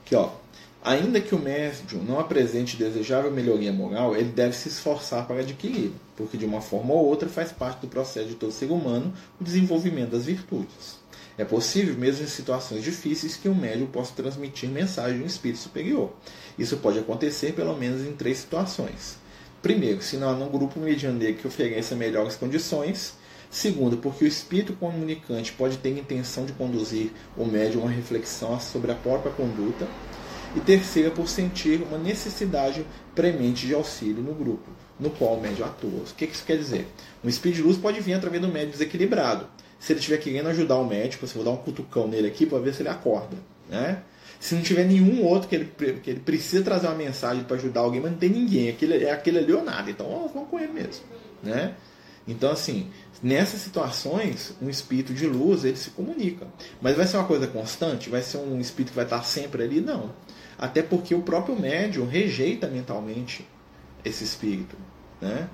Aqui, 0.03 0.15
ó. 0.15 0.31
Ainda 0.81 1.19
que 1.19 1.35
o 1.35 1.39
médium 1.39 2.01
não 2.03 2.19
apresente 2.19 2.77
desejável 2.77 3.29
melhoria 3.29 3.71
moral, 3.71 4.15
ele 4.15 4.31
deve 4.31 4.55
se 4.55 4.69
esforçar 4.69 5.27
para 5.27 5.41
adquirir, 5.41 5.91
porque 6.15 6.37
de 6.37 6.45
uma 6.45 6.61
forma 6.61 6.93
ou 6.93 7.05
outra 7.05 7.27
faz 7.27 7.51
parte 7.51 7.81
do 7.81 7.87
processo 7.87 8.29
de 8.29 8.35
todo 8.35 8.51
ser 8.51 8.71
humano 8.71 9.13
o 9.39 9.43
desenvolvimento 9.43 10.11
das 10.11 10.25
virtudes. 10.25 10.98
É 11.39 11.45
possível, 11.45 11.95
mesmo 11.95 12.25
em 12.25 12.27
situações 12.27 12.83
difíceis, 12.83 13.37
que 13.37 13.47
um 13.47 13.55
médium 13.55 13.87
possa 13.87 14.11
transmitir 14.13 14.69
mensagem 14.69 15.19
de 15.19 15.23
um 15.23 15.25
espírito 15.25 15.61
superior. 15.61 16.11
Isso 16.57 16.75
pode 16.75 16.99
acontecer 16.99 17.53
pelo 17.53 17.77
menos 17.77 18.05
em 18.05 18.11
três 18.11 18.39
situações. 18.39 19.17
Primeiro, 19.61 20.01
se 20.01 20.17
não 20.17 20.27
há 20.27 20.33
um 20.33 20.49
grupo 20.49 20.81
medianeiro 20.81 21.37
que 21.37 21.47
ofereça 21.47 21.95
melhores 21.95 22.35
condições. 22.35 23.13
Segundo, 23.49 23.95
porque 23.95 24.25
o 24.25 24.27
espírito 24.27 24.73
comunicante 24.73 25.53
pode 25.53 25.77
ter 25.77 25.97
intenção 25.97 26.45
de 26.45 26.51
conduzir 26.51 27.09
o 27.37 27.45
médium 27.45 27.83
a 27.83 27.85
uma 27.85 27.91
reflexão 27.91 28.59
sobre 28.59 28.91
a 28.91 28.95
própria 28.95 29.31
conduta 29.31 29.87
e 30.57 30.59
terceira 30.59 31.09
por 31.09 31.29
sentir 31.29 31.81
uma 31.81 31.97
necessidade 31.97 32.85
premente 33.15 33.65
de 33.65 33.73
auxílio 33.73 34.21
no 34.21 34.33
grupo, 34.33 34.69
no 34.99 35.09
qual 35.09 35.35
o 35.35 35.41
médium 35.41 35.67
atua. 35.67 36.01
O 36.01 36.15
que 36.15 36.25
isso 36.25 36.43
quer 36.45 36.57
dizer? 36.57 36.85
Um 37.23 37.29
espírito 37.29 37.57
de 37.57 37.63
luz 37.63 37.77
pode 37.77 38.01
vir 38.01 38.13
através 38.15 38.41
do 38.41 38.49
médium 38.49 38.71
desequilibrado. 38.71 39.47
Se 39.79 39.93
ele 39.93 39.99
estiver 39.99 40.17
querendo 40.17 40.49
ajudar 40.49 40.75
o 40.75 40.85
médico, 40.85 41.25
você 41.25 41.33
vou 41.33 41.43
dar 41.43 41.51
um 41.51 41.57
cutucão 41.57 42.07
nele 42.07 42.27
aqui 42.27 42.45
para 42.45 42.59
ver 42.59 42.73
se 42.73 42.81
ele 42.81 42.89
acorda. 42.89 43.37
Né? 43.69 44.01
Se 44.39 44.55
não 44.55 44.61
tiver 44.61 44.85
nenhum 44.85 45.23
outro 45.25 45.47
que 45.47 45.55
ele, 45.55 45.65
que 46.03 46.09
ele 46.09 46.19
precisa 46.19 46.63
trazer 46.63 46.87
uma 46.87 46.95
mensagem 46.95 47.43
para 47.43 47.55
ajudar 47.55 47.81
alguém, 47.81 48.01
mas 48.01 48.11
não 48.11 48.17
tem 48.17 48.29
ninguém, 48.29 48.69
aquele, 48.69 49.03
é 49.03 49.11
aquele 49.11 49.39
ali 49.39 49.53
ou 49.53 49.63
nada. 49.63 49.89
Então 49.89 50.05
ó, 50.09 50.27
vamos 50.27 50.49
com 50.49 50.59
ele 50.59 50.73
mesmo. 50.73 51.03
Né? 51.41 51.73
Então, 52.27 52.51
assim, 52.51 52.89
nessas 53.23 53.59
situações, 53.61 54.55
um 54.61 54.69
espírito 54.69 55.13
de 55.13 55.25
luz 55.25 55.65
ele 55.65 55.77
se 55.77 55.89
comunica. 55.89 56.45
Mas 56.81 56.95
vai 56.95 57.07
ser 57.07 57.17
uma 57.17 57.25
coisa 57.25 57.47
constante? 57.47 58.09
Vai 58.09 58.21
ser 58.21 58.37
um 58.37 58.59
espírito 58.59 58.91
que 58.91 58.95
vai 58.95 59.05
estar 59.05 59.23
sempre 59.23 59.63
ali? 59.63 59.81
Não. 59.81 60.13
Até 60.57 60.83
porque 60.83 61.15
o 61.15 61.21
próprio 61.21 61.59
médium 61.59 62.05
rejeita 62.05 62.67
mentalmente 62.67 63.47
esse 64.05 64.23
espírito. 64.23 64.75
Né? 65.19 65.49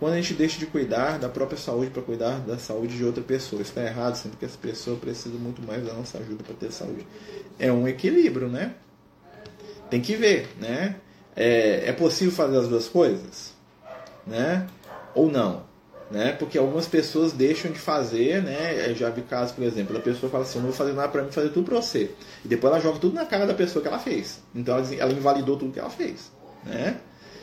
Quando 0.00 0.14
a 0.14 0.16
gente 0.16 0.32
deixa 0.34 0.58
de 0.58 0.66
cuidar 0.66 1.18
da 1.18 1.28
própria 1.28 1.58
saúde 1.58 1.90
para 1.90 2.02
cuidar 2.02 2.40
da 2.40 2.58
saúde 2.58 2.96
de 2.96 3.04
outra 3.04 3.22
pessoa, 3.22 3.60
está 3.60 3.82
errado, 3.82 4.16
sendo 4.16 4.36
que 4.36 4.46
essa 4.46 4.56
pessoa 4.56 4.96
precisa 4.96 5.36
muito 5.36 5.62
mais 5.62 5.84
da 5.84 5.92
nossa 5.92 6.18
ajuda 6.18 6.42
para 6.42 6.54
ter 6.54 6.72
saúde. 6.72 7.06
É 7.58 7.70
um 7.70 7.86
equilíbrio, 7.86 8.48
né? 8.48 8.74
Tem 9.90 10.00
que 10.00 10.16
ver, 10.16 10.48
né? 10.58 10.96
É, 11.36 11.90
é 11.90 11.92
possível 11.92 12.32
fazer 12.32 12.56
as 12.56 12.66
duas 12.66 12.88
coisas? 12.88 13.52
Né? 14.26 14.66
Ou 15.14 15.30
não? 15.30 15.68
né? 16.10 16.32
Porque 16.32 16.58
algumas 16.58 16.88
pessoas 16.88 17.32
deixam 17.32 17.70
de 17.70 17.78
fazer, 17.78 18.42
né? 18.42 18.90
Eu 18.90 18.94
já 18.94 19.08
vi 19.10 19.22
casos, 19.22 19.52
por 19.52 19.62
exemplo, 19.62 19.94
da 19.94 20.00
pessoa 20.00 20.30
fala 20.30 20.44
assim, 20.44 20.58
não 20.58 20.66
vou 20.66 20.74
fazer 20.74 20.92
nada 20.92 21.08
para 21.08 21.22
mim, 21.22 21.30
fazer 21.30 21.50
tudo 21.50 21.66
para 21.66 21.80
você. 21.80 22.10
E 22.44 22.48
depois 22.48 22.72
ela 22.72 22.82
joga 22.82 22.98
tudo 22.98 23.14
na 23.14 23.24
cara 23.24 23.46
da 23.46 23.54
pessoa 23.54 23.80
que 23.80 23.88
ela 23.88 23.98
fez. 23.98 24.42
Então 24.54 24.76
ela 24.76 25.12
invalidou 25.12 25.56
tudo 25.56 25.72
que 25.72 25.78
ela 25.78 25.90
fez, 25.90 26.32
né? 26.64 26.98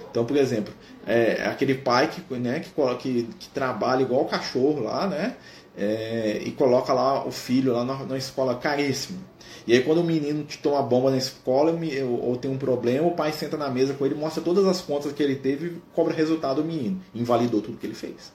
Então, 0.09 0.25
por 0.25 0.37
exemplo, 0.37 0.73
é, 1.05 1.43
aquele 1.45 1.75
pai 1.75 2.09
que, 2.09 2.33
né, 2.35 2.59
que, 2.59 2.71
que, 2.97 3.23
que 3.39 3.49
trabalha 3.49 4.01
igual 4.01 4.23
o 4.23 4.25
cachorro 4.25 4.81
lá, 4.81 5.07
né? 5.07 5.35
É, 5.77 6.41
e 6.43 6.51
coloca 6.51 6.91
lá 6.91 7.23
o 7.25 7.31
filho 7.31 7.71
lá 7.71 7.85
na, 7.85 8.03
na, 8.03 8.17
escola 8.17 8.55
caríssimo. 8.55 9.19
E 9.67 9.73
aí 9.73 9.83
quando 9.83 9.99
o 9.99 10.03
menino 10.03 10.43
toma 10.63 10.81
bomba 10.81 11.11
na 11.11 11.17
escola 11.17 11.71
ou, 11.71 12.29
ou, 12.29 12.35
tem 12.35 12.49
um 12.49 12.57
problema, 12.57 13.07
o 13.07 13.11
pai 13.11 13.31
senta 13.31 13.57
na 13.57 13.69
mesa 13.69 13.93
com 13.93 14.03
ele, 14.03 14.15
mostra 14.15 14.41
todas 14.41 14.65
as 14.65 14.81
contas 14.81 15.11
que 15.11 15.21
ele 15.21 15.35
teve 15.35 15.67
e 15.67 15.81
cobra 15.93 16.15
resultado 16.15 16.63
do 16.63 16.67
menino. 16.67 16.99
Invalidou 17.13 17.61
tudo 17.61 17.77
que 17.77 17.85
ele 17.85 17.93
fez 17.93 18.31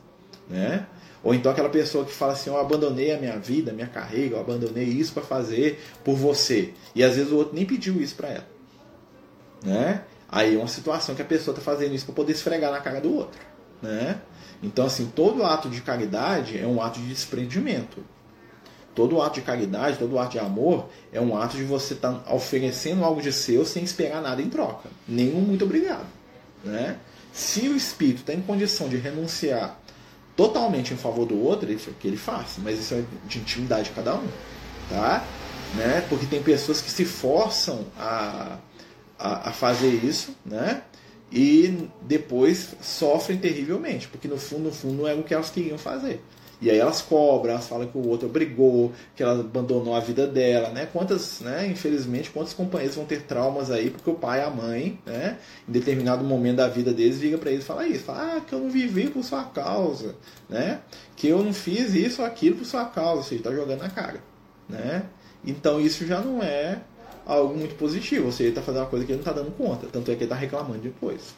né? 0.48 0.87
Ou 1.22 1.32
então 1.32 1.52
aquela 1.52 1.68
pessoa 1.68 2.04
que 2.04 2.12
fala 2.12 2.32
assim, 2.32 2.50
eu 2.50 2.58
abandonei 2.58 3.12
a 3.12 3.18
minha 3.18 3.38
vida, 3.38 3.70
a 3.70 3.74
minha 3.74 3.87
carreira, 3.87 4.37
eu 4.37 4.40
abandonei 4.40 4.85
isso 4.85 5.12
para 5.12 5.22
fazer 5.22 5.80
por 6.04 6.16
você. 6.16 6.74
E 6.94 7.02
às 7.02 7.14
vezes 7.14 7.32
o 7.32 7.37
outro 7.37 7.54
nem 7.54 7.64
pediu 7.64 8.00
isso 8.00 8.14
para 8.16 8.28
ela. 8.28 8.48
Né? 9.64 10.02
Aí 10.32 10.54
é 10.54 10.58
uma 10.58 10.66
situação 10.66 11.14
que 11.14 11.20
a 11.20 11.26
pessoa 11.26 11.54
está 11.54 11.62
fazendo 11.62 11.94
isso 11.94 12.06
para 12.06 12.14
poder 12.14 12.32
esfregar 12.32 12.72
na 12.72 12.80
cara 12.80 13.02
do 13.02 13.14
outro. 13.14 13.38
Né? 13.82 14.18
Então, 14.62 14.86
assim, 14.86 15.12
todo 15.14 15.44
ato 15.44 15.68
de 15.68 15.82
caridade 15.82 16.58
é 16.58 16.66
um 16.66 16.80
ato 16.80 16.98
de 16.98 17.06
desprendimento. 17.06 18.02
Todo 18.94 19.20
ato 19.20 19.34
de 19.34 19.42
caridade, 19.42 19.98
todo 19.98 20.18
ato 20.18 20.32
de 20.32 20.38
amor 20.38 20.88
é 21.12 21.20
um 21.20 21.36
ato 21.36 21.56
de 21.58 21.64
você 21.64 21.92
estar 21.92 22.12
tá 22.14 22.34
oferecendo 22.34 23.04
algo 23.04 23.20
de 23.20 23.30
seu 23.30 23.66
sem 23.66 23.84
esperar 23.84 24.22
nada 24.22 24.40
em 24.40 24.48
troca. 24.48 24.88
Nenhum 25.06 25.42
muito 25.42 25.66
obrigado. 25.66 26.06
Né? 26.64 26.96
Se 27.30 27.68
o 27.68 27.76
espírito 27.76 28.20
está 28.20 28.32
em 28.32 28.40
condição 28.40 28.88
de 28.88 28.96
renunciar 28.96 29.78
totalmente 30.34 30.94
em 30.94 30.96
favor 30.96 31.26
do 31.26 31.38
outro, 31.38 31.70
ele, 31.70 31.78
que 32.00 32.08
ele 32.08 32.16
faça, 32.16 32.58
mas 32.62 32.78
isso 32.78 32.94
é 32.94 33.04
de 33.26 33.38
intimidade 33.38 33.84
de 33.84 33.90
cada 33.90 34.14
um, 34.14 34.26
tá? 34.88 35.24
Né? 35.74 36.04
Porque 36.08 36.24
tem 36.24 36.42
pessoas 36.42 36.80
que 36.80 36.90
se 36.90 37.04
forçam 37.04 37.84
a, 37.98 38.56
a, 39.22 39.50
a 39.50 39.52
fazer 39.52 40.04
isso, 40.04 40.35
né? 40.44 40.82
E 41.30 41.88
depois 42.02 42.74
sofrem 42.82 43.38
terrivelmente, 43.38 44.08
porque 44.08 44.28
no 44.28 44.37
fundo, 44.37 44.64
no 44.64 44.72
fundo, 44.72 45.02
não 45.02 45.08
é 45.08 45.14
o 45.14 45.22
que 45.22 45.32
elas 45.32 45.48
queriam 45.48 45.78
fazer. 45.78 46.20
E 46.61 46.70
aí 46.70 46.78
elas 46.78 47.02
cobram, 47.02 47.54
elas 47.54 47.66
falam 47.66 47.88
que 47.88 47.98
o 47.98 48.06
outro 48.06 48.28
brigou, 48.28 48.92
que 49.16 49.22
ela 49.22 49.40
abandonou 49.40 49.96
a 49.96 50.00
vida 50.00 50.28
dela, 50.28 50.68
né? 50.68 50.87
Quantas, 50.92 51.40
né, 51.40 51.66
infelizmente, 51.66 52.30
quantos 52.30 52.52
companheiros 52.52 52.94
vão 52.94 53.04
ter 53.04 53.22
traumas 53.22 53.68
aí 53.70 53.90
porque 53.90 54.08
o 54.08 54.14
pai 54.14 54.40
e 54.40 54.44
a 54.44 54.50
mãe, 54.50 54.98
né, 55.04 55.38
em 55.68 55.72
determinado 55.72 56.22
momento 56.22 56.58
da 56.58 56.68
vida 56.68 56.92
deles, 56.92 57.18
liga 57.18 57.37
para 57.37 57.50
eles 57.50 57.64
e 57.64 57.66
fala 57.66 57.87
isso, 57.87 58.04
fala, 58.04 58.37
ah, 58.37 58.40
que 58.40 58.54
eu 58.54 58.61
não 58.61 58.70
vivi 58.70 59.08
por 59.08 59.24
sua 59.24 59.42
causa, 59.42 60.14
né? 60.48 60.80
Que 61.16 61.29
eu 61.29 61.42
não 61.42 61.52
fiz 61.52 61.94
isso 61.94 62.23
ou 62.23 62.29
aquilo 62.29 62.56
por 62.58 62.64
sua 62.64 62.85
causa, 62.85 63.16
ou 63.16 63.23
seja, 63.25 63.42
tá 63.42 63.52
jogando 63.52 63.81
na 63.81 63.90
cara, 63.90 64.23
né? 64.68 65.04
Então 65.44 65.81
isso 65.81 66.06
já 66.06 66.20
não 66.20 66.40
é 66.42 66.81
algo 67.27 67.56
muito 67.56 67.75
positivo, 67.77 68.27
ou 68.27 68.33
seja, 68.33 68.48
ele 68.48 68.54
tá 68.54 68.62
fazendo 68.62 68.83
uma 68.83 68.88
coisa 68.88 69.04
que 69.04 69.12
ele 69.12 69.18
não 69.18 69.25
tá 69.25 69.33
dando 69.33 69.50
conta, 69.52 69.87
tanto 69.87 70.10
é 70.10 70.14
que 70.14 70.25
ele 70.25 70.31
tá 70.31 70.37
reclamando 70.37 70.81
depois. 70.81 71.35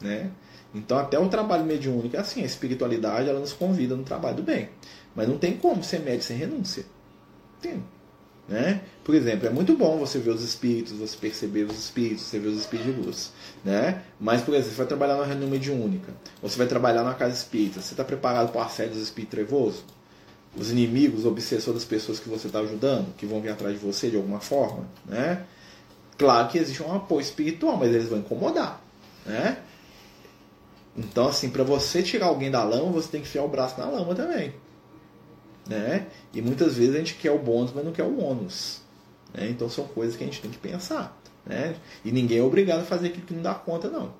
né? 0.00 0.30
Então 0.74 0.98
até 0.98 1.18
o 1.18 1.28
trabalho 1.28 1.64
mediúnico 1.64 2.16
é 2.16 2.18
assim, 2.20 2.42
a 2.42 2.46
espiritualidade 2.46 3.28
ela 3.28 3.40
nos 3.40 3.52
convida 3.52 3.96
no 3.96 4.04
trabalho 4.04 4.36
do 4.36 4.42
bem. 4.42 4.68
Mas 5.14 5.28
não 5.28 5.38
tem 5.38 5.56
como 5.56 5.82
ser 5.82 6.00
médio 6.00 6.22
sem 6.22 6.36
renúncia. 6.36 6.84
Tem. 7.60 7.82
Né? 8.48 8.80
Por 9.04 9.14
exemplo, 9.14 9.46
é 9.46 9.50
muito 9.50 9.76
bom 9.76 9.98
você 9.98 10.18
ver 10.18 10.30
os 10.30 10.42
espíritos, 10.42 10.94
você 10.94 11.16
perceber 11.16 11.64
os 11.64 11.78
espíritos, 11.78 12.24
você 12.24 12.38
ver 12.38 12.48
os 12.48 12.58
espíritos 12.58 12.94
de 12.94 13.00
luz. 13.00 13.32
Né? 13.64 14.02
Mas, 14.18 14.40
por 14.40 14.54
exemplo, 14.54 14.70
você 14.70 14.76
vai 14.76 14.86
trabalhar 14.86 15.14
numa 15.14 15.26
reunião 15.26 15.50
mediúnica, 15.50 16.14
ou 16.40 16.48
você 16.48 16.56
vai 16.56 16.66
trabalhar 16.66 17.02
numa 17.02 17.14
casa 17.14 17.34
espírita, 17.34 17.80
você 17.80 17.92
está 17.92 18.04
preparado 18.04 18.50
para 18.50 18.60
o 18.60 18.64
assédio 18.64 18.94
dos 18.94 19.02
espíritos 19.02 19.38
trevosos? 19.38 19.84
Os 20.58 20.70
inimigos, 20.70 21.20
os 21.20 21.26
obsessores 21.26 21.80
das 21.80 21.88
pessoas 21.88 22.18
que 22.18 22.28
você 22.28 22.48
está 22.48 22.58
ajudando, 22.60 23.14
que 23.16 23.24
vão 23.24 23.40
vir 23.40 23.50
atrás 23.50 23.78
de 23.78 23.84
você 23.84 24.10
de 24.10 24.16
alguma 24.16 24.40
forma? 24.40 24.88
Né? 25.06 25.44
Claro 26.16 26.48
que 26.48 26.58
existe 26.58 26.82
um 26.82 26.92
apoio 26.94 27.20
espiritual, 27.20 27.76
mas 27.76 27.94
eles 27.94 28.08
vão 28.08 28.18
incomodar. 28.18 28.82
Né? 29.24 29.58
Então, 30.96 31.28
assim, 31.28 31.48
para 31.48 31.62
você 31.62 32.02
tirar 32.02 32.26
alguém 32.26 32.50
da 32.50 32.64
lama, 32.64 32.90
você 32.90 33.08
tem 33.08 33.20
que 33.20 33.28
enfiar 33.28 33.44
o 33.44 33.48
braço 33.48 33.78
na 33.78 33.86
lama 33.86 34.14
também. 34.16 34.52
Né? 35.68 36.06
E 36.34 36.42
muitas 36.42 36.76
vezes 36.76 36.94
a 36.94 36.98
gente 36.98 37.14
quer 37.14 37.30
o 37.30 37.38
bônus, 37.38 37.72
mas 37.72 37.84
não 37.84 37.92
quer 37.92 38.04
o 38.04 38.18
ônus. 38.20 38.80
Né? 39.32 39.48
Então 39.50 39.68
são 39.68 39.84
coisas 39.86 40.16
que 40.16 40.24
a 40.24 40.26
gente 40.26 40.40
tem 40.40 40.50
que 40.50 40.58
pensar. 40.58 41.16
Né? 41.46 41.76
E 42.04 42.10
ninguém 42.10 42.38
é 42.38 42.42
obrigado 42.42 42.80
a 42.80 42.84
fazer 42.84 43.08
aquilo 43.08 43.26
que 43.26 43.34
não 43.34 43.42
dá 43.42 43.54
conta, 43.54 43.88
não. 43.88 44.12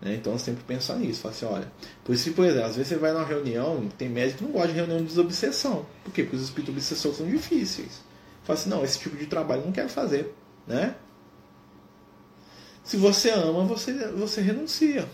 Né? 0.00 0.14
Então 0.14 0.38
sempre 0.38 0.62
pensar 0.64 0.96
nisso. 0.96 1.20
Fala 1.20 1.34
assim, 1.34 1.46
olha, 1.46 1.72
por 2.04 2.14
isso, 2.14 2.32
por 2.32 2.44
exemplo, 2.44 2.66
às 2.66 2.76
vezes 2.76 2.88
você 2.88 2.96
vai 2.96 3.12
numa 3.12 3.24
reunião, 3.24 3.88
tem 3.96 4.08
médico 4.08 4.38
que 4.38 4.44
não 4.44 4.52
gosta 4.52 4.68
de 4.68 4.74
reunião 4.74 4.98
de 4.98 5.04
desobsessão. 5.04 5.86
Por 6.04 6.12
quê? 6.12 6.22
Porque 6.22 6.36
os 6.36 6.42
espíritos 6.42 6.74
obsessores 6.74 7.18
são 7.18 7.28
difíceis. 7.28 8.00
Fala 8.44 8.58
assim, 8.58 8.70
não, 8.70 8.84
esse 8.84 8.98
tipo 8.98 9.16
de 9.16 9.26
trabalho 9.26 9.62
eu 9.62 9.66
não 9.66 9.72
quero 9.72 9.88
fazer. 9.88 10.34
Né? 10.66 10.94
Se 12.84 12.96
você 12.96 13.30
ama, 13.30 13.64
você, 13.64 13.92
você 14.12 14.40
renuncia. 14.40 15.06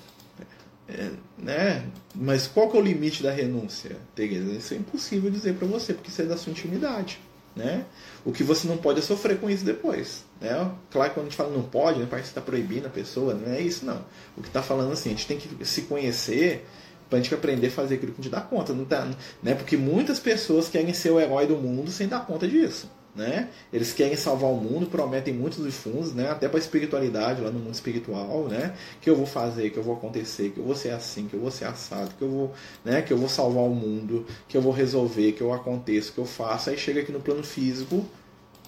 É, 0.87 1.11
né? 1.39 1.87
Mas 2.15 2.47
qual 2.47 2.71
que 2.71 2.77
é 2.77 2.81
o 2.81 2.83
limite 2.83 3.23
da 3.23 3.33
renúncia, 3.33 3.97
Tereza? 4.15 4.53
Isso 4.53 4.75
é 4.75 4.77
impossível 4.77 5.31
dizer 5.31 5.55
para 5.55 5.67
você, 5.67 5.95
porque 5.95 6.11
isso 6.11 6.23
é 6.23 6.27
da 6.27 6.37
sua 6.37 6.53
intimidade. 6.53 7.19
Né? 7.55 7.85
O 8.25 8.33
que 8.33 8.43
você 8.43 8.67
não 8.67 8.77
pode 8.77 8.99
é 8.99 9.03
sofrer 9.03 9.39
com 9.39 9.49
isso 9.49 9.65
depois. 9.65 10.25
Né? 10.41 10.51
Claro 10.91 11.11
que 11.11 11.15
quando 11.15 11.27
a 11.27 11.29
gente 11.29 11.37
fala 11.37 11.51
não 11.51 11.63
pode, 11.63 12.01
né, 12.01 12.07
parece 12.11 12.33
que 12.33 12.39
está 12.39 12.41
proibindo 12.41 12.87
a 12.87 12.91
pessoa, 12.91 13.33
não 13.33 13.53
é 13.53 13.61
isso 13.61 13.87
não. 13.87 14.05
O 14.37 14.43
que 14.43 14.49
está 14.49 14.63
falando 14.63 14.93
assim, 14.93 15.11
a 15.11 15.13
gente 15.13 15.27
tem 15.27 15.39
que 15.39 15.65
se 15.65 15.83
conhecer 15.83 16.67
para 17.09 17.19
a 17.19 17.23
gente 17.23 17.33
aprender 17.33 17.69
a 17.69 17.71
fazer 17.71 17.95
aquilo 17.95 18.13
que 18.13 18.21
a 18.21 18.25
gente 18.25 18.33
dá 18.33 18.41
conta. 18.41 18.73
Não 18.73 18.85
tá, 18.85 19.09
né? 19.43 19.55
Porque 19.55 19.77
muitas 19.77 20.19
pessoas 20.19 20.69
querem 20.69 20.93
ser 20.93 21.11
o 21.11 21.21
herói 21.21 21.47
do 21.47 21.57
mundo 21.57 21.91
sem 21.91 22.09
dar 22.09 22.27
conta 22.27 22.49
disso 22.49 22.89
né? 23.15 23.49
Eles 23.73 23.93
querem 23.93 24.17
salvar 24.17 24.51
o 24.51 24.57
mundo, 24.57 24.87
prometem 24.87 25.33
muitos 25.33 25.75
fundos, 25.77 26.13
né? 26.13 26.31
Até 26.31 26.49
para 26.49 26.59
a 26.59 26.61
espiritualidade 26.61 27.41
lá 27.41 27.51
no 27.51 27.59
mundo 27.59 27.75
espiritual, 27.75 28.49
né? 28.49 28.75
Que 29.01 29.09
eu 29.09 29.17
vou 29.17 29.27
fazer, 29.27 29.71
que 29.71 29.77
eu 29.77 29.83
vou 29.83 29.95
acontecer, 29.95 30.51
que 30.51 30.59
eu 30.59 30.65
vou 30.65 30.75
ser 30.75 30.91
assim, 30.91 31.29
que 31.29 31.35
eu 31.35 31.41
vou 31.41 31.51
ser 31.51 31.67
assado, 31.67 32.11
que 32.19 32.23
eu 32.23 32.31
vou, 32.31 32.53
né? 32.85 33.03
Que 33.03 33.13
eu 33.13 33.19
vou 33.19 33.29
salvar 33.29 33.65
o 33.65 33.75
mundo, 33.75 34.27
que 34.49 34.57
eu 34.57 34.63
vou 34.63 34.73
resolver, 34.73 35.33
que 35.33 35.41
eu 35.41 35.53
aconteça, 35.53 36.11
que 36.13 36.19
eu 36.19 36.27
faço. 36.27 36.71
Aí 36.71 36.77
chega 36.77 37.01
aqui 37.01 37.13
no 37.13 37.21
plano 37.21 37.45
físico, 37.45 38.05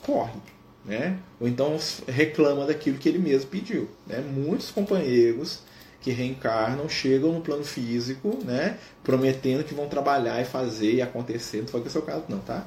corre, 0.04 0.38
né? 0.84 1.18
Ou 1.40 1.48
então 1.48 1.76
reclama 2.06 2.66
daquilo 2.66 2.98
que 2.98 3.08
ele 3.08 3.18
mesmo 3.18 3.50
pediu, 3.50 3.88
né? 4.06 4.20
Muitos 4.20 4.70
companheiros 4.70 5.60
que 6.00 6.12
reencarnam 6.12 6.88
chegam 6.88 7.32
no 7.32 7.40
plano 7.40 7.64
físico, 7.64 8.38
né? 8.44 8.78
Prometendo 9.02 9.64
que 9.64 9.74
vão 9.74 9.88
trabalhar 9.88 10.40
e 10.40 10.44
fazer 10.44 10.94
e 10.94 11.02
acontecer. 11.02 11.62
Não 11.62 11.66
foi 11.66 11.80
que 11.80 11.88
é 11.88 11.90
o 11.90 11.92
seu 11.92 12.02
caso, 12.02 12.22
não, 12.28 12.38
tá? 12.38 12.64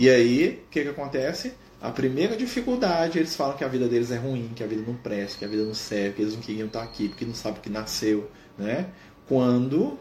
E 0.00 0.08
aí, 0.08 0.62
o 0.66 0.70
que, 0.70 0.82
que 0.82 0.88
acontece? 0.88 1.52
A 1.78 1.90
primeira 1.90 2.34
dificuldade, 2.34 3.18
eles 3.18 3.36
falam 3.36 3.54
que 3.54 3.62
a 3.62 3.68
vida 3.68 3.86
deles 3.86 4.10
é 4.10 4.16
ruim, 4.16 4.50
que 4.56 4.64
a 4.64 4.66
vida 4.66 4.82
não 4.86 4.94
presta, 4.94 5.40
que 5.40 5.44
a 5.44 5.48
vida 5.48 5.62
não 5.62 5.74
serve, 5.74 6.14
que 6.14 6.22
eles 6.22 6.32
não 6.32 6.40
queriam 6.40 6.68
estar 6.68 6.82
aqui, 6.82 7.10
porque 7.10 7.26
não 7.26 7.34
sabem 7.34 7.60
que 7.60 7.68
nasceu, 7.68 8.30
né? 8.56 8.86
Quando, 9.28 9.98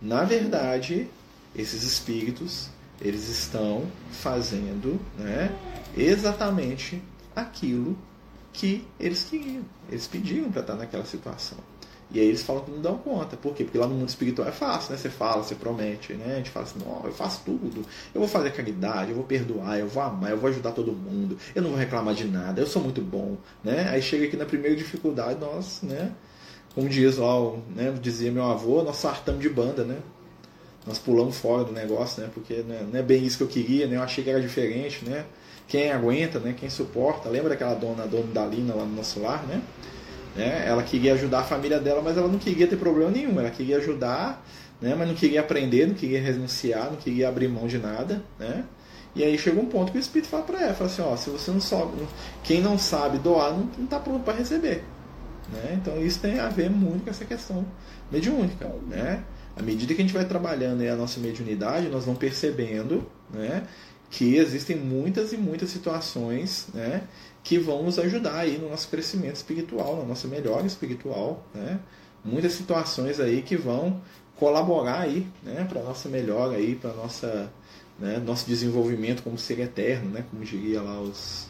na 0.00 0.22
verdade, 0.22 1.08
esses 1.52 1.82
espíritos, 1.82 2.68
eles 3.00 3.28
estão 3.28 3.90
fazendo, 4.12 5.00
né, 5.18 5.50
exatamente 5.96 7.02
aquilo 7.34 7.98
que 8.52 8.86
eles 9.00 9.24
queriam. 9.24 9.64
Eles 9.88 10.06
pediram 10.06 10.48
para 10.52 10.60
estar 10.60 10.76
naquela 10.76 11.04
situação. 11.04 11.58
E 12.12 12.18
aí 12.18 12.26
eles 12.26 12.42
falam 12.42 12.64
que 12.64 12.70
não 12.70 12.80
dão 12.80 12.98
conta. 12.98 13.36
Por 13.36 13.54
quê? 13.54 13.62
Porque 13.62 13.78
lá 13.78 13.86
no 13.86 13.94
mundo 13.94 14.08
espiritual 14.08 14.48
é 14.48 14.52
fácil, 14.52 14.92
né? 14.92 14.98
Você 14.98 15.08
fala, 15.08 15.42
você 15.42 15.54
promete, 15.54 16.14
né? 16.14 16.34
A 16.34 16.36
gente 16.36 16.50
fala 16.50 16.66
assim, 16.66 16.78
não, 16.84 17.04
eu 17.04 17.12
faço 17.12 17.42
tudo. 17.44 17.84
Eu 18.12 18.20
vou 18.20 18.28
fazer 18.28 18.50
caridade, 18.50 19.10
eu 19.10 19.16
vou 19.16 19.24
perdoar, 19.24 19.78
eu 19.78 19.86
vou 19.86 20.02
amar, 20.02 20.30
eu 20.30 20.36
vou 20.36 20.50
ajudar 20.50 20.72
todo 20.72 20.92
mundo. 20.92 21.38
Eu 21.54 21.62
não 21.62 21.70
vou 21.70 21.78
reclamar 21.78 22.14
de 22.14 22.24
nada, 22.24 22.60
eu 22.60 22.66
sou 22.66 22.82
muito 22.82 23.00
bom, 23.00 23.36
né? 23.62 23.88
Aí 23.90 24.02
chega 24.02 24.26
aqui 24.26 24.36
na 24.36 24.44
primeira 24.44 24.74
dificuldade, 24.76 25.38
nós, 25.40 25.82
né? 25.82 26.12
Como 26.74 26.88
diz 26.88 27.16
lá, 27.16 27.34
né? 27.74 27.94
dizia 28.00 28.30
meu 28.30 28.44
avô, 28.44 28.82
nós 28.82 28.96
sartamos 28.96 29.40
de 29.40 29.48
banda, 29.48 29.84
né? 29.84 29.98
Nós 30.86 30.98
pulamos 30.98 31.36
fora 31.38 31.64
do 31.64 31.72
negócio, 31.72 32.22
né? 32.22 32.30
Porque 32.32 32.54
né? 32.62 32.86
não 32.90 32.98
é 32.98 33.02
bem 33.02 33.24
isso 33.24 33.36
que 33.36 33.42
eu 33.42 33.48
queria, 33.48 33.86
né? 33.86 33.96
Eu 33.96 34.02
achei 34.02 34.24
que 34.24 34.30
era 34.30 34.40
diferente, 34.40 35.04
né? 35.04 35.26
Quem 35.68 35.92
aguenta, 35.92 36.38
né? 36.40 36.54
Quem 36.58 36.70
suporta. 36.70 37.28
Lembra 37.28 37.50
daquela 37.50 37.74
dona, 37.74 38.06
dona 38.06 38.32
Dalina 38.32 38.74
lá 38.74 38.84
no 38.84 38.96
nosso 38.96 39.20
lar, 39.20 39.46
né? 39.46 39.62
Né? 40.34 40.64
Ela 40.66 40.82
queria 40.82 41.14
ajudar 41.14 41.40
a 41.40 41.44
família 41.44 41.78
dela, 41.78 42.00
mas 42.02 42.16
ela 42.16 42.28
não 42.28 42.38
queria 42.38 42.66
ter 42.66 42.76
problema 42.76 43.10
nenhum. 43.10 43.38
Ela 43.38 43.50
queria 43.50 43.78
ajudar, 43.78 44.44
né? 44.80 44.94
mas 44.96 45.08
não 45.08 45.14
queria 45.14 45.40
aprender, 45.40 45.86
não 45.86 45.94
queria 45.94 46.20
renunciar, 46.20 46.90
não 46.90 46.96
queria 46.96 47.28
abrir 47.28 47.48
mão 47.48 47.66
de 47.66 47.78
nada. 47.78 48.22
Né? 48.38 48.64
E 49.14 49.24
aí 49.24 49.36
chega 49.36 49.60
um 49.60 49.66
ponto 49.66 49.90
que 49.90 49.98
o 49.98 50.00
Espírito 50.00 50.28
fala 50.28 50.44
para 50.44 50.62
ela, 50.62 50.74
fala 50.74 50.90
assim, 50.90 51.02
ó, 51.02 51.16
se 51.16 51.30
você 51.30 51.50
não 51.50 51.60
sabe, 51.60 51.90
quem 52.44 52.60
não 52.60 52.78
sabe 52.78 53.18
doar 53.18 53.52
não 53.52 53.84
está 53.84 53.98
pronto 53.98 54.22
para 54.22 54.34
receber. 54.34 54.84
Né? 55.52 55.78
Então 55.80 56.00
isso 56.00 56.20
tem 56.20 56.38
a 56.38 56.48
ver 56.48 56.70
muito 56.70 57.04
com 57.04 57.10
essa 57.10 57.24
questão 57.24 57.66
mediúnica. 58.10 58.70
Né? 58.86 59.22
À 59.56 59.62
medida 59.62 59.94
que 59.94 60.00
a 60.00 60.04
gente 60.04 60.14
vai 60.14 60.24
trabalhando 60.24 60.82
a 60.82 60.96
nossa 60.96 61.18
mediunidade, 61.20 61.88
nós 61.88 62.04
vamos 62.04 62.20
percebendo 62.20 63.04
né, 63.32 63.64
que 64.10 64.36
existem 64.36 64.76
muitas 64.76 65.32
e 65.32 65.36
muitas 65.36 65.70
situações 65.70 66.68
né, 66.72 67.02
que 67.42 67.58
vão 67.58 67.82
nos 67.82 67.98
ajudar 67.98 68.36
aí 68.36 68.58
no 68.58 68.68
nosso 68.68 68.88
crescimento 68.88 69.36
espiritual, 69.36 69.96
na 69.96 70.04
nossa 70.04 70.28
melhora 70.28 70.66
espiritual, 70.66 71.44
né? 71.54 71.80
Muitas 72.24 72.52
situações 72.52 73.18
aí 73.18 73.40
que 73.42 73.56
vão 73.56 74.00
colaborar 74.36 75.00
aí, 75.00 75.26
né, 75.42 75.66
para 75.68 75.82
nossa 75.82 76.08
melhora 76.08 76.56
aí, 76.56 76.74
para 76.74 76.92
nossa, 76.92 77.50
né, 77.98 78.18
nosso 78.18 78.46
desenvolvimento 78.46 79.22
como 79.22 79.38
ser 79.38 79.58
eterno, 79.60 80.10
né, 80.10 80.24
como 80.30 80.42
diria 80.44 80.80
lá 80.82 81.00
os, 81.00 81.46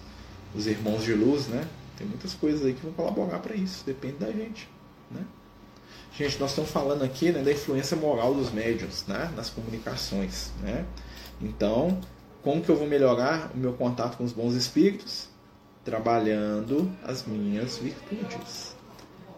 os 0.54 0.66
irmãos 0.66 1.02
de 1.02 1.14
luz, 1.14 1.48
né? 1.48 1.66
Tem 1.96 2.06
muitas 2.06 2.34
coisas 2.34 2.64
aí 2.64 2.72
que 2.72 2.82
vão 2.82 2.92
colaborar 2.92 3.38
para 3.40 3.54
isso, 3.54 3.84
depende 3.84 4.14
da 4.14 4.30
gente, 4.30 4.68
né? 5.10 5.24
Gente, 6.16 6.38
nós 6.38 6.50
estamos 6.50 6.70
falando 6.70 7.02
aqui 7.02 7.30
né, 7.32 7.42
da 7.42 7.50
influência 7.50 7.96
moral 7.96 8.34
dos 8.34 8.52
médios 8.52 9.06
né, 9.06 9.32
nas 9.34 9.48
comunicações. 9.48 10.50
Né? 10.60 10.84
Então, 11.40 11.98
como 12.42 12.60
que 12.60 12.68
eu 12.68 12.76
vou 12.76 12.86
melhorar 12.86 13.50
o 13.54 13.56
meu 13.56 13.72
contato 13.72 14.18
com 14.18 14.24
os 14.24 14.32
bons 14.32 14.54
espíritos? 14.54 15.29
Trabalhando 15.90 16.88
as 17.04 17.26
minhas 17.26 17.78
virtudes. 17.78 18.76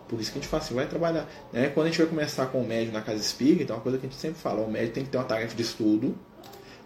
Por 0.07 0.21
isso 0.21 0.31
que 0.31 0.39
a 0.39 0.43
gente 0.43 0.51
fala 0.51 0.63
assim, 0.63 0.75
vai 0.75 0.87
trabalhar. 0.87 1.27
Né? 1.51 1.71
Quando 1.71 1.87
a 1.87 1.89
gente 1.89 1.99
vai 1.99 2.07
começar 2.07 2.47
com 2.47 2.61
o 2.61 2.67
médio 2.67 2.93
na 2.93 3.01
casa 3.01 3.19
espírita, 3.19 3.73
é 3.73 3.77
uma 3.77 3.83
coisa 3.83 3.97
que 3.97 4.07
a 4.07 4.09
gente 4.11 4.21
sempre 4.21 4.39
fala, 4.39 4.61
o 4.61 4.71
médio 4.71 4.93
tem 4.93 5.05
que 5.05 5.11
ter 5.11 5.17
uma 5.17 5.25
tarefa 5.25 5.57
de 5.57 5.63
estudo, 5.63 6.15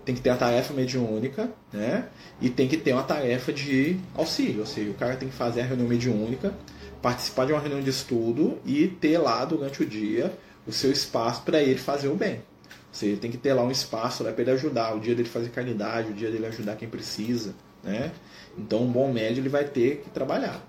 tem 0.05 0.15
que 0.15 0.21
ter 0.21 0.31
a 0.31 0.37
tarefa 0.37 0.73
mediúnica, 0.73 1.51
né? 1.73 2.07
E 2.41 2.49
tem 2.49 2.69
que 2.69 2.77
ter 2.77 2.93
uma 2.93 3.03
tarefa 3.03 3.53
de 3.53 3.99
auxílio. 4.15 4.61
Ou 4.61 4.67
seja, 4.67 4.89
o 4.89 4.95
cara 4.95 5.17
tem 5.17 5.29
que 5.29 5.35
fazer 5.35 5.63
a 5.63 5.65
reunião 5.65 5.89
mediúnica, 5.89 6.55
participar 7.03 7.47
de 7.47 7.53
uma 7.53 7.61
reunião 7.61 7.81
de 7.81 7.91
estudo 7.91 8.61
e 8.65 8.87
ter 8.87 9.19
lá 9.19 9.45
durante 9.45 9.83
o 9.83 9.87
dia 9.87 10.33
o 10.65 10.71
seu 10.71 10.93
espaço 10.93 11.43
para 11.43 11.61
ele 11.61 11.81
fazer 11.81 12.07
o 12.07 12.15
bem. 12.15 12.37
Ou 12.37 12.93
seja, 12.93 13.13
ele 13.13 13.21
tem 13.21 13.31
que 13.33 13.37
ter 13.37 13.53
lá 13.53 13.65
um 13.65 13.71
espaço 13.73 14.23
para 14.23 14.41
ele 14.41 14.53
ajudar, 14.53 14.95
o 14.95 15.01
dia 15.01 15.17
dele 15.17 15.29
fazer 15.29 15.49
caridade, 15.49 16.13
o 16.13 16.15
dia 16.15 16.31
dele 16.31 16.47
ajudar 16.47 16.77
quem 16.77 16.89
precisa, 16.89 17.57
né? 17.83 18.13
Então, 18.59 18.83
um 18.83 18.91
bom 18.91 19.13
médio 19.13 19.41
ele 19.41 19.49
vai 19.49 19.65
ter 19.65 20.03
que 20.05 20.11
trabalhar. 20.11 20.65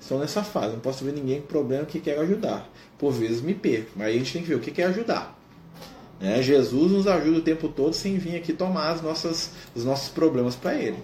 Estão 0.00 0.18
nessa 0.18 0.42
fase, 0.42 0.74
não 0.74 0.80
posso 0.80 1.04
ver 1.04 1.12
ninguém 1.12 1.40
com 1.40 1.46
problema 1.46 1.84
que 1.84 2.00
quer 2.00 2.18
ajudar. 2.18 2.70
Por 2.98 3.12
vezes 3.12 3.40
me 3.40 3.54
perco, 3.54 3.90
mas 3.96 4.08
a 4.08 4.12
gente 4.12 4.32
tem 4.32 4.42
que 4.42 4.48
ver 4.48 4.54
o 4.54 4.60
que 4.60 4.70
quer 4.70 4.84
ajudar. 4.84 5.38
Né? 6.20 6.42
Jesus 6.42 6.90
nos 6.90 7.06
ajuda 7.06 7.38
o 7.38 7.42
tempo 7.42 7.68
todo 7.68 7.92
sem 7.92 8.18
vir 8.18 8.36
aqui 8.36 8.52
tomar 8.52 8.90
as 8.90 9.02
nossas, 9.02 9.50
os 9.74 9.84
nossos 9.84 10.08
problemas 10.08 10.56
para 10.56 10.74
Ele. 10.74 10.98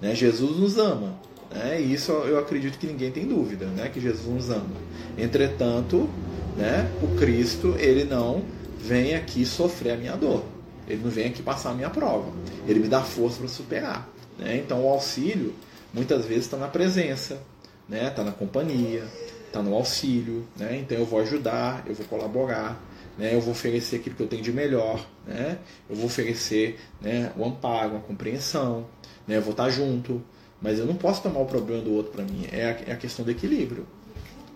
Né? 0.00 0.14
Jesus 0.14 0.56
nos 0.56 0.78
ama. 0.78 1.18
Né? 1.50 1.80
E 1.80 1.92
isso 1.92 2.12
eu 2.12 2.38
acredito 2.38 2.78
que 2.78 2.86
ninguém 2.86 3.10
tem 3.10 3.26
dúvida, 3.26 3.66
né? 3.66 3.88
que 3.88 4.00
Jesus 4.00 4.26
nos 4.26 4.50
ama. 4.50 4.76
Entretanto, 5.16 6.08
né? 6.56 6.90
o 7.02 7.18
Cristo 7.18 7.74
ele 7.78 8.04
não 8.04 8.42
vem 8.78 9.14
aqui 9.14 9.44
sofrer 9.44 9.92
a 9.92 9.96
minha 9.96 10.16
dor. 10.16 10.44
Ele 10.88 11.02
não 11.02 11.10
vem 11.10 11.26
aqui 11.26 11.42
passar 11.42 11.70
a 11.70 11.74
minha 11.74 11.90
prova. 11.90 12.30
Ele 12.66 12.80
me 12.80 12.88
dá 12.88 13.02
força 13.02 13.38
para 13.38 13.48
superar. 13.48 14.08
Né? 14.38 14.56
Então 14.56 14.84
o 14.84 14.88
auxílio 14.88 15.52
muitas 15.92 16.24
vezes 16.24 16.44
está 16.44 16.56
na 16.56 16.68
presença, 16.68 17.40
né? 17.88 18.08
Está 18.08 18.22
na 18.22 18.32
companhia, 18.32 19.04
está 19.46 19.62
no 19.62 19.74
auxílio, 19.74 20.46
né? 20.56 20.78
Então 20.78 20.96
eu 20.96 21.06
vou 21.06 21.20
ajudar, 21.20 21.84
eu 21.86 21.94
vou 21.94 22.06
colaborar, 22.06 22.80
né? 23.16 23.34
Eu 23.34 23.40
vou 23.40 23.52
oferecer 23.52 23.96
aquilo 23.96 24.14
que 24.14 24.22
eu 24.22 24.28
tenho 24.28 24.42
de 24.42 24.52
melhor, 24.52 25.04
né? 25.26 25.58
Eu 25.88 25.96
vou 25.96 26.06
oferecer, 26.06 26.78
né? 27.00 27.32
O 27.36 27.44
amparo, 27.44 27.96
a 27.96 28.00
compreensão, 28.00 28.86
né? 29.26 29.36
Eu 29.36 29.42
vou 29.42 29.52
estar 29.52 29.70
junto, 29.70 30.22
mas 30.60 30.78
eu 30.78 30.86
não 30.86 30.94
posso 30.94 31.22
tomar 31.22 31.40
o 31.40 31.46
problema 31.46 31.82
do 31.82 31.92
outro 31.92 32.12
para 32.12 32.24
mim. 32.24 32.46
É 32.52 32.64
a, 32.64 32.90
é 32.90 32.92
a, 32.92 32.96
questão 32.96 33.24
do 33.24 33.30
equilíbrio, 33.30 33.86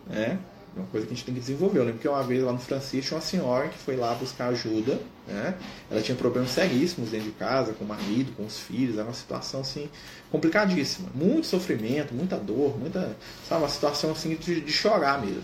né? 0.07 0.39
É 0.75 0.79
uma 0.81 0.89
coisa 0.89 1.07
que 1.07 1.13
a 1.13 1.17
gente 1.17 1.25
tem 1.25 1.35
que 1.35 1.41
desenvolver. 1.41 1.79
Eu 1.79 1.85
lembro 1.85 2.01
que 2.01 2.09
uma 2.09 2.23
vez 2.23 2.43
lá 2.43 2.53
no 2.53 2.59
Francisco 2.59 3.15
uma 3.15 3.21
senhora 3.21 3.69
que 3.69 3.79
foi 3.79 3.97
lá 3.97 4.15
buscar 4.15 4.49
ajuda, 4.49 4.99
né? 5.27 5.55
Ela 5.91 6.01
tinha 6.01 6.17
problemas 6.17 6.51
seríssimos 6.51 7.11
dentro 7.11 7.27
de 7.27 7.33
casa, 7.33 7.75
com 7.75 7.85
o 7.85 7.89
marido, 7.89 8.33
com 8.37 8.45
os 8.47 8.59
filhos, 8.59 8.97
era 8.97 9.05
uma 9.05 9.15
situação 9.15 9.61
assim 9.61 9.89
complicadíssima. 10.31 11.09
Muito 11.15 11.47
sofrimento, 11.47 12.15
muita 12.15 12.37
dor, 12.37 12.79
muita. 12.79 13.17
Sabe, 13.47 13.63
uma 13.63 13.69
situação 13.69 14.13
assim 14.13 14.35
de, 14.35 14.61
de 14.61 14.73
chorar 14.73 15.21
mesmo. 15.21 15.43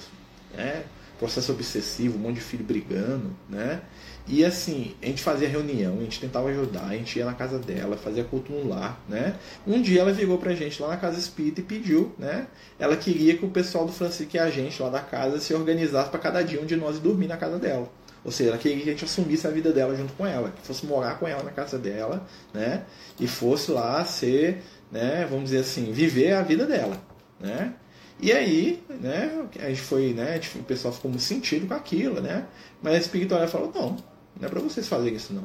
Né? 0.54 0.84
Processo 1.18 1.52
obsessivo, 1.52 2.16
um 2.16 2.20
monte 2.20 2.36
de 2.36 2.40
filho 2.40 2.64
brigando, 2.64 3.30
né? 3.48 3.82
E 4.28 4.44
assim, 4.44 4.94
a 5.02 5.06
gente 5.06 5.22
fazia 5.22 5.48
reunião, 5.48 5.96
a 5.98 6.02
gente 6.02 6.20
tentava 6.20 6.50
ajudar, 6.50 6.84
a 6.84 6.94
gente 6.94 7.18
ia 7.18 7.24
na 7.24 7.32
casa 7.32 7.58
dela, 7.58 7.96
fazia 7.96 8.22
culto 8.22 8.52
no 8.52 8.68
lar, 8.68 9.00
né? 9.08 9.34
Um 9.66 9.80
dia 9.80 10.02
ela 10.02 10.12
virou 10.12 10.36
pra 10.36 10.54
gente 10.54 10.82
lá 10.82 10.88
na 10.88 10.96
casa 10.98 11.18
espírita 11.18 11.60
e 11.60 11.64
pediu, 11.64 12.12
né? 12.18 12.46
Ela 12.78 12.94
queria 12.94 13.38
que 13.38 13.44
o 13.46 13.48
pessoal 13.48 13.86
do 13.86 13.92
Francisco 13.92 14.36
e 14.36 14.38
a 14.38 14.50
gente 14.50 14.82
lá 14.82 14.90
da 14.90 15.00
casa 15.00 15.40
se 15.40 15.54
organizasse 15.54 16.10
para 16.10 16.20
cada 16.20 16.42
dia 16.42 16.60
um 16.60 16.66
de 16.66 16.76
nós 16.76 16.98
dormir 16.98 17.26
na 17.26 17.38
casa 17.38 17.58
dela. 17.58 17.90
Ou 18.22 18.30
seja, 18.30 18.50
ela 18.50 18.58
queria 18.58 18.76
que 18.76 18.90
a 18.90 18.92
gente 18.92 19.04
assumisse 19.06 19.46
a 19.46 19.50
vida 19.50 19.72
dela 19.72 19.96
junto 19.96 20.12
com 20.12 20.26
ela, 20.26 20.50
que 20.50 20.66
fosse 20.66 20.84
morar 20.84 21.18
com 21.18 21.26
ela 21.26 21.42
na 21.42 21.50
casa 21.50 21.78
dela, 21.78 22.26
né? 22.52 22.84
E 23.18 23.26
fosse 23.26 23.70
lá 23.70 24.04
ser, 24.04 24.62
né, 24.92 25.26
vamos 25.28 25.44
dizer 25.44 25.60
assim, 25.60 25.90
viver 25.90 26.32
a 26.34 26.42
vida 26.42 26.66
dela, 26.66 27.00
né? 27.40 27.72
E 28.20 28.32
aí, 28.32 28.82
né, 28.90 29.46
a 29.60 29.68
gente 29.68 29.80
foi, 29.80 30.12
né, 30.12 30.40
o 30.56 30.64
pessoal 30.64 30.92
ficou 30.92 31.08
muito 31.08 31.22
sentido 31.22 31.68
com 31.68 31.74
aquilo, 31.74 32.20
né? 32.20 32.46
Mas 32.82 32.94
a 32.94 32.98
espiritualidade 32.98 33.52
falou, 33.52 33.72
não, 33.72 33.96
não 34.40 34.46
é 34.46 34.50
para 34.50 34.60
vocês 34.60 34.88
fazerem 34.88 35.16
isso, 35.16 35.32
não. 35.32 35.44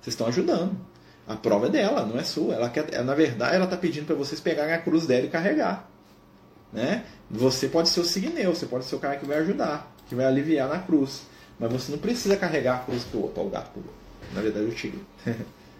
Vocês 0.00 0.14
estão 0.14 0.26
ajudando. 0.26 0.76
A 1.26 1.36
prova 1.36 1.66
é 1.66 1.70
dela, 1.70 2.04
não 2.04 2.18
é 2.18 2.24
sua. 2.24 2.54
Ela 2.54 2.68
quer, 2.68 3.04
na 3.04 3.14
verdade, 3.14 3.54
ela 3.54 3.64
está 3.64 3.76
pedindo 3.76 4.06
para 4.06 4.16
vocês 4.16 4.40
pegarem 4.40 4.74
a 4.74 4.78
cruz 4.78 5.06
dela 5.06 5.26
e 5.26 5.28
carregar. 5.28 5.88
Né? 6.72 7.04
Você 7.30 7.68
pode 7.68 7.88
ser 7.88 8.00
o 8.00 8.04
signeu, 8.04 8.54
você 8.54 8.66
pode 8.66 8.84
ser 8.84 8.96
o 8.96 8.98
cara 8.98 9.16
que 9.16 9.26
vai 9.26 9.38
ajudar, 9.38 9.94
que 10.08 10.14
vai 10.14 10.26
aliviar 10.26 10.68
na 10.68 10.78
cruz. 10.78 11.22
Mas 11.58 11.70
você 11.70 11.92
não 11.92 11.98
precisa 11.98 12.36
carregar 12.36 12.76
a 12.76 12.78
cruz 12.80 13.04
para 13.04 13.20
o 13.20 13.50
gato 13.50 13.70
pulou. 13.72 13.94
Na 14.34 14.40
verdade, 14.40 14.66
o 14.66 14.72
tigre. 14.72 15.00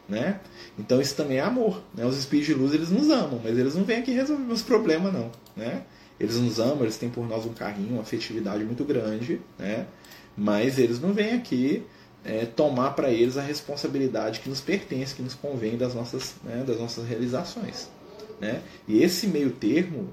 né? 0.08 0.40
Então 0.78 1.00
isso 1.00 1.16
também 1.16 1.38
é 1.38 1.40
amor. 1.40 1.82
Né? 1.94 2.04
Os 2.04 2.16
espíritos 2.16 2.54
de 2.54 2.60
luz 2.60 2.74
eles 2.74 2.90
nos 2.90 3.10
amam, 3.10 3.40
mas 3.42 3.58
eles 3.58 3.74
não 3.74 3.82
vêm 3.82 3.98
aqui 3.98 4.12
resolver 4.12 4.52
os 4.52 4.62
problemas, 4.62 5.12
não. 5.12 5.30
Né? 5.56 5.82
Eles 6.20 6.36
nos 6.36 6.60
amam, 6.60 6.82
eles 6.82 6.96
têm 6.96 7.10
por 7.10 7.26
nós 7.26 7.44
um 7.44 7.52
carinho, 7.52 7.94
uma 7.94 8.02
afetividade 8.02 8.62
muito 8.64 8.84
grande, 8.84 9.40
né? 9.58 9.86
mas 10.36 10.78
eles 10.78 11.00
não 11.00 11.12
vêm 11.12 11.32
aqui 11.32 11.84
é, 12.24 12.46
tomar 12.46 12.92
para 12.92 13.10
eles 13.10 13.36
a 13.36 13.42
responsabilidade 13.42 14.40
que 14.40 14.48
nos 14.48 14.60
pertence, 14.60 15.14
que 15.14 15.22
nos 15.22 15.34
convém 15.34 15.76
das 15.76 15.94
nossas, 15.94 16.34
né, 16.44 16.62
das 16.66 16.78
nossas 16.78 17.06
realizações. 17.06 17.88
Né? 18.40 18.62
E 18.86 19.02
esse 19.02 19.26
meio 19.26 19.50
termo 19.50 20.08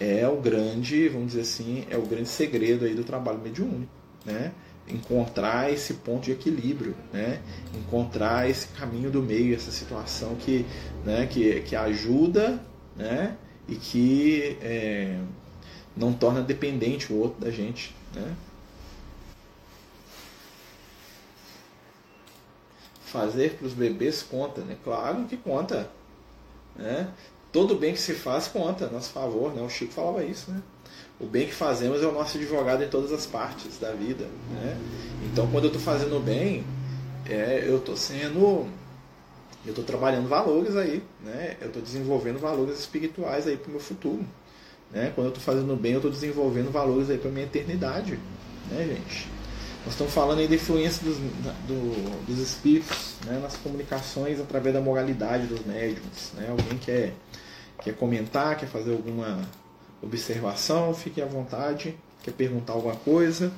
é 0.00 0.26
o 0.28 0.36
grande, 0.36 1.08
vamos 1.08 1.28
dizer 1.28 1.42
assim, 1.42 1.84
é 1.90 1.96
o 1.96 2.02
grande 2.02 2.28
segredo 2.28 2.84
aí 2.84 2.94
do 2.94 3.04
trabalho 3.04 3.38
mediúnico. 3.38 3.92
Né? 4.24 4.52
Encontrar 4.88 5.72
esse 5.72 5.94
ponto 5.94 6.24
de 6.24 6.32
equilíbrio, 6.32 6.94
né? 7.12 7.40
encontrar 7.74 8.48
esse 8.48 8.68
caminho 8.68 9.10
do 9.10 9.22
meio, 9.22 9.54
essa 9.54 9.70
situação 9.70 10.34
que, 10.36 10.64
né, 11.04 11.26
que, 11.26 11.60
que 11.60 11.76
ajuda 11.76 12.60
né, 12.96 13.36
e 13.68 13.74
que 13.76 14.56
é, 14.62 15.18
não 15.96 16.12
torna 16.12 16.40
dependente 16.40 17.12
o 17.12 17.16
outro 17.16 17.40
da 17.40 17.50
gente. 17.50 17.94
Né? 18.14 18.34
Fazer 23.08 23.54
para 23.54 23.66
os 23.66 23.74
bebês 23.74 24.22
conta, 24.22 24.60
né? 24.60 24.76
Claro 24.84 25.24
que 25.24 25.36
conta. 25.36 25.90
Né? 26.76 27.08
Todo 27.50 27.74
bem 27.74 27.92
que 27.92 28.00
se 28.00 28.14
faz 28.14 28.46
conta, 28.46 28.86
a 28.86 28.90
nosso 28.90 29.10
favor, 29.10 29.54
né? 29.54 29.62
O 29.62 29.68
Chico 29.68 29.92
falava 29.92 30.22
isso, 30.22 30.50
né? 30.50 30.62
O 31.18 31.26
bem 31.26 31.46
que 31.46 31.54
fazemos 31.54 32.02
é 32.02 32.06
o 32.06 32.12
nosso 32.12 32.36
advogado 32.36 32.84
em 32.84 32.88
todas 32.88 33.12
as 33.12 33.26
partes 33.26 33.78
da 33.78 33.92
vida, 33.92 34.26
né? 34.52 34.76
Então, 35.24 35.46
quando 35.50 35.64
eu 35.64 35.68
estou 35.68 35.82
fazendo 35.82 36.22
bem, 36.22 36.64
é, 37.26 37.64
eu 37.66 37.78
estou 37.78 37.96
sendo, 37.96 38.66
eu 39.64 39.70
estou 39.70 39.84
trabalhando 39.84 40.28
valores 40.28 40.76
aí, 40.76 41.02
né? 41.24 41.56
Eu 41.60 41.68
estou 41.68 41.82
desenvolvendo 41.82 42.38
valores 42.38 42.78
espirituais 42.78 43.46
aí 43.46 43.56
para 43.56 43.68
o 43.68 43.72
meu 43.72 43.80
futuro, 43.80 44.24
né? 44.92 45.10
Quando 45.14 45.26
eu 45.26 45.32
estou 45.32 45.42
fazendo 45.42 45.74
bem, 45.74 45.92
eu 45.92 45.98
estou 45.98 46.10
desenvolvendo 46.10 46.70
valores 46.70 47.10
aí 47.10 47.18
para 47.18 47.30
minha 47.30 47.46
eternidade, 47.46 48.18
né, 48.70 48.84
gente? 48.84 49.37
Nós 49.84 49.94
estamos 49.94 50.12
falando 50.12 50.40
aí 50.40 50.48
da 50.48 50.54
influência 50.54 51.02
dos, 51.04 51.16
do, 51.16 52.26
dos 52.26 52.38
espíritos 52.38 53.14
né, 53.24 53.38
nas 53.42 53.56
comunicações 53.56 54.40
através 54.40 54.74
da 54.74 54.80
moralidade 54.80 55.46
dos 55.46 55.64
médiums. 55.64 56.32
Né? 56.34 56.48
Alguém 56.50 56.78
quer, 56.78 57.14
quer 57.82 57.94
comentar, 57.94 58.56
quer 58.56 58.66
fazer 58.66 58.92
alguma 58.92 59.40
observação, 60.02 60.92
fique 60.94 61.22
à 61.22 61.26
vontade, 61.26 61.96
quer 62.22 62.32
perguntar 62.32 62.74
alguma 62.74 62.96
coisa. 62.96 63.52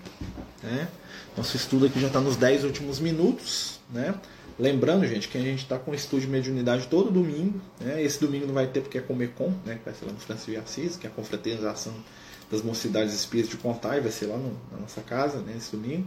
Né? 0.62 0.88
Nosso 1.36 1.56
estudo 1.56 1.86
aqui 1.86 1.98
já 2.00 2.08
está 2.08 2.20
nos 2.20 2.36
10 2.36 2.64
últimos 2.64 3.00
minutos. 3.00 3.80
Né? 3.90 4.14
Lembrando, 4.58 5.06
gente, 5.06 5.26
que 5.26 5.38
a 5.38 5.40
gente 5.40 5.62
está 5.62 5.78
com 5.78 5.90
o 5.90 5.94
estudo 5.94 6.20
de 6.20 6.28
mediunidade 6.28 6.86
todo 6.86 7.10
domingo. 7.10 7.60
Né? 7.80 8.02
Esse 8.02 8.20
domingo 8.20 8.46
não 8.46 8.54
vai 8.54 8.66
ter 8.66 8.82
porque 8.82 8.98
é 8.98 9.00
Comecom, 9.00 9.52
né? 9.64 9.76
que 9.76 9.84
vai 9.84 9.94
ser 9.94 10.04
lá 10.04 10.12
no 10.12 10.18
Francisco 10.18 10.50
de 10.50 10.58
Assis, 10.58 10.96
que 10.96 11.06
é 11.06 11.10
a 11.10 11.12
confraternização 11.12 11.94
das 12.50 12.62
Mocidades 12.62 13.14
Espíritas 13.14 13.50
de 13.50 13.56
Contai, 13.56 14.00
vai 14.00 14.10
ser 14.10 14.26
lá 14.26 14.36
no, 14.36 14.52
na 14.72 14.78
nossa 14.80 15.00
casa, 15.00 15.38
né, 15.38 15.54
esse 15.56 15.76
domingo, 15.76 16.06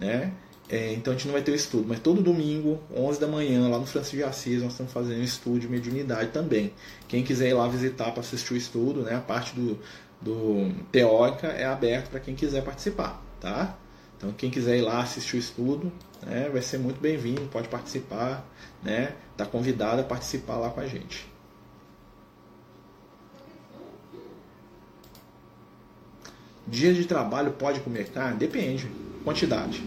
né? 0.00 0.32
É, 0.66 0.94
então 0.94 1.12
a 1.12 1.16
gente 1.16 1.26
não 1.26 1.34
vai 1.34 1.42
ter 1.42 1.52
o 1.52 1.54
estudo, 1.54 1.84
mas 1.86 2.00
todo 2.00 2.22
domingo, 2.22 2.80
11 2.96 3.20
da 3.20 3.26
manhã, 3.26 3.68
lá 3.68 3.78
no 3.78 3.84
Francisco 3.84 4.16
de 4.16 4.24
Assis, 4.24 4.62
nós 4.62 4.72
estamos 4.72 4.92
fazendo 4.92 5.20
um 5.20 5.22
estudo 5.22 5.60
de 5.60 5.68
mediunidade 5.68 6.30
também. 6.30 6.72
Quem 7.06 7.22
quiser 7.22 7.50
ir 7.50 7.52
lá 7.52 7.68
visitar 7.68 8.10
para 8.12 8.20
assistir 8.20 8.54
o 8.54 8.56
estudo, 8.56 9.02
né, 9.02 9.14
a 9.14 9.20
parte 9.20 9.54
do, 9.54 9.78
do 10.22 10.74
teórica 10.90 11.48
é 11.48 11.66
aberta 11.66 12.08
para 12.08 12.20
quem 12.20 12.34
quiser 12.34 12.64
participar, 12.64 13.22
tá? 13.40 13.76
Então 14.16 14.32
quem 14.32 14.50
quiser 14.50 14.78
ir 14.78 14.82
lá 14.82 15.02
assistir 15.02 15.36
o 15.36 15.38
estudo, 15.38 15.92
né, 16.22 16.48
vai 16.50 16.62
ser 16.62 16.78
muito 16.78 16.98
bem-vindo, 16.98 17.42
pode 17.52 17.68
participar, 17.68 18.48
né? 18.82 19.14
Está 19.32 19.44
convidado 19.44 20.00
a 20.00 20.04
participar 20.04 20.56
lá 20.56 20.70
com 20.70 20.80
a 20.80 20.86
gente. 20.86 21.33
Dia 26.66 26.92
de 26.94 27.04
trabalho 27.04 27.52
pode 27.52 27.80
comer 27.80 28.08
carne? 28.08 28.38
Depende. 28.38 28.90
Quantidade. 29.24 29.82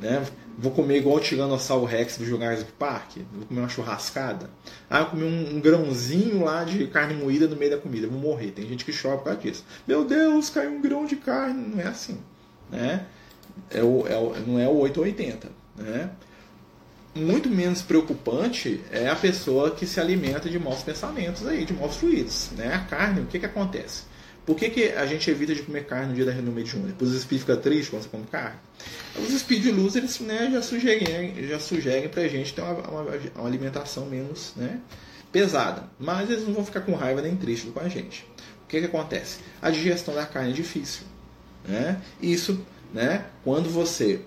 Né? 0.00 0.24
Vou 0.58 0.72
comer 0.72 0.98
igual 0.98 1.16
o 1.16 1.20
Tiranossauro 1.20 1.86
Rex 1.86 2.18
do 2.18 2.24
Jurassic 2.26 2.70
Park? 2.72 3.16
Vou 3.32 3.46
comer 3.46 3.60
uma 3.60 3.68
churrascada? 3.68 4.50
Ah, 4.90 5.04
comi 5.04 5.24
um, 5.24 5.56
um, 5.56 5.60
grãozinho 5.60 6.44
lá 6.44 6.64
de 6.64 6.86
carne 6.86 7.14
moída 7.14 7.48
no 7.48 7.56
meio 7.56 7.70
da 7.70 7.78
comida. 7.78 8.06
Vou 8.06 8.20
morrer. 8.20 8.50
Tem 8.50 8.66
gente 8.66 8.84
que 8.84 8.92
chora 8.92 9.16
por 9.16 9.24
causa 9.24 9.40
disso. 9.40 9.64
Meu 9.86 10.04
Deus, 10.04 10.50
caiu 10.50 10.72
um 10.72 10.82
grão 10.82 11.06
de 11.06 11.16
carne. 11.16 11.66
Não 11.74 11.80
é 11.80 11.86
assim. 11.86 12.18
Né? 12.70 13.06
É 13.70 13.82
o, 13.82 14.06
é 14.06 14.16
o, 14.16 14.34
não 14.46 14.58
é 14.58 14.68
o 14.68 14.76
880. 14.80 15.48
Né? 15.76 16.10
Muito 17.14 17.48
menos 17.48 17.80
preocupante 17.80 18.82
é 18.92 19.08
a 19.08 19.16
pessoa 19.16 19.70
que 19.70 19.86
se 19.86 19.98
alimenta 19.98 20.48
de 20.48 20.58
maus 20.58 20.82
pensamentos 20.82 21.46
aí, 21.46 21.64
de 21.64 21.72
maus 21.72 21.96
fluidos. 21.96 22.50
Né? 22.56 22.74
A 22.74 22.80
carne, 22.80 23.22
o 23.22 23.26
que, 23.26 23.38
que 23.38 23.46
acontece? 23.46 24.09
Por 24.50 24.56
que, 24.56 24.68
que 24.68 24.84
a 24.94 25.06
gente 25.06 25.30
evita 25.30 25.54
de 25.54 25.62
comer 25.62 25.86
carne 25.86 26.08
no 26.08 26.14
dia 26.16 26.24
da 26.24 26.32
reunião 26.32 26.52
mediúnica? 26.52 26.94
Porque 26.98 27.04
os 27.04 27.14
espíritos 27.14 27.46
ficam 27.46 27.62
tristes 27.62 27.88
quando 27.88 28.02
você 28.02 28.08
come 28.08 28.26
carne? 28.26 28.58
Os 29.16 29.32
espíritos 29.32 29.70
de 29.70 29.80
luz, 29.80 29.94
eles 29.94 30.18
né, 30.18 30.50
já 30.52 30.60
sugerem, 30.60 31.46
já 31.46 31.60
sugerem 31.60 32.10
gente 32.28 32.52
ter 32.52 32.60
uma, 32.60 32.72
uma, 32.72 33.02
uma, 33.36 33.46
alimentação 33.46 34.06
menos 34.06 34.52
né, 34.56 34.80
pesada. 35.30 35.84
Mas 36.00 36.28
eles 36.28 36.44
não 36.44 36.52
vão 36.52 36.64
ficar 36.64 36.80
com 36.80 36.96
raiva 36.96 37.22
nem 37.22 37.36
tristes 37.36 37.72
com 37.72 37.78
a 37.78 37.88
gente. 37.88 38.26
O 38.64 38.66
que, 38.66 38.80
que 38.80 38.86
acontece? 38.86 39.38
A 39.62 39.70
digestão 39.70 40.16
da 40.16 40.26
carne 40.26 40.50
é 40.50 40.52
difícil. 40.52 41.04
Né? 41.64 42.02
Isso, 42.20 42.60
né, 42.92 43.26
quando 43.44 43.70
você 43.70 44.22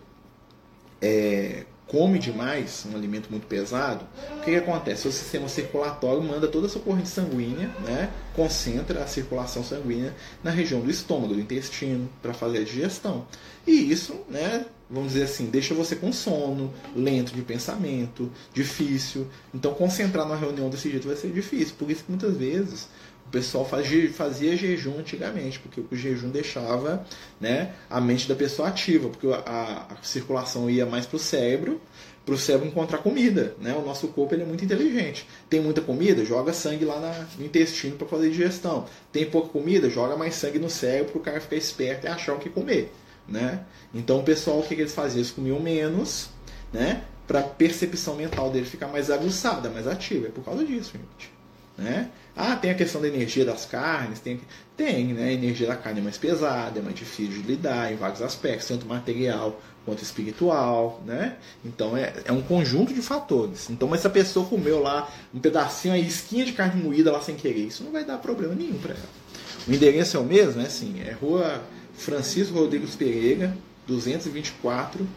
é, 1.02 1.66
come 1.94 2.18
demais, 2.18 2.88
um 2.92 2.96
alimento 2.96 3.30
muito 3.30 3.46
pesado, 3.46 4.04
o 4.38 4.40
que, 4.40 4.50
que, 4.50 4.56
acontece? 4.56 5.08
O 5.08 5.12
sistema 5.12 5.48
circulatório 5.48 6.24
manda 6.24 6.48
toda 6.48 6.66
a 6.66 6.70
sua 6.70 6.82
corrente 6.82 7.08
sanguínea, 7.08 7.68
né, 7.86 8.10
concentra 8.36 9.04
a 9.04 9.08
circulação 9.08 9.64
sanguínea 9.64 10.12
na 10.44 10.50
região 10.50 10.82
do 10.82 10.90
estômago, 10.90 11.36
do 11.36 11.40
intestino, 11.40 12.10
para 12.20 12.34
fazer 12.34 12.58
a 12.58 12.64
digestão. 12.64 13.28
E 13.68 13.92
isso, 13.92 14.16
né, 14.28 14.66
vamos 14.90 15.14
dizer 15.14 15.26
assim, 15.26 15.46
deixa 15.46 15.76
você 15.76 15.96
com 15.96 16.12
sono, 16.12 16.74
lento 16.96 17.32
de 17.32 17.44
pensamento, 17.44 18.28
difícil. 18.56 19.28
Então, 19.54 19.76
concentrar 19.76 20.26
numa 20.26 20.36
reunião 20.36 20.72
desse 20.72 20.90
jeito 20.90 21.08
vai 21.08 21.16
ser 21.16 21.30
difícil. 21.30 21.76
Por 21.78 21.92
isso 21.92 22.06
que 22.06 22.12
muitas 22.12 22.36
vezes 22.36 22.90
pessoal 23.34 23.66
fazia 23.66 24.56
jejum 24.56 25.00
antigamente, 25.00 25.58
porque 25.58 25.82
o 25.82 25.98
jejum 25.98 26.30
deixava 26.30 27.04
né, 27.42 27.74
a 27.90 28.00
mente 28.00 28.28
da 28.30 28.36
pessoa 28.36 28.68
ativa, 28.68 29.10
porque 29.10 29.26
a, 29.28 29.88
a 29.90 30.04
circulação 30.04 30.70
ia 30.70 30.86
mais 30.86 31.08
para 31.08 31.16
o 31.16 31.20
cérebro, 31.20 31.82
para 32.24 32.36
o 32.36 32.38
cérebro 32.38 32.68
encontrar 32.68 33.00
comida. 33.00 33.56
Né? 33.60 33.74
O 33.74 33.84
nosso 33.84 34.08
corpo 34.10 34.36
ele 34.36 34.44
é 34.44 34.46
muito 34.46 34.64
inteligente. 34.64 35.28
Tem 35.50 35.60
muita 35.60 35.82
comida, 35.82 36.24
joga 36.24 36.54
sangue 36.54 36.86
lá 36.86 37.00
na, 37.00 37.26
no 37.40 37.46
intestino 37.46 37.98
para 37.98 38.08
fazer 38.08 38.30
digestão. 38.30 38.86
Tem 39.12 39.26
pouca 39.26 39.50
comida, 39.50 39.90
joga 39.90 40.16
mais 40.16 40.36
sangue 40.36 40.60
no 40.60 40.70
cérebro 40.70 41.14
para 41.14 41.20
o 41.20 41.24
cara 41.24 41.42
ficar 41.42 41.56
esperto 41.56 42.06
e 42.06 42.10
achar 42.10 42.36
o 42.36 42.40
que 42.40 42.52
comer. 42.52 42.94
Né? 43.28 43.66
Então 43.96 44.20
o 44.20 44.24
pessoal, 44.24 44.60
o 44.60 44.64
que, 44.64 44.76
que 44.76 44.82
eles 44.82 44.94
faziam? 44.94 45.18
Eles 45.18 45.32
comiam 45.32 45.60
menos, 45.60 46.30
né? 46.72 47.04
para 47.26 47.40
a 47.40 47.44
percepção 47.44 48.16
mental 48.16 48.52
dele 48.52 48.66
ficar 48.66 48.90
mais 48.90 49.10
aguçada, 49.10 49.72
mais 49.72 49.88
ativa. 49.88 50.28
É 50.28 50.30
por 50.30 50.46
causa 50.46 50.64
disso, 50.64 50.92
gente. 50.94 51.33
Né? 51.78 52.10
Ah, 52.36 52.56
tem 52.56 52.72
a 52.72 52.76
questão 52.76 53.02
da 53.02 53.08
energia 53.08 53.46
das 53.46 53.66
carnes, 53.66 54.20
tem, 54.20 54.40
tem, 54.76 55.14
né? 55.14 55.30
A 55.30 55.32
energia 55.32 55.68
da 55.68 55.76
carne 55.76 56.00
é 56.00 56.04
mais 56.04 56.18
pesada, 56.18 56.80
é 56.80 56.82
mais 56.82 56.96
difícil 56.96 57.42
de 57.42 57.48
lidar 57.48 57.92
em 57.92 57.96
vários 57.96 58.22
aspectos, 58.22 58.68
tanto 58.68 58.88
material 58.88 59.60
quanto 59.86 60.02
espiritual, 60.02 61.02
né? 61.06 61.36
Então 61.64 61.96
é, 61.96 62.14
é 62.26 62.32
um 62.32 62.42
conjunto 62.42 62.94
de 62.94 63.02
fatores. 63.02 63.70
Então, 63.70 63.88
mas 63.88 64.02
se 64.02 64.08
a 64.08 64.10
pessoa 64.10 64.48
comeu 64.48 64.82
lá 64.82 65.12
um 65.34 65.40
pedacinho, 65.40 65.94
a 65.94 66.00
esquinha 66.00 66.46
de 66.46 66.54
carne 66.54 66.82
moída 66.82 67.12
lá 67.12 67.22
sem 67.22 67.36
querer, 67.36 67.68
isso 67.68 67.84
não 67.84 67.92
vai 67.92 68.04
dar 68.04 68.18
problema 68.18 68.56
nenhum 68.56 68.80
para 68.80 68.94
ela. 68.94 69.24
O 69.68 69.72
endereço 69.72 70.18
é 70.18 70.20
o 70.20 70.24
mesmo, 70.24 70.62
é 70.62 70.66
assim, 70.66 71.02
é 71.02 71.12
Rua 71.12 71.62
Francisco 71.96 72.58
Rodrigues 72.58 72.96
Pereira, 72.96 73.56
224, 73.88 75.08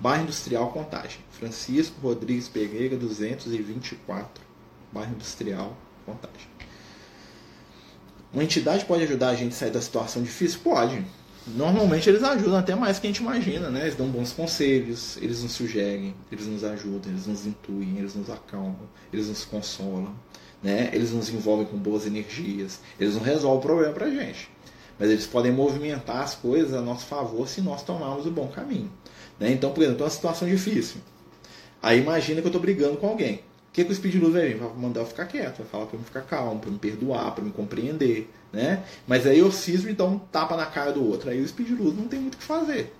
Bairro 0.00 0.24
Industrial 0.24 0.70
Contagem. 0.70 1.18
Francisco 1.30 2.00
Rodrigues 2.00 2.48
Pereira, 2.48 2.96
224, 2.96 4.42
Bairro 4.92 5.12
Industrial 5.12 5.76
Contagem. 6.06 6.48
Uma 8.32 8.44
entidade 8.44 8.84
pode 8.84 9.02
ajudar 9.02 9.30
a 9.30 9.34
gente 9.34 9.52
a 9.52 9.56
sair 9.56 9.70
da 9.70 9.80
situação 9.80 10.22
difícil? 10.22 10.60
Pode. 10.62 11.04
Normalmente 11.46 12.08
eles 12.08 12.22
ajudam 12.22 12.56
até 12.56 12.74
mais 12.74 12.98
que 12.98 13.06
a 13.06 13.10
gente 13.10 13.18
imagina, 13.18 13.70
né? 13.70 13.82
Eles 13.82 13.96
dão 13.96 14.08
bons 14.08 14.32
conselhos, 14.32 15.16
eles 15.18 15.42
nos 15.42 15.52
sugerem, 15.52 16.14
eles 16.30 16.46
nos 16.46 16.64
ajudam, 16.64 17.10
eles 17.10 17.26
nos 17.26 17.46
intuem, 17.46 17.98
eles 17.98 18.14
nos 18.14 18.28
acalmam, 18.30 18.88
eles 19.12 19.28
nos 19.28 19.44
consolam, 19.44 20.14
né? 20.62 20.90
Eles 20.92 21.12
nos 21.12 21.28
envolvem 21.28 21.66
com 21.66 21.76
boas 21.76 22.06
energias, 22.06 22.80
eles 22.98 23.14
não 23.14 23.22
resolvem 23.22 23.58
o 23.58 23.62
problema 23.62 23.92
pra 23.92 24.10
gente. 24.10 24.50
Mas 24.98 25.10
eles 25.10 25.26
podem 25.26 25.52
movimentar 25.52 26.22
as 26.22 26.34
coisas 26.34 26.74
a 26.74 26.80
nosso 26.80 27.06
favor 27.06 27.48
se 27.48 27.60
nós 27.60 27.82
tomarmos 27.82 28.26
o 28.26 28.30
bom 28.30 28.48
caminho. 28.48 28.90
Né? 29.38 29.52
Então, 29.52 29.72
por 29.72 29.82
exemplo, 29.82 30.04
uma 30.04 30.10
situação 30.10 30.48
difícil. 30.48 31.00
Aí 31.82 32.00
imagina 32.00 32.40
que 32.40 32.46
eu 32.46 32.50
estou 32.50 32.60
brigando 32.60 32.96
com 32.96 33.06
alguém 33.06 33.40
que, 33.76 33.84
que 33.84 33.92
o 33.92 33.94
Speed 33.94 34.14
Luz 34.14 34.32
vai? 34.32 34.54
Vai 34.54 34.70
mandar 34.74 35.00
eu 35.00 35.06
ficar 35.06 35.26
quieto, 35.26 35.58
vai 35.58 35.66
falar 35.66 35.86
para 35.86 35.98
eu 35.98 36.02
ficar 36.02 36.22
calmo, 36.22 36.58
para 36.58 36.70
me 36.70 36.78
perdoar, 36.78 37.34
para 37.34 37.44
me 37.44 37.50
compreender, 37.50 38.30
né? 38.50 38.82
Mas 39.06 39.26
aí 39.26 39.38
eu 39.38 39.52
cismo 39.52 39.90
e 39.90 39.92
dou 39.92 40.08
um 40.08 40.18
tapa 40.18 40.56
na 40.56 40.64
cara 40.64 40.92
do 40.92 41.06
outro. 41.06 41.28
Aí 41.28 41.42
o 41.42 41.46
Speed 41.46 41.78
Luz 41.78 41.94
não 41.94 42.08
tem 42.08 42.18
muito 42.18 42.36
o 42.36 42.38
que 42.38 42.44
fazer. 42.44 42.94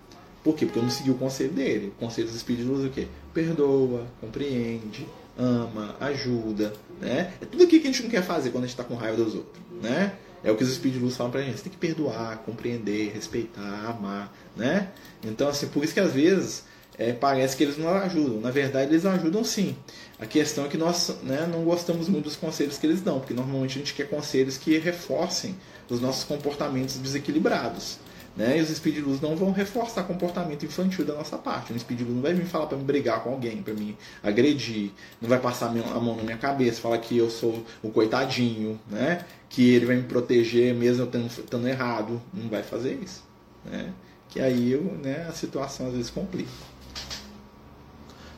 Por 0.45 0.55
quê? 0.55 0.67
Porque 0.67 0.79
eu 0.79 0.83
não 0.83 0.91
segui 0.91 1.11
o 1.11 1.15
conselho 1.15 1.51
dele. 1.51 1.89
O 1.97 2.05
conselho 2.05 2.29
do 2.29 2.39
Speed 2.39 2.61
Luz 2.61 2.85
é 2.85 2.89
o 2.89 2.91
quê? 2.91 3.09
Perdoa, 3.33 4.07
compreende, 4.21 5.07
ama, 5.39 5.97
ajuda, 5.99 6.75
né? 7.01 7.33
É 7.41 7.47
tudo 7.47 7.65
aquilo 7.65 7.81
que 7.81 7.89
a 7.89 7.91
gente 7.91 8.03
não 8.03 8.11
quer 8.11 8.23
fazer 8.23 8.51
quando 8.51 8.65
a 8.65 8.67
gente 8.67 8.79
está 8.79 8.85
com 8.85 8.95
raiva 8.97 9.17
dos 9.17 9.35
outros, 9.35 9.63
né? 9.83 10.13
É 10.45 10.51
o 10.53 10.57
que 10.57 10.63
os 10.63 10.75
Speed 10.75 10.97
Luz 11.01 11.17
falam 11.17 11.33
pra 11.33 11.41
gente. 11.41 11.57
Você 11.57 11.63
tem 11.65 11.73
que 11.73 11.79
perdoar, 11.79 12.37
compreender, 12.45 13.13
respeitar, 13.15 13.87
amar, 13.89 14.31
né? 14.55 14.91
Então, 15.25 15.49
assim, 15.49 15.69
por 15.69 15.83
isso 15.83 15.95
que 15.95 16.01
às 16.01 16.13
vezes 16.13 16.65
é, 16.99 17.13
parece 17.13 17.57
que 17.57 17.63
eles 17.63 17.77
não 17.77 17.89
ajudam. 17.89 18.41
Na 18.41 18.51
verdade, 18.51 18.91
eles 18.91 19.05
ajudam 19.05 19.45
sim. 19.45 19.77
A 20.19 20.25
questão 20.25 20.65
é 20.65 20.69
que 20.69 20.79
nós 20.79 21.15
né, 21.23 21.47
não 21.51 21.63
gostamos 21.65 22.09
muito 22.09 22.25
dos 22.25 22.37
conselhos 22.37 22.79
que 22.79 22.87
eles 22.87 23.03
dão, 23.03 23.19
porque 23.19 23.35
normalmente 23.35 23.77
a 23.77 23.79
gente 23.79 23.93
quer 23.93 24.09
conselhos 24.09 24.57
que 24.57 24.79
reforcem 24.79 25.55
os 25.91 26.01
nossos 26.01 26.25
comportamentos 26.25 26.97
desequilibrados. 26.97 27.99
Né? 28.35 28.59
E 28.59 28.61
os 28.61 28.69
Speed 28.69 28.99
Luz 28.99 29.21
não 29.21 29.35
vão 29.35 29.51
reforçar 29.51 30.05
comportamento 30.05 30.65
infantil 30.65 31.05
da 31.05 31.15
nossa 31.15 31.39
parte. 31.39 31.73
O 31.73 31.79
Speed 31.79 32.01
Luz 32.01 32.15
não 32.15 32.23
vai 32.23 32.35
vir 32.35 32.47
falar 32.47 32.67
para 32.67 32.77
me 32.77 32.85
brigar 32.85 33.23
com 33.23 33.31
alguém, 33.31 33.63
para 33.63 33.73
me 33.73 33.97
agredir, 34.23 34.91
não 35.21 35.29
vai 35.29 35.39
passar 35.39 35.69
a 35.69 36.01
mão 36.01 36.17
na 36.17 36.23
minha 36.23 36.37
cabeça, 36.37 36.81
falar 36.81 36.99
que 36.99 37.17
eu 37.17 37.31
sou 37.31 37.65
o 37.83 37.91
coitadinho, 37.91 38.79
né? 38.91 39.25
que 39.49 39.75
ele 39.75 39.87
vai 39.87 39.97
me 39.97 40.03
proteger 40.03 40.75
mesmo 40.75 41.09
eu 41.11 41.27
estando 41.27 41.67
errado. 41.67 42.21
Não 42.33 42.49
vai 42.49 42.63
fazer 42.63 42.99
isso. 43.03 43.23
Né? 43.65 43.93
Que 44.29 44.41
aí 44.41 44.71
eu, 44.71 44.83
né, 45.03 45.27
a 45.29 45.33
situação 45.33 45.87
às 45.87 45.93
vezes 45.93 46.11
complica. 46.11 46.51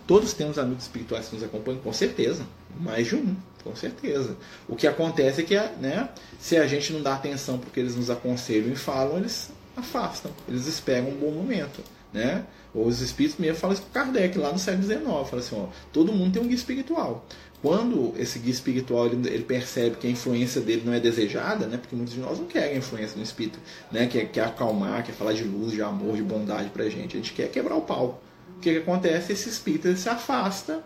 Todos 0.08 0.32
temos 0.32 0.58
amigos 0.58 0.84
espirituais 0.84 1.28
que 1.28 1.34
nos 1.34 1.44
acompanham, 1.44 1.82
com 1.82 1.92
certeza. 1.92 2.42
Mais 2.80 3.06
de 3.06 3.14
um, 3.14 3.36
com 3.62 3.76
certeza. 3.76 4.34
O 4.66 4.74
que 4.74 4.86
acontece 4.86 5.42
é 5.42 5.44
que, 5.44 5.54
né, 5.54 6.08
se 6.40 6.56
a 6.56 6.66
gente 6.66 6.94
não 6.94 7.02
dá 7.02 7.12
atenção 7.12 7.58
porque 7.58 7.78
eles 7.78 7.94
nos 7.94 8.08
aconselham 8.08 8.72
e 8.72 8.74
falam, 8.74 9.18
eles 9.18 9.50
afastam, 9.76 10.32
eles 10.48 10.66
esperam 10.66 11.10
um 11.10 11.14
bom 11.14 11.30
momento. 11.30 11.82
Né? 12.10 12.42
Os 12.74 13.02
espíritos 13.02 13.38
mesmo 13.38 13.58
falam 13.58 13.74
isso 13.74 13.82
com 13.82 13.90
Kardec 13.90 14.38
lá 14.38 14.50
no 14.50 14.58
século 14.58 14.84
XIX. 14.84 15.02
Fala 15.04 15.42
assim: 15.42 15.56
ó, 15.56 15.66
todo 15.92 16.10
mundo 16.10 16.32
tem 16.32 16.42
um 16.42 16.46
guia 16.46 16.56
espiritual. 16.56 17.26
Quando 17.60 18.14
esse 18.16 18.38
guia 18.38 18.52
espiritual 18.52 19.08
ele, 19.08 19.28
ele, 19.28 19.44
percebe 19.44 19.96
que 19.96 20.06
a 20.06 20.10
influência 20.10 20.62
dele 20.62 20.84
não 20.86 20.94
é 20.94 21.00
desejada, 21.00 21.66
né? 21.66 21.76
porque 21.76 21.94
muitos 21.94 22.14
de 22.14 22.20
nós 22.20 22.38
não 22.38 22.46
querem 22.46 22.76
a 22.76 22.78
influência 22.78 23.14
do 23.14 23.22
espírito, 23.22 23.58
né? 23.92 24.06
quer, 24.06 24.24
quer 24.30 24.44
acalmar, 24.44 25.04
quer 25.04 25.12
falar 25.12 25.34
de 25.34 25.44
luz, 25.44 25.72
de 25.72 25.82
amor, 25.82 26.16
de 26.16 26.22
bondade 26.22 26.70
pra 26.70 26.88
gente. 26.88 27.14
A 27.14 27.20
gente 27.20 27.34
quer 27.34 27.50
quebrar 27.50 27.76
o 27.76 27.82
pau 27.82 28.22
o 28.58 28.60
que, 28.60 28.72
que 28.72 28.78
acontece? 28.78 29.32
Esse 29.32 29.48
espírito 29.48 29.96
se 29.96 30.08
afasta 30.08 30.82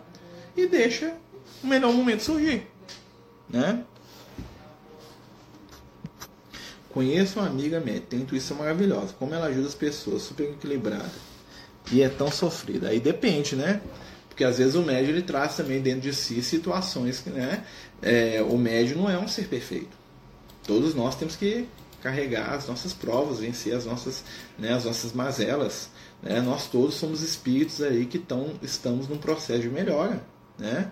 e 0.55 0.67
deixa 0.67 1.15
o 1.63 1.67
melhor 1.67 1.91
momento 1.91 2.21
surgir. 2.21 2.67
Né? 3.49 3.83
Conheço 6.91 7.39
uma 7.39 7.47
amiga 7.47 7.79
minha, 7.79 7.99
tem 7.99 8.21
intuição 8.21 8.57
maravilhosa. 8.57 9.15
Como 9.17 9.33
ela 9.33 9.47
ajuda 9.47 9.67
as 9.67 9.73
pessoas, 9.73 10.21
super 10.21 10.43
equilibrada. 10.43 11.11
E 11.91 12.03
é 12.03 12.09
tão 12.09 12.29
sofrida. 12.29 12.89
Aí 12.89 12.99
depende, 12.99 13.55
né? 13.55 13.81
Porque 14.29 14.43
às 14.43 14.59
vezes 14.59 14.75
o 14.75 14.83
médio 14.83 15.09
ele 15.09 15.23
traz 15.23 15.55
também 15.55 15.81
dentro 15.81 16.01
de 16.01 16.13
si 16.13 16.43
situações 16.43 17.19
que, 17.19 17.31
né? 17.31 17.65
É, 18.01 18.45
o 18.47 18.55
médio 18.55 18.95
não 18.95 19.09
é 19.09 19.17
um 19.17 19.27
ser 19.27 19.47
perfeito. 19.47 19.97
Todos 20.63 20.93
nós 20.93 21.15
temos 21.15 21.35
que 21.35 21.67
carregar 22.03 22.53
as 22.53 22.67
nossas 22.67 22.93
provas, 22.93 23.39
vencer 23.39 23.73
as 23.73 23.85
nossas, 23.85 24.23
né, 24.59 24.73
as 24.73 24.85
nossas 24.85 25.13
mazelas. 25.13 25.89
Né? 26.23 26.41
Nós 26.41 26.67
todos 26.67 26.95
somos 26.95 27.21
espíritos 27.21 27.81
aí 27.81 28.05
que 28.05 28.17
tão, 28.17 28.53
estamos 28.61 29.07
num 29.07 29.17
processo 29.17 29.61
de 29.61 29.69
melhora. 29.69 30.23
Né? 30.57 30.89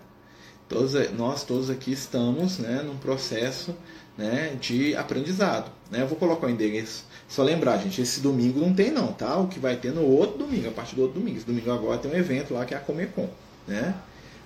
Todos, 0.68 0.94
nós 1.12 1.44
todos 1.44 1.70
aqui 1.70 1.92
estamos 1.92 2.60
né, 2.60 2.82
num 2.84 2.98
processo 2.98 3.76
né, 4.18 4.58
de 4.60 4.96
aprendizado. 4.96 5.72
Né? 5.90 6.02
Eu 6.02 6.08
vou 6.08 6.18
colocar 6.18 6.48
o 6.48 6.50
endereço. 6.50 7.06
Só 7.28 7.44
lembrar, 7.44 7.78
gente, 7.78 8.02
esse 8.02 8.20
domingo 8.20 8.60
não 8.60 8.74
tem 8.74 8.92
não, 8.92 9.14
tá? 9.14 9.38
O 9.38 9.48
que 9.48 9.60
vai 9.60 9.78
ter 9.78 9.94
no 9.94 10.04
outro 10.04 10.38
domingo, 10.40 10.68
a 10.68 10.72
partir 10.72 10.96
do 10.96 11.04
outro 11.04 11.20
domingo. 11.20 11.38
Esse 11.38 11.46
domingo 11.46 11.72
agora 11.72 11.98
tem 11.98 12.12
um 12.12 12.16
evento 12.16 12.54
lá 12.54 12.66
que 12.66 12.74
é 12.74 12.78
a 12.78 12.80
Comecon. 12.80 13.30
Né? 13.68 13.96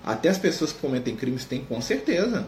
Até 0.03 0.29
as 0.29 0.37
pessoas 0.37 0.71
que 0.71 0.79
cometem 0.79 1.15
crimes 1.15 1.45
têm 1.45 1.63
com 1.63 1.81
certeza. 1.81 2.47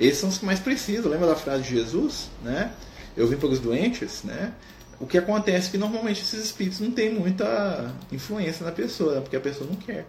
Esses 0.00 0.18
são 0.18 0.28
os 0.28 0.38
que 0.38 0.46
mais 0.46 0.60
precisam. 0.60 1.10
Lembra 1.10 1.26
da 1.26 1.36
frase 1.36 1.64
de 1.64 1.70
Jesus? 1.70 2.28
Né? 2.42 2.72
Eu 3.16 3.26
vim 3.26 3.36
para 3.36 3.48
os 3.48 3.60
doentes, 3.60 4.22
né? 4.24 4.52
O 4.98 5.06
que 5.06 5.18
acontece 5.18 5.68
é 5.68 5.70
que 5.72 5.78
normalmente 5.78 6.22
esses 6.22 6.44
espíritos 6.44 6.80
não 6.80 6.90
têm 6.90 7.12
muita 7.12 7.94
influência 8.10 8.64
na 8.64 8.72
pessoa, 8.72 9.16
né? 9.16 9.20
porque 9.20 9.36
a 9.36 9.40
pessoa 9.40 9.68
não 9.68 9.76
quer. 9.76 10.06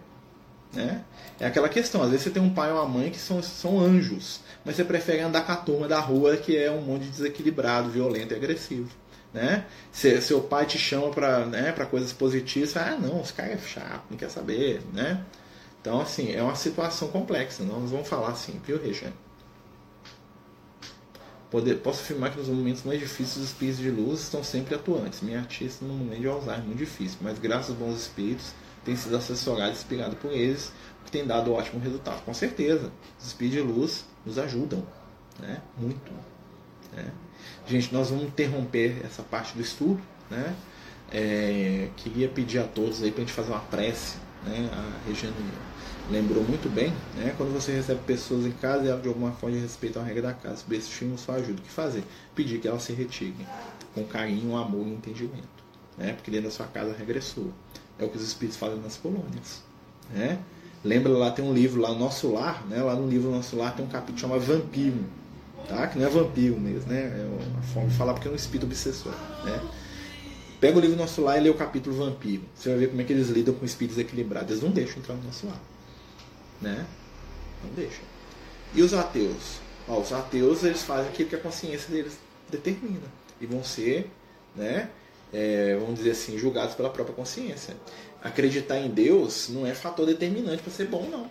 Né? 0.72 1.02
É 1.40 1.46
aquela 1.46 1.68
questão, 1.68 2.02
às 2.02 2.10
vezes 2.10 2.24
você 2.24 2.30
tem 2.30 2.42
um 2.42 2.52
pai 2.52 2.72
ou 2.72 2.78
uma 2.78 2.86
mãe 2.86 3.10
que 3.10 3.18
são, 3.18 3.42
são 3.42 3.78
anjos, 3.80 4.40
mas 4.64 4.76
você 4.76 4.84
prefere 4.84 5.20
andar 5.20 5.42
com 5.42 5.52
a 5.52 5.56
turma 5.56 5.88
da 5.88 5.98
rua 6.00 6.36
que 6.36 6.56
é 6.56 6.70
um 6.70 6.82
monte 6.82 7.04
de 7.04 7.10
desequilibrado, 7.10 7.90
violento 7.90 8.32
e 8.32 8.36
agressivo. 8.36 8.90
Né? 9.32 9.64
Se, 9.92 10.20
seu 10.22 10.40
pai 10.40 10.64
te 10.66 10.78
chama 10.78 11.10
para 11.10 11.44
né, 11.44 11.72
coisas 11.90 12.12
positivas, 12.12 12.70
você, 12.70 12.78
ah 12.78 12.96
não, 12.98 13.20
esse 13.20 13.32
cara 13.32 13.52
é 13.52 13.58
chato, 13.58 14.04
não 14.10 14.16
quer 14.16 14.30
saber. 14.30 14.80
Né? 14.92 15.22
Então, 15.80 16.00
assim, 16.00 16.32
é 16.32 16.42
uma 16.42 16.54
situação 16.54 17.08
complexa, 17.08 17.62
nós 17.62 17.90
vamos 17.90 18.08
falar 18.08 18.30
assim, 18.30 18.60
viu, 18.66 18.80
Regiane? 18.80 19.14
Poder, 21.50 21.76
posso 21.76 22.02
afirmar 22.02 22.30
que 22.30 22.38
nos 22.38 22.48
momentos 22.48 22.82
mais 22.82 23.00
difíceis 23.00 23.38
os 23.38 23.44
espíritos 23.44 23.80
de 23.80 23.90
luz 23.90 24.20
estão 24.20 24.44
sempre 24.44 24.74
atuantes. 24.74 25.22
Minha 25.22 25.38
artista 25.38 25.84
no 25.84 25.94
momento 25.94 26.20
de 26.20 26.28
Alzheimer 26.28 26.64
muito 26.64 26.78
difícil, 26.78 27.18
mas 27.22 27.38
graças 27.38 27.70
aos 27.70 27.78
bons 27.78 27.98
espíritos 27.98 28.52
tem 28.84 28.94
sido 28.94 29.16
assessorado 29.16 29.70
e 29.70 29.72
inspirado 29.72 30.16
por 30.16 30.30
eles, 30.30 30.72
que 31.04 31.10
tem 31.10 31.26
dado 31.26 31.52
ótimo 31.52 31.80
resultado. 31.80 32.22
Com 32.22 32.34
certeza, 32.34 32.92
os 33.18 33.26
espíritos 33.28 33.62
de 33.62 33.72
luz 33.72 34.04
nos 34.26 34.38
ajudam, 34.38 34.86
né? 35.38 35.62
Muito. 35.78 36.12
Né? 36.94 37.10
Gente, 37.66 37.94
nós 37.94 38.10
vamos 38.10 38.24
interromper 38.24 39.00
essa 39.04 39.22
parte 39.22 39.54
do 39.54 39.62
estudo, 39.62 40.00
né? 40.30 40.54
É, 41.10 41.88
queria 41.96 42.28
pedir 42.28 42.58
a 42.58 42.64
todos 42.64 43.02
aí 43.02 43.10
para 43.10 43.22
a 43.22 43.26
gente 43.26 43.34
fazer 43.34 43.50
uma 43.50 43.60
prece, 43.60 44.18
né? 44.44 44.68
A 44.70 45.08
Regina 45.08 45.32
lembrou 46.10 46.42
muito 46.42 46.68
bem, 46.68 46.92
né? 47.16 47.34
Quando 47.36 47.52
você 47.52 47.72
recebe 47.72 48.00
pessoas 48.06 48.46
em 48.46 48.52
casa 48.52 48.84
e 48.84 48.88
elas 48.88 49.02
de 49.02 49.08
alguma 49.08 49.32
forma 49.32 49.56
respeitam 49.58 50.02
a 50.02 50.04
regra 50.04 50.22
da 50.22 50.32
casa, 50.32 50.56
subestimam 50.56 51.18
sua 51.18 51.36
ajuda, 51.36 51.60
o 51.60 51.62
que 51.62 51.70
fazer? 51.70 52.02
Pedir 52.34 52.58
que 52.60 52.68
elas 52.68 52.82
se 52.82 52.92
retirem 52.92 53.46
com 53.94 54.04
carinho, 54.04 54.56
amor 54.56 54.86
e 54.86 54.90
entendimento, 54.90 55.48
né? 55.96 56.12
Porque 56.14 56.30
dentro 56.30 56.48
da 56.48 56.54
sua 56.54 56.66
casa 56.66 56.92
a 56.92 56.96
regra 56.96 57.18
é 57.18 57.20
sua. 57.20 57.50
É 57.98 58.04
o 58.04 58.08
que 58.08 58.16
os 58.16 58.22
espíritos 58.22 58.58
fazem 58.58 58.78
nas 58.80 58.96
colônias, 58.96 59.62
né? 60.12 60.38
Lembra 60.84 61.12
lá 61.12 61.30
tem 61.30 61.44
um 61.44 61.52
livro 61.52 61.80
lá 61.80 61.92
Nosso 61.92 62.32
Lar, 62.32 62.64
né? 62.66 62.82
Lá 62.82 62.94
no 62.94 63.08
livro 63.08 63.30
Nosso 63.30 63.56
Lar 63.56 63.74
tem 63.74 63.84
um 63.84 63.88
capítulo 63.88 64.18
chamado 64.18 64.40
Vampiro, 64.40 65.04
tá? 65.68 65.88
Que 65.88 65.98
não 65.98 66.06
é 66.06 66.08
vampiro 66.08 66.58
mesmo, 66.58 66.90
né? 66.90 67.02
É 67.02 67.52
uma 67.52 67.62
forma 67.62 67.88
de 67.88 67.96
falar 67.96 68.14
porque 68.14 68.28
é 68.28 68.30
um 68.30 68.36
espírito 68.36 68.64
obsessor, 68.64 69.12
né? 69.44 69.60
Pega 70.60 70.78
o 70.78 70.80
livro 70.80 70.96
Nosso 70.96 71.20
Lar 71.20 71.38
e 71.38 71.40
lê 71.40 71.50
o 71.50 71.54
capítulo 71.54 71.96
Vampiro. 71.96 72.42
Você 72.54 72.70
vai 72.70 72.78
ver 72.78 72.88
como 72.88 73.00
é 73.00 73.04
que 73.04 73.12
eles 73.12 73.28
lidam 73.28 73.54
com 73.54 73.64
espíritos 73.64 73.98
equilibrados. 73.98 74.50
Eles 74.50 74.62
não 74.62 74.70
deixam 74.70 74.98
entrar 74.98 75.14
no 75.14 75.22
nosso 75.24 75.46
lar 75.46 75.60
né? 76.60 76.86
Não 77.64 77.70
deixa. 77.74 78.00
E 78.74 78.82
os 78.82 78.92
ateus? 78.94 79.60
Ó, 79.88 79.98
os 80.00 80.12
ateus 80.12 80.64
eles 80.64 80.82
fazem 80.82 81.08
aquilo 81.10 81.28
que 81.28 81.36
a 81.36 81.40
consciência 81.40 81.90
deles 81.90 82.18
determina 82.50 83.06
e 83.40 83.46
vão 83.46 83.64
ser, 83.64 84.10
né? 84.54 84.90
É, 85.32 85.76
vamos 85.78 85.96
dizer 85.96 86.12
assim, 86.12 86.38
julgados 86.38 86.74
pela 86.74 86.90
própria 86.90 87.14
consciência. 87.14 87.76
Acreditar 88.22 88.78
em 88.78 88.88
Deus 88.88 89.48
não 89.48 89.66
é 89.66 89.74
fator 89.74 90.06
determinante 90.06 90.62
para 90.62 90.72
ser 90.72 90.86
bom, 90.86 91.08
não. 91.08 91.30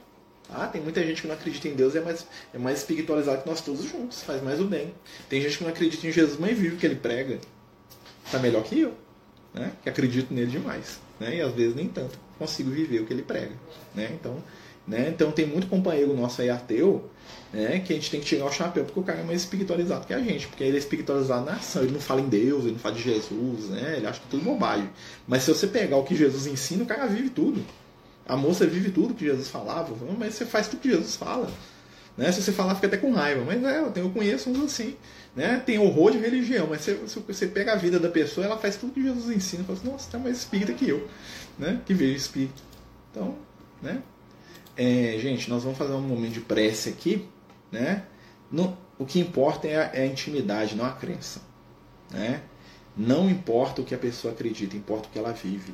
Ah, 0.49 0.67
tem 0.67 0.81
muita 0.81 1.03
gente 1.03 1.21
que 1.21 1.27
não 1.27 1.35
acredita 1.35 1.67
em 1.67 1.73
Deus 1.73 1.93
e 1.93 1.97
é 1.97 2.01
mais, 2.01 2.25
é 2.53 2.57
mais 2.57 2.79
espiritualizado 2.79 3.41
que 3.41 3.49
nós 3.49 3.59
todos 3.59 3.83
juntos, 3.83 4.21
faz 4.23 4.41
mais 4.41 4.61
o 4.61 4.65
bem. 4.65 4.93
Tem 5.27 5.41
gente 5.41 5.57
que 5.57 5.63
não 5.63 5.71
acredita 5.71 6.07
em 6.07 6.11
Jesus, 6.11 6.39
mas 6.39 6.57
vive 6.57 6.75
o 6.75 6.77
que 6.77 6.85
ele 6.85 6.95
prega. 6.95 7.39
Está 8.25 8.39
melhor 8.39 8.63
que 8.63 8.79
eu, 8.79 8.93
né? 9.53 9.73
que 9.83 9.89
acredito 9.89 10.33
nele 10.33 10.51
demais. 10.51 10.99
Né? 11.19 11.37
E 11.37 11.41
às 11.41 11.53
vezes 11.53 11.75
nem 11.75 11.87
tanto 11.89 12.17
consigo 12.39 12.69
viver 12.69 13.01
o 13.01 13.05
que 13.05 13.13
ele 13.13 13.23
prega. 13.23 13.55
Né? 13.93 14.09
Então, 14.13 14.41
né? 14.87 15.09
então 15.09 15.31
tem 15.31 15.45
muito 15.45 15.67
companheiro 15.67 16.15
nosso 16.15 16.41
aí 16.41 16.49
ateu 16.49 17.09
né? 17.51 17.79
que 17.79 17.93
a 17.93 17.95
gente 17.95 18.09
tem 18.09 18.19
que 18.19 18.25
tirar 18.25 18.45
o 18.45 18.51
chapéu 18.51 18.85
porque 18.85 18.99
o 18.99 19.03
cara 19.03 19.19
é 19.19 19.23
mais 19.23 19.41
espiritualizado 19.41 20.05
que 20.07 20.13
a 20.13 20.19
gente, 20.19 20.47
porque 20.47 20.63
ele 20.63 20.77
é 20.77 20.79
espiritualizado 20.79 21.45
na 21.45 21.53
ação, 21.53 21.83
ele 21.83 21.91
não 21.91 21.99
fala 21.99 22.21
em 22.21 22.29
Deus, 22.29 22.63
ele 22.63 22.73
não 22.73 22.79
fala 22.79 22.95
de 22.95 23.01
Jesus, 23.01 23.69
né? 23.69 23.95
ele 23.97 24.07
acha 24.07 24.21
tudo 24.29 24.43
bobagem. 24.43 24.89
Mas 25.27 25.43
se 25.43 25.53
você 25.53 25.67
pegar 25.67 25.97
o 25.97 26.03
que 26.03 26.15
Jesus 26.15 26.47
ensina, 26.47 26.83
o 26.83 26.87
cara 26.87 27.05
vive 27.07 27.29
tudo. 27.29 27.63
A 28.25 28.35
moça 28.35 28.65
vive 28.65 28.91
tudo 28.91 29.13
que 29.13 29.25
Jesus 29.25 29.47
falava, 29.47 29.93
mas 30.17 30.33
você 30.33 30.45
faz 30.45 30.67
tudo 30.67 30.81
que 30.81 30.89
Jesus 30.89 31.15
fala. 31.15 31.49
Né? 32.17 32.31
Se 32.31 32.41
você 32.41 32.51
falar, 32.51 32.75
fica 32.75 32.87
até 32.87 32.97
com 32.97 33.13
raiva. 33.13 33.45
Mas 33.45 33.63
é, 33.63 33.79
eu 34.01 34.09
conheço 34.09 34.49
uns 34.49 34.65
assim. 34.65 34.95
Né? 35.35 35.61
Tem 35.63 35.77
horror 35.77 36.11
de 36.11 36.17
religião, 36.17 36.67
mas 36.67 36.81
se, 36.81 36.97
se 37.07 37.19
você 37.19 37.45
pega 37.45 37.73
a 37.73 37.75
vida 37.75 37.99
da 37.99 38.09
pessoa, 38.09 38.45
ela 38.45 38.57
faz 38.57 38.75
tudo 38.75 38.93
que 38.93 39.03
Jesus 39.03 39.29
ensina. 39.29 39.63
Fala 39.63 39.77
assim, 39.77 39.89
nossa, 39.89 40.11
tá 40.11 40.17
mais 40.17 40.37
espírita 40.39 40.73
que 40.73 40.89
eu. 40.89 41.07
Né? 41.59 41.79
Que 41.85 41.93
vejo 41.93 42.17
espírito. 42.17 42.63
Então, 43.11 43.35
né? 43.81 44.01
É, 44.77 45.17
gente, 45.19 45.49
nós 45.49 45.63
vamos 45.63 45.77
fazer 45.77 45.93
um 45.93 46.01
momento 46.01 46.33
de 46.33 46.41
prece 46.41 46.89
aqui. 46.89 47.27
Né? 47.71 48.03
No, 48.51 48.77
o 48.99 49.05
que 49.05 49.19
importa 49.19 49.67
é 49.67 49.75
a, 49.75 49.91
é 49.93 50.03
a 50.03 50.05
intimidade, 50.05 50.75
não 50.75 50.85
a 50.85 50.91
crença. 50.91 51.41
Né? 52.11 52.41
Não 52.95 53.29
importa 53.29 53.81
o 53.81 53.85
que 53.85 53.95
a 53.95 53.97
pessoa 53.97 54.33
acredita, 54.33 54.75
importa 54.75 55.07
o 55.07 55.11
que 55.11 55.19
ela 55.19 55.33
vive. 55.33 55.73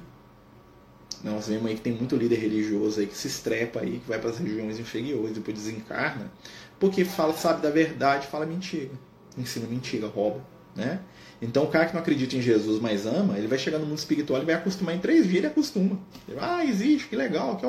Nós 1.23 1.47
vemos 1.47 1.67
aí 1.67 1.75
que 1.75 1.81
tem 1.81 1.93
muito 1.93 2.15
líder 2.15 2.37
religioso 2.37 2.99
aí 2.99 3.07
que 3.07 3.15
se 3.15 3.27
estrepa 3.27 3.79
aí, 3.79 3.99
que 3.99 4.09
vai 4.09 4.19
para 4.19 4.29
as 4.29 4.37
regiões 4.37 4.77
inferiores, 4.79 5.35
depois 5.35 5.55
desencarna, 5.55 6.31
porque 6.79 7.05
fala, 7.05 7.33
sabe 7.33 7.61
da 7.61 7.69
verdade, 7.69 8.27
fala 8.27 8.45
mentira. 8.45 8.91
Ensina 9.37 9.65
mentira, 9.67 10.07
rouba. 10.07 10.41
Né? 10.75 10.99
Então 11.41 11.63
o 11.63 11.67
cara 11.67 11.85
que 11.85 11.93
não 11.93 12.01
acredita 12.01 12.35
em 12.35 12.41
Jesus, 12.41 12.81
mas 12.81 13.05
ama, 13.05 13.37
ele 13.37 13.47
vai 13.47 13.57
chegar 13.57 13.77
no 13.77 13.85
mundo 13.85 13.97
espiritual 13.97 14.41
e 14.41 14.45
vai 14.45 14.55
acostumar 14.55 14.95
em 14.95 14.99
três 14.99 15.23
dias, 15.23 15.37
ele 15.37 15.47
acostuma. 15.47 15.97
Ele 16.27 16.37
vai, 16.37 16.49
ah, 16.49 16.65
existe, 16.65 17.07
que 17.07 17.15
legal, 17.15 17.55
que 17.57 17.65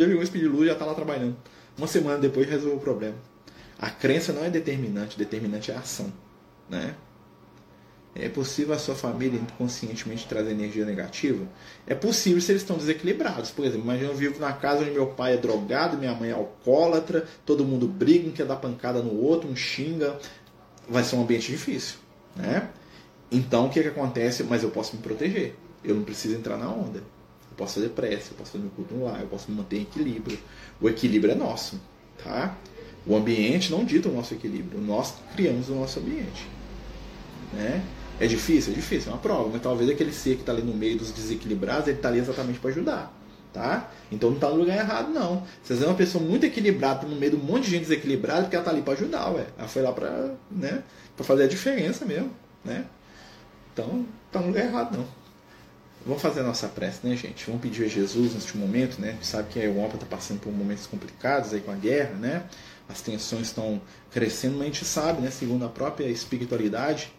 já 0.00 0.06
viu 0.06 0.20
um 0.20 0.24
de 0.24 0.48
luz, 0.48 0.66
já 0.66 0.72
está 0.72 0.84
lá 0.84 0.94
trabalhando. 0.94 1.36
Uma 1.76 1.86
semana 1.86 2.18
depois 2.18 2.48
resolveu 2.48 2.78
o 2.78 2.80
problema. 2.80 3.16
A 3.78 3.90
crença 3.90 4.32
não 4.32 4.44
é 4.44 4.50
determinante, 4.50 5.18
determinante 5.18 5.70
é 5.70 5.74
a 5.74 5.80
ação. 5.80 6.12
Né? 6.68 6.94
É 8.14 8.28
possível 8.28 8.74
a 8.74 8.78
sua 8.78 8.94
família 8.94 9.38
inconscientemente 9.38 10.26
trazer 10.26 10.50
energia 10.50 10.84
negativa? 10.84 11.46
É 11.86 11.94
possível 11.94 12.40
se 12.40 12.50
eles 12.50 12.62
estão 12.62 12.76
desequilibrados. 12.76 13.50
Por 13.50 13.64
exemplo, 13.64 13.84
imagina 13.84 14.10
eu 14.10 14.16
vivo 14.16 14.40
na 14.40 14.52
casa 14.52 14.82
onde 14.82 14.90
meu 14.90 15.06
pai 15.06 15.34
é 15.34 15.36
drogado, 15.36 15.96
minha 15.96 16.14
mãe 16.14 16.30
é 16.30 16.32
alcoólatra, 16.32 17.26
todo 17.46 17.64
mundo 17.64 17.86
briga, 17.86 18.28
um 18.28 18.32
quer 18.32 18.46
dar 18.46 18.56
pancada 18.56 19.00
no 19.00 19.14
outro, 19.14 19.48
um 19.48 19.56
xinga. 19.56 20.18
Vai 20.88 21.04
ser 21.04 21.16
um 21.16 21.22
ambiente 21.22 21.52
difícil. 21.52 21.98
Né? 22.34 22.68
Então 23.30 23.66
o 23.66 23.70
que, 23.70 23.80
que 23.80 23.88
acontece? 23.88 24.42
Mas 24.42 24.62
eu 24.62 24.70
posso 24.70 24.96
me 24.96 25.02
proteger. 25.02 25.54
Eu 25.84 25.94
não 25.94 26.02
preciso 26.02 26.34
entrar 26.34 26.56
na 26.56 26.68
onda. 26.68 27.02
Eu 27.50 27.56
posso 27.56 27.74
fazer 27.74 27.88
prece, 27.90 28.30
eu 28.30 28.36
posso 28.36 28.52
fazer 28.52 28.62
meu 28.62 28.72
culto 28.72 28.94
no 28.94 29.04
lar, 29.04 29.20
eu 29.20 29.26
posso 29.26 29.50
manter 29.50 29.78
em 29.78 29.82
equilíbrio. 29.82 30.38
O 30.80 30.88
equilíbrio 30.88 31.32
é 31.32 31.34
nosso. 31.34 31.80
Tá? 32.22 32.56
O 33.06 33.16
ambiente 33.16 33.70
não 33.70 33.84
dita 33.84 34.08
o 34.08 34.12
nosso 34.12 34.34
equilíbrio. 34.34 34.80
Nós 34.80 35.14
criamos 35.34 35.68
o 35.68 35.74
nosso 35.74 35.98
ambiente. 35.98 36.48
Né? 37.52 37.82
É 38.20 38.26
difícil? 38.26 38.72
É 38.72 38.76
difícil, 38.76 39.10
é 39.10 39.14
uma 39.14 39.20
prova, 39.20 39.48
mas 39.50 39.62
talvez 39.62 39.88
aquele 39.88 40.12
ser 40.12 40.34
que 40.34 40.42
está 40.42 40.52
ali 40.52 40.62
no 40.62 40.74
meio 40.74 40.98
dos 40.98 41.10
desequilibrados, 41.10 41.88
ele 41.88 41.96
está 41.96 42.10
ali 42.10 42.18
exatamente 42.18 42.58
para 42.58 42.70
ajudar. 42.70 43.16
Tá? 43.52 43.90
Então 44.12 44.28
não 44.28 44.36
está 44.36 44.48
no 44.50 44.56
lugar 44.56 44.76
errado, 44.76 45.10
não. 45.10 45.42
Você 45.62 45.74
vê 45.74 45.84
uma 45.84 45.94
pessoa 45.94 46.22
muito 46.22 46.44
equilibrada 46.44 47.06
no 47.06 47.16
meio 47.16 47.32
de 47.32 47.38
um 47.38 47.44
monte 47.44 47.64
de 47.64 47.70
gente 47.70 47.82
desequilibrada, 47.82 48.42
porque 48.42 48.54
ela 48.54 48.62
está 48.62 48.70
ali 48.70 48.82
para 48.82 48.92
ajudar, 48.92 49.30
ué. 49.30 49.46
Ela 49.58 49.66
foi 49.66 49.82
lá 49.82 49.92
para 49.92 50.34
né, 50.50 50.84
fazer 51.16 51.44
a 51.44 51.48
diferença 51.48 52.04
mesmo. 52.04 52.30
Né? 52.64 52.84
Então 53.72 54.04
está 54.26 54.40
no 54.40 54.48
lugar 54.48 54.66
errado, 54.66 54.96
não. 54.96 55.06
Vamos 56.04 56.22
fazer 56.22 56.40
a 56.40 56.44
nossa 56.44 56.66
prece, 56.66 57.06
né, 57.06 57.14
gente? 57.14 57.44
Vamos 57.44 57.60
pedir 57.60 57.84
a 57.84 57.88
Jesus 57.88 58.32
neste 58.32 58.56
momento, 58.56 58.98
né? 58.98 59.10
A 59.10 59.12
gente 59.12 59.26
sabe 59.26 59.52
que 59.52 59.60
a 59.60 59.64
Europa 59.64 59.96
está 59.96 60.06
passando 60.06 60.40
por 60.40 60.50
momentos 60.50 60.86
complicados 60.86 61.52
aí 61.52 61.60
com 61.60 61.70
a 61.70 61.74
guerra, 61.74 62.14
né? 62.14 62.44
As 62.88 63.02
tensões 63.02 63.48
estão 63.48 63.80
crescendo, 64.10 64.54
mas 64.54 64.62
a 64.62 64.64
gente 64.66 64.84
sabe, 64.84 65.20
né, 65.20 65.30
segundo 65.30 65.64
a 65.64 65.68
própria 65.68 66.06
espiritualidade, 66.06 67.12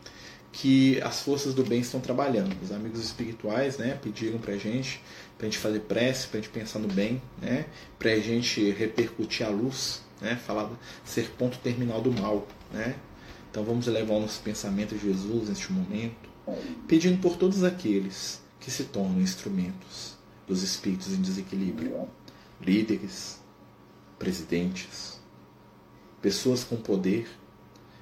que 0.52 1.00
as 1.02 1.22
forças 1.22 1.54
do 1.54 1.64
bem 1.64 1.80
estão 1.80 2.00
trabalhando. 2.00 2.56
Os 2.62 2.72
amigos 2.72 3.00
espirituais 3.00 3.78
né, 3.78 3.98
pediram 4.02 4.38
para 4.40 4.54
a 4.54 4.58
gente, 4.58 5.02
para 5.38 5.48
a 5.48 5.50
gente 5.50 5.60
fazer 5.60 5.80
prece, 5.82 6.28
para 6.28 6.40
a 6.40 6.42
gente 6.42 6.52
pensar 6.52 6.80
no 6.80 6.90
bem, 6.90 7.22
né, 7.42 7.66
para 7.98 8.12
a 8.12 8.20
gente 8.20 8.70
repercutir 8.72 9.46
a 9.46 9.50
luz, 9.50 10.02
né, 10.20 10.36
falar, 10.36 10.70
ser 11.06 11.30
ponto 11.38 11.58
terminal 11.60 12.02
do 12.02 12.12
mal. 12.12 12.46
Né? 12.74 12.96
Então 13.50 13.64
vamos 13.64 13.88
elevar 13.88 14.18
o 14.18 14.22
nosso 14.22 14.42
pensamento 14.42 14.96
a 14.96 14.98
Jesus 14.98 15.48
neste 15.48 15.72
momento, 15.72 16.30
pedindo 16.88 17.22
por 17.22 17.38
todos 17.38 17.64
aqueles 17.64 18.41
que 18.62 18.72
se 18.72 18.86
tornam 18.86 19.20
instrumentos 19.20 20.16
dos 20.48 20.62
espíritos 20.64 21.12
em 21.12 21.22
desequilíbrio, 21.22 22.08
líderes, 22.62 23.40
presidentes, 24.20 25.20
pessoas 26.22 26.64
com 26.64 26.78
poder, 26.78 27.28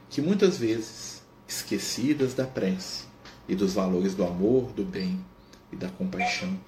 que 0.09 0.21
muitas 0.21 0.57
vezes 0.57 1.23
esquecidas 1.47 2.33
da 2.33 2.45
prece 2.45 3.05
e 3.47 3.55
dos 3.55 3.73
valores 3.73 4.13
do 4.13 4.23
amor, 4.23 4.71
do 4.73 4.83
bem 4.83 5.25
e 5.71 5.75
da 5.75 5.89
compaixão, 5.89 6.59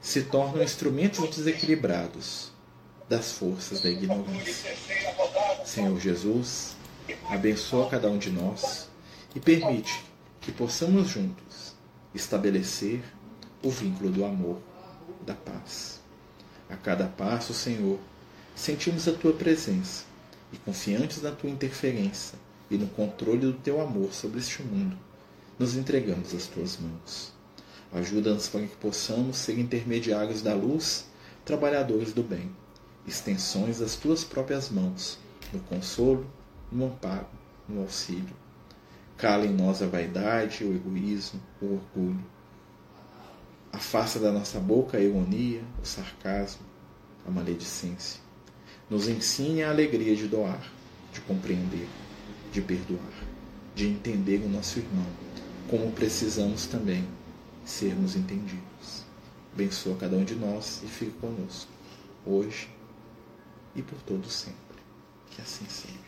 se 0.00 0.22
tornam 0.24 0.62
instrumentos 0.62 1.34
desequilibrados 1.34 2.52
das 3.08 3.32
forças 3.32 3.80
da 3.80 3.90
ignorância. 3.90 4.76
Senhor 5.64 5.98
Jesus, 5.98 6.76
abençoa 7.30 7.88
cada 7.88 8.10
um 8.10 8.18
de 8.18 8.30
nós 8.30 8.88
e 9.34 9.40
permite 9.40 10.04
que 10.40 10.52
possamos 10.52 11.08
juntos 11.08 11.47
estabelecer 12.14 13.02
o 13.62 13.70
vínculo 13.70 14.10
do 14.10 14.24
amor, 14.24 14.60
da 15.24 15.34
paz. 15.34 16.00
A 16.68 16.76
cada 16.76 17.06
passo, 17.06 17.52
Senhor, 17.54 17.98
sentimos 18.54 19.08
a 19.08 19.12
tua 19.12 19.32
presença 19.32 20.04
e, 20.52 20.56
confiantes 20.58 21.22
na 21.22 21.30
tua 21.30 21.50
interferência, 21.50 22.38
e 22.70 22.76
no 22.76 22.86
controle 22.88 23.38
do 23.38 23.52
teu 23.54 23.80
amor 23.80 24.12
sobre 24.12 24.40
este 24.40 24.62
mundo, 24.62 24.96
nos 25.58 25.74
entregamos 25.74 26.34
às 26.34 26.46
tuas 26.46 26.78
mãos. 26.78 27.32
Ajuda-nos 27.92 28.48
para 28.48 28.66
que 28.66 28.76
possamos 28.76 29.38
ser 29.38 29.58
intermediários 29.58 30.42
da 30.42 30.54
luz, 30.54 31.06
trabalhadores 31.44 32.12
do 32.12 32.22
bem, 32.22 32.50
extensões 33.06 33.78
das 33.78 33.96
tuas 33.96 34.22
próprias 34.22 34.68
mãos, 34.68 35.18
no 35.52 35.60
consolo, 35.60 36.26
no 36.70 36.86
amparo, 36.86 37.26
no 37.66 37.80
auxílio. 37.80 38.36
Cala 39.18 39.44
em 39.44 39.52
nós 39.52 39.82
a 39.82 39.86
vaidade, 39.86 40.64
o 40.64 40.74
egoísmo, 40.74 41.40
o 41.60 41.74
orgulho. 41.74 42.24
Afasta 43.72 44.18
da 44.18 44.32
nossa 44.32 44.58
boca 44.58 44.96
a 44.96 45.00
ironia, 45.00 45.62
o 45.82 45.86
sarcasmo, 45.86 46.62
a 47.26 47.30
maledicência. 47.30 48.20
Nos 48.88 49.08
ensine 49.08 49.62
a 49.62 49.70
alegria 49.70 50.16
de 50.16 50.26
doar, 50.26 50.62
de 51.12 51.20
compreender 51.20 51.86
de 52.52 52.60
perdoar, 52.62 53.24
de 53.74 53.86
entender 53.86 54.42
o 54.44 54.48
nosso 54.48 54.78
irmão, 54.78 55.06
como 55.68 55.92
precisamos 55.92 56.66
também 56.66 57.06
sermos 57.64 58.16
entendidos. 58.16 59.04
Abençoa 59.52 59.96
cada 59.96 60.16
um 60.16 60.24
de 60.24 60.34
nós 60.34 60.82
e 60.82 60.86
fique 60.86 61.12
conosco, 61.18 61.70
hoje 62.24 62.68
e 63.74 63.82
por 63.82 64.00
todo 64.02 64.28
sempre. 64.28 64.56
Que 65.30 65.42
assim 65.42 65.66
seja. 65.68 66.07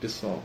Pessoal, 0.00 0.40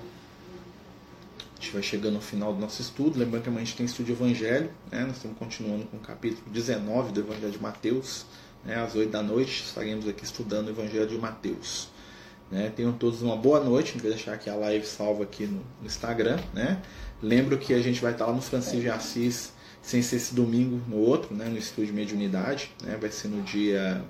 a 1.37 1.61
gente 1.61 1.73
vai 1.73 1.83
chegando 1.83 2.15
ao 2.15 2.21
final 2.21 2.51
do 2.51 2.59
nosso 2.59 2.81
estudo. 2.81 3.19
Lembrando 3.19 3.43
que 3.43 3.49
amanhã 3.49 3.61
a 3.61 3.65
gente 3.65 3.77
tem 3.77 3.85
estudo 3.85 4.07
de 4.07 4.11
Evangelho. 4.13 4.71
Né? 4.91 5.05
Nós 5.05 5.17
estamos 5.17 5.37
continuando 5.37 5.85
com 5.85 5.97
o 5.97 5.99
capítulo 5.99 6.41
19 6.49 7.11
do 7.11 7.19
Evangelho 7.19 7.51
de 7.51 7.61
Mateus. 7.61 8.25
Né? 8.65 8.81
Às 8.81 8.95
8 8.95 9.11
da 9.11 9.21
noite 9.21 9.63
estaremos 9.63 10.07
aqui 10.07 10.23
estudando 10.23 10.67
o 10.67 10.69
Evangelho 10.71 11.05
de 11.05 11.19
Mateus. 11.19 11.89
Né? 12.49 12.73
Tenham 12.75 12.93
todos 12.93 13.21
uma 13.21 13.37
boa 13.37 13.59
noite. 13.63 13.89
A 13.89 13.93
gente 13.93 14.01
vai 14.01 14.11
deixar 14.11 14.33
aqui 14.33 14.49
a 14.49 14.55
live 14.55 14.87
salva 14.87 15.21
aqui 15.21 15.45
no, 15.45 15.63
Instagram. 15.85 16.39
Né? 16.51 16.81
Lembro 17.21 17.59
que 17.59 17.75
a 17.75 17.79
gente 17.79 18.01
vai 18.01 18.13
estar 18.13 18.25
lá 18.25 18.33
no 18.33 18.41
Francisco 18.41 18.81
de 18.81 18.89
Assis, 18.89 19.53
sem 19.83 20.01
ser 20.01 20.15
esse 20.15 20.33
domingo, 20.33 20.81
no 20.87 20.97
outro, 20.97 21.35
né? 21.35 21.45
no 21.45 21.59
estúdio 21.59 21.91
de 21.91 21.93
mediunidade. 21.93 22.71
Né? 22.81 22.97
Vai 22.99 23.11
ser 23.11 23.27
no 23.27 23.43
dia 23.43 24.03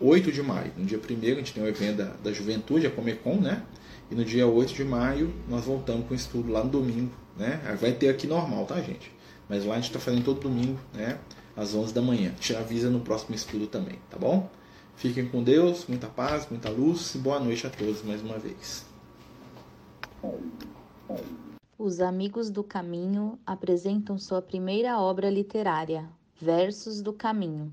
8 0.00 0.32
de 0.32 0.42
maio. 0.42 0.72
No 0.76 0.84
dia 0.84 0.98
1 0.98 1.00
a 1.00 1.34
gente 1.36 1.52
tem 1.52 1.62
o 1.62 1.66
evento 1.66 1.98
da, 1.98 2.12
da 2.22 2.32
juventude, 2.32 2.86
a 2.86 2.90
Comecon, 2.90 3.36
né? 3.36 3.62
E 4.10 4.14
no 4.14 4.24
dia 4.24 4.46
8 4.46 4.74
de 4.74 4.84
maio 4.84 5.32
nós 5.48 5.64
voltamos 5.64 6.06
com 6.06 6.14
o 6.14 6.16
estudo 6.16 6.50
lá 6.50 6.62
no 6.62 6.70
domingo, 6.70 7.12
né? 7.36 7.60
Vai 7.80 7.92
ter 7.92 8.08
aqui 8.08 8.26
normal, 8.26 8.64
tá, 8.66 8.80
gente? 8.80 9.12
Mas 9.48 9.64
lá 9.64 9.74
a 9.74 9.76
gente 9.76 9.86
está 9.86 9.98
fazendo 9.98 10.24
todo 10.24 10.40
domingo, 10.40 10.78
né? 10.94 11.18
Às 11.56 11.74
11 11.74 11.94
da 11.94 12.02
manhã. 12.02 12.32
Te 12.38 12.54
avisa 12.54 12.90
no 12.90 13.00
próximo 13.00 13.34
estudo 13.34 13.66
também, 13.66 13.98
tá 14.10 14.18
bom? 14.18 14.50
Fiquem 14.96 15.28
com 15.28 15.42
Deus, 15.42 15.86
muita 15.86 16.06
paz, 16.06 16.46
muita 16.50 16.70
luz 16.70 17.14
e 17.14 17.18
boa 17.18 17.38
noite 17.38 17.66
a 17.66 17.70
todos 17.70 18.02
mais 18.02 18.22
uma 18.22 18.38
vez. 18.38 18.86
Os 21.78 22.00
Amigos 22.00 22.50
do 22.50 22.64
Caminho 22.64 23.38
apresentam 23.44 24.18
sua 24.18 24.40
primeira 24.40 24.98
obra 24.98 25.28
literária, 25.28 26.08
Versos 26.40 27.02
do 27.02 27.12
Caminho, 27.12 27.72